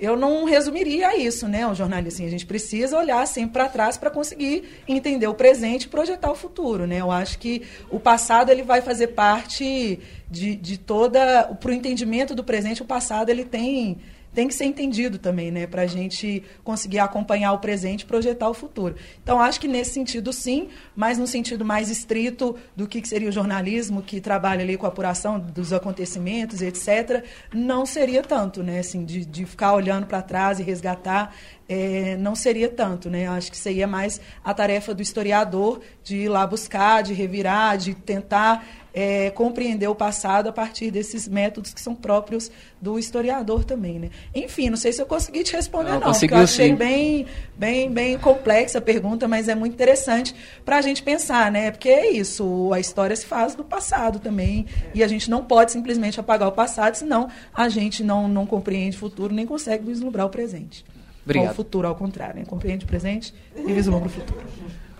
eu 0.01 0.17
não 0.17 0.45
resumiria 0.45 1.17
isso, 1.17 1.47
né, 1.47 1.65
o 1.65 1.75
jornalista. 1.75 2.17
Assim, 2.17 2.27
a 2.27 2.31
gente 2.31 2.45
precisa 2.45 2.99
olhar 2.99 3.25
sempre 3.25 3.53
para 3.53 3.69
trás 3.69 3.97
para 3.97 4.11
conseguir 4.11 4.65
entender 4.89 5.29
o 5.29 5.35
presente 5.35 5.85
e 5.85 5.89
projetar 5.89 6.33
o 6.33 6.35
futuro, 6.35 6.89
né? 6.89 6.97
Eu 7.01 7.11
acho 7.13 7.39
que 7.39 7.63
o 7.89 8.01
passado 8.01 8.51
ele 8.51 8.65
vai 8.65 8.81
fazer 8.81 9.09
parte 9.09 10.01
de, 10.29 10.57
de 10.57 10.77
toda, 10.77 11.45
para 11.61 11.71
o 11.71 11.75
entendimento 11.75 12.35
do 12.35 12.43
presente, 12.43 12.83
o 12.83 12.85
passado 12.85 13.29
ele 13.29 13.45
tem 13.45 14.01
tem 14.35 14.49
que 14.49 14.55
ser 14.55 14.65
entendido 14.65 15.19
também, 15.19 15.51
né, 15.51 15.67
para 15.67 15.83
a 15.83 15.87
gente 15.87 16.43
conseguir 16.65 16.99
acompanhar 16.99 17.53
o 17.53 17.59
presente 17.59 18.03
e 18.03 18.07
projetar 18.07 18.49
o 18.49 18.55
futuro. 18.55 18.95
Então, 19.23 19.41
acho 19.41 19.61
que 19.61 19.69
nesse 19.69 19.93
sentido, 19.93 20.33
sim, 20.33 20.69
mas 20.97 21.19
no 21.19 21.27
sentido 21.27 21.65
mais 21.65 21.91
estrito 21.91 22.57
do 22.75 22.87
que 22.87 23.07
seria 23.07 23.29
o 23.29 23.33
jornalismo, 23.33 24.03
que 24.03 24.21
trabalha 24.21 24.63
ali 24.63 24.77
com 24.77 24.87
a 24.87 24.89
apuração 24.89 25.39
dos 25.39 25.73
acontecimentos, 25.73 26.63
etc., 26.63 27.25
não 27.53 27.85
seria 27.85 28.23
tanto, 28.23 28.63
né, 28.63 28.79
assim, 28.79 29.05
de, 29.05 29.25
de 29.25 29.45
ficar 29.45 29.75
olhando 29.75 30.07
para 30.07 30.23
trás 30.23 30.59
e 30.59 30.63
resgatar 30.63 31.35
é, 31.69 32.17
não 32.17 32.35
seria 32.35 32.69
tanto, 32.69 33.09
né? 33.09 33.27
Acho 33.29 33.51
que 33.51 33.57
seria 33.57 33.87
mais 33.87 34.21
a 34.45 34.53
tarefa 34.53 34.95
do 34.95 35.03
historiador 35.03 35.81
de 36.03 36.17
ir 36.17 36.29
lá 36.29 36.47
buscar, 36.47 37.03
de 37.03 37.13
revirar, 37.13 37.79
de 37.79 37.95
tentar 37.95 38.65
é, 38.95 39.31
compreender 39.31 39.89
o 39.89 39.95
passado 39.95 40.49
a 40.49 40.53
partir 40.53 40.91
desses 40.91 41.27
métodos 41.27 41.73
que 41.73 41.81
são 41.81 41.95
próprios 41.95 42.51
do 42.81 42.99
historiador 42.99 43.65
também, 43.65 43.99
né? 43.99 44.11
Enfim, 44.35 44.69
não 44.69 44.77
sei 44.77 44.93
se 44.93 45.01
eu 45.01 45.07
consegui 45.07 45.43
te 45.43 45.55
responder 45.55 45.93
não, 45.93 46.01
não 46.01 46.13
porque 46.13 46.33
eu 46.33 46.39
achei 46.39 46.71
sim. 46.71 46.75
bem, 46.75 47.27
bem, 47.57 47.91
bem 47.91 48.19
complexa 48.19 48.79
a 48.79 48.83
pergunta, 48.83 49.27
mas 49.27 49.49
é 49.49 49.55
muito 49.55 49.73
interessante 49.73 50.35
para 50.65 50.77
a 50.77 50.83
gente 50.83 51.03
pensar, 51.03 51.51
né? 51.51 51.71
Porque 51.71 51.89
é 51.89 52.11
isso, 52.11 52.71
a 52.73 52.81
história 52.81 53.17
se 53.17 53.25
faz 53.25 53.55
do 53.55 53.65
passado 53.65 54.19
também 54.19 54.67
e 54.95 55.03
a 55.03 55.09
gente 55.09 55.31
não 55.31 55.45
pode 55.45 55.73
simplesmente 55.73 56.21
apagar 56.21 56.49
o 56.49 56.53
passado, 56.53 56.95
senão 56.95 57.29
a 57.55 57.69
gente 57.69 58.05
não, 58.05 58.29
não 58.29 58.45
compreende 58.45 58.97
o 58.97 59.01
futuro 59.01 59.35
nem 59.35 59.47
consegue 59.47 59.87
vislumbrar 59.87 60.27
o 60.27 60.31
presente. 60.31 60.85
Obrigado. 61.25 61.47
Ou 61.47 61.53
o 61.53 61.55
futuro, 61.55 61.89
ao 61.89 61.95
contrário, 61.95 62.37
né? 62.37 62.45
compreende 62.47 62.85
o 62.85 62.89
presente 62.89 63.33
e 63.57 63.73
vislumbra 63.73 64.09
o 64.09 64.11
futuro. 64.11 64.41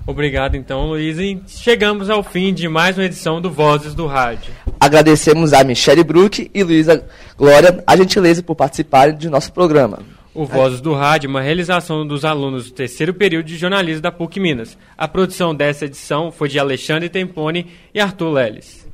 Obrigado, 0.07 0.57
então, 0.57 0.89
Luiz. 0.89 1.19
E 1.19 1.41
chegamos 1.47 2.11
ao 2.11 2.23
fim 2.23 2.53
de 2.53 2.69
mais 2.69 2.99
uma 2.99 3.05
edição 3.05 3.41
do 3.41 3.51
Vozes 3.51 3.95
do 3.95 4.07
Rádio. 4.07 4.53
Agradecemos 4.81 5.53
a 5.53 5.63
Michele 5.63 6.03
Brook 6.03 6.51
e 6.53 6.63
Luísa 6.63 7.05
Glória 7.37 7.83
a 7.87 7.97
gentileza 7.97 8.43
por 8.43 8.57
participarem 8.57 9.17
de 9.17 9.29
nosso 9.29 9.53
programa. 9.53 10.01
O 10.35 10.45
Vozes 10.45 10.81
do 10.81 10.95
Rádio 10.95 11.29
é 11.29 11.31
uma 11.31 11.43
realização 11.43 12.07
dos 12.07 12.25
alunos 12.25 12.65
do 12.65 12.73
terceiro 12.73 13.13
período 13.13 13.47
de 13.47 13.57
jornalismo 13.57 14.01
da 14.03 14.11
PUC 14.11 14.41
Minas. 14.41 14.79
A 14.97 15.07
produção 15.07 15.55
dessa 15.55 15.85
edição 15.85 16.33
foi 16.33 16.49
de 16.49 16.59
Alexandre 16.59 17.09
Tempone 17.09 17.67
e 17.95 18.01
Arthur 18.01 18.31
Leles. 18.31 18.89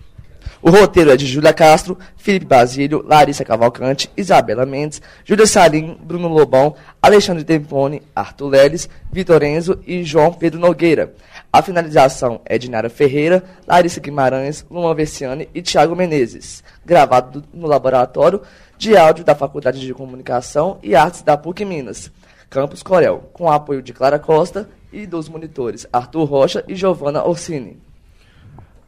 O 0.60 0.70
roteiro 0.70 1.10
é 1.10 1.16
de 1.16 1.24
Júlia 1.24 1.52
Castro, 1.52 1.96
Felipe 2.16 2.46
Basílio, 2.46 3.04
Larissa 3.06 3.44
Cavalcante, 3.44 4.10
Isabela 4.16 4.66
Mendes, 4.66 5.00
Júlia 5.24 5.46
Salim, 5.46 5.96
Bruno 6.02 6.26
Lobão, 6.28 6.74
Alexandre 7.00 7.44
Tempone, 7.44 8.02
Arthur 8.14 8.48
Leles, 8.48 8.88
Vitor 9.10 9.42
Enzo 9.44 9.78
e 9.86 10.02
João 10.02 10.32
Pedro 10.32 10.58
Nogueira. 10.58 11.14
A 11.52 11.62
finalização 11.62 12.40
é 12.44 12.58
de 12.58 12.68
Nara 12.68 12.90
Ferreira, 12.90 13.44
Larissa 13.66 14.00
Guimarães, 14.00 14.66
Luan 14.68 14.94
Versiani 14.94 15.48
e 15.54 15.62
Tiago 15.62 15.94
Menezes, 15.94 16.64
gravado 16.84 17.44
no 17.54 17.66
laboratório 17.66 18.42
de 18.76 18.96
áudio 18.96 19.24
da 19.24 19.34
Faculdade 19.34 19.80
de 19.80 19.94
Comunicação 19.94 20.78
e 20.82 20.94
Artes 20.94 21.22
da 21.22 21.36
PUC 21.36 21.64
Minas, 21.64 22.10
Campus 22.50 22.82
Corel, 22.82 23.30
com 23.32 23.50
apoio 23.50 23.80
de 23.80 23.92
Clara 23.92 24.18
Costa 24.18 24.68
e 24.92 25.06
dos 25.06 25.28
monitores 25.28 25.86
Arthur 25.92 26.24
Rocha 26.24 26.64
e 26.66 26.74
Giovanna 26.74 27.24
Orsini. 27.24 27.78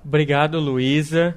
Obrigado, 0.05 0.59
Luísa, 0.59 1.37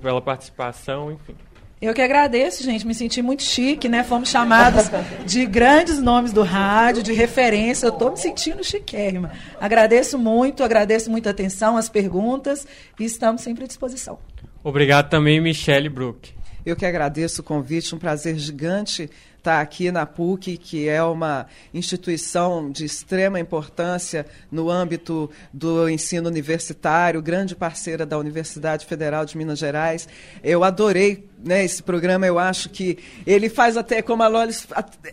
pela 0.00 0.20
participação, 0.20 1.12
enfim. 1.12 1.34
Eu 1.80 1.94
que 1.94 2.02
agradeço, 2.02 2.62
gente. 2.62 2.86
Me 2.86 2.94
senti 2.94 3.22
muito 3.22 3.42
chique, 3.42 3.88
né? 3.88 4.04
Fomos 4.04 4.28
chamados 4.28 4.90
de 5.24 5.46
grandes 5.46 5.98
nomes 5.98 6.30
do 6.30 6.42
rádio, 6.42 7.02
de 7.02 7.14
referência. 7.14 7.86
Eu 7.86 7.92
estou 7.92 8.10
me 8.10 8.18
sentindo 8.18 8.62
chiquérrima. 8.62 9.32
Agradeço 9.58 10.18
muito, 10.18 10.62
agradeço 10.62 11.10
muita 11.10 11.30
atenção, 11.30 11.78
as 11.78 11.88
perguntas 11.88 12.66
e 12.98 13.04
estamos 13.04 13.40
sempre 13.40 13.64
à 13.64 13.66
disposição. 13.66 14.18
Obrigado 14.62 15.08
também, 15.08 15.40
Michele 15.40 15.88
Brook. 15.88 16.34
Eu 16.66 16.76
que 16.76 16.84
agradeço 16.84 17.40
o 17.40 17.44
convite, 17.44 17.94
um 17.94 17.98
prazer 17.98 18.36
gigante 18.36 19.08
estar 19.40 19.60
aqui 19.60 19.90
na 19.90 20.04
PUC, 20.04 20.56
que 20.58 20.88
é 20.88 21.02
uma 21.02 21.46
instituição 21.72 22.70
de 22.70 22.84
extrema 22.84 23.40
importância 23.40 24.26
no 24.50 24.70
âmbito 24.70 25.30
do 25.52 25.88
ensino 25.88 26.28
universitário, 26.28 27.22
grande 27.22 27.56
parceira 27.56 28.04
da 28.04 28.18
Universidade 28.18 28.84
Federal 28.86 29.24
de 29.24 29.36
Minas 29.36 29.58
Gerais. 29.58 30.06
Eu 30.44 30.62
adorei 30.62 31.29
né, 31.42 31.64
esse 31.64 31.82
programa, 31.82 32.26
eu 32.26 32.38
acho 32.38 32.68
que 32.68 32.98
ele 33.26 33.48
faz 33.48 33.76
até, 33.76 34.02
como 34.02 34.22
a 34.22 34.28
Lolis, 34.28 34.66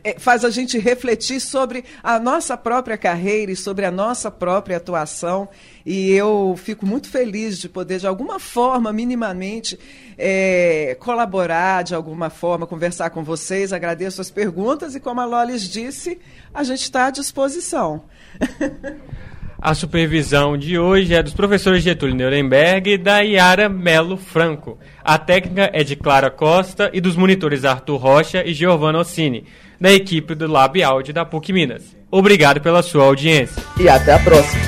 é, 0.04 0.20
faz 0.20 0.44
a 0.44 0.50
gente 0.50 0.78
refletir 0.78 1.40
sobre 1.40 1.84
a 2.04 2.20
nossa 2.20 2.58
própria 2.58 2.98
carreira 2.98 3.52
e 3.52 3.56
sobre 3.56 3.86
a 3.86 3.92
nossa 3.92 4.30
própria 4.30 4.78
atuação. 4.78 5.48
E 5.86 6.12
eu 6.12 6.56
fico 6.58 6.86
muito 6.86 7.10
feliz 7.10 7.58
de 7.58 7.70
poder, 7.70 8.00
de 8.00 8.08
alguma 8.08 8.40
forma, 8.40 8.92
minimamente, 8.92 9.80
é, 10.18 10.98
colaborar, 11.00 11.84
de 11.84 11.96
alguma 11.96 12.30
forma, 12.30 12.68
conversar 12.68 13.10
com 13.10 13.24
vocês. 13.24 13.72
Agradeço 13.72 14.20
as 14.20 14.30
perguntas 14.30 14.96
e, 14.96 15.00
como 15.00 15.22
a 15.22 15.26
Lolis 15.26 15.64
disse, 15.64 16.20
a 16.54 16.64
gente 16.64 16.82
está 16.82 17.06
à 17.06 17.10
disposição. 17.10 18.04
A 19.68 19.74
supervisão 19.74 20.58
de 20.58 20.80
hoje 20.80 21.14
é 21.14 21.22
dos 21.22 21.34
professores 21.34 21.84
Getúlio 21.84 22.16
Nuremberg 22.16 22.92
e 22.92 22.98
da 22.98 23.20
Yara 23.20 23.68
Melo 23.68 24.16
Franco. 24.16 24.78
A 25.04 25.18
técnica 25.18 25.70
é 25.74 25.84
de 25.84 25.94
Clara 25.94 26.30
Costa 26.30 26.90
e 26.94 27.02
dos 27.02 27.18
monitores 27.18 27.66
Arthur 27.66 27.98
Rocha 27.98 28.46
e 28.46 28.54
Giovanna 28.54 29.00
Ossini, 29.00 29.44
da 29.78 29.92
equipe 29.92 30.34
do 30.36 30.50
Lab 30.50 30.82
Audio 30.82 31.14
da 31.14 31.26
PUC 31.26 31.52
Minas. 31.52 31.84
Obrigado 32.10 32.62
pela 32.62 32.82
sua 32.82 33.04
audiência. 33.04 33.62
E 33.78 33.90
até 33.90 34.14
a 34.14 34.20
próxima. 34.20 34.64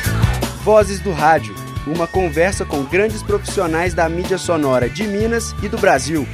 Vozes 0.65 0.99
do 0.99 1.13
Rádio 1.13 1.55
uma 1.87 2.05
conversa 2.05 2.65
com 2.65 2.83
grandes 2.83 3.23
profissionais 3.23 3.93
da 3.93 4.07
mídia 4.07 4.37
sonora 4.37 4.89
de 4.89 5.07
Minas 5.07 5.55
e 5.63 5.69
do 5.69 5.77
Brasil. 5.77 6.27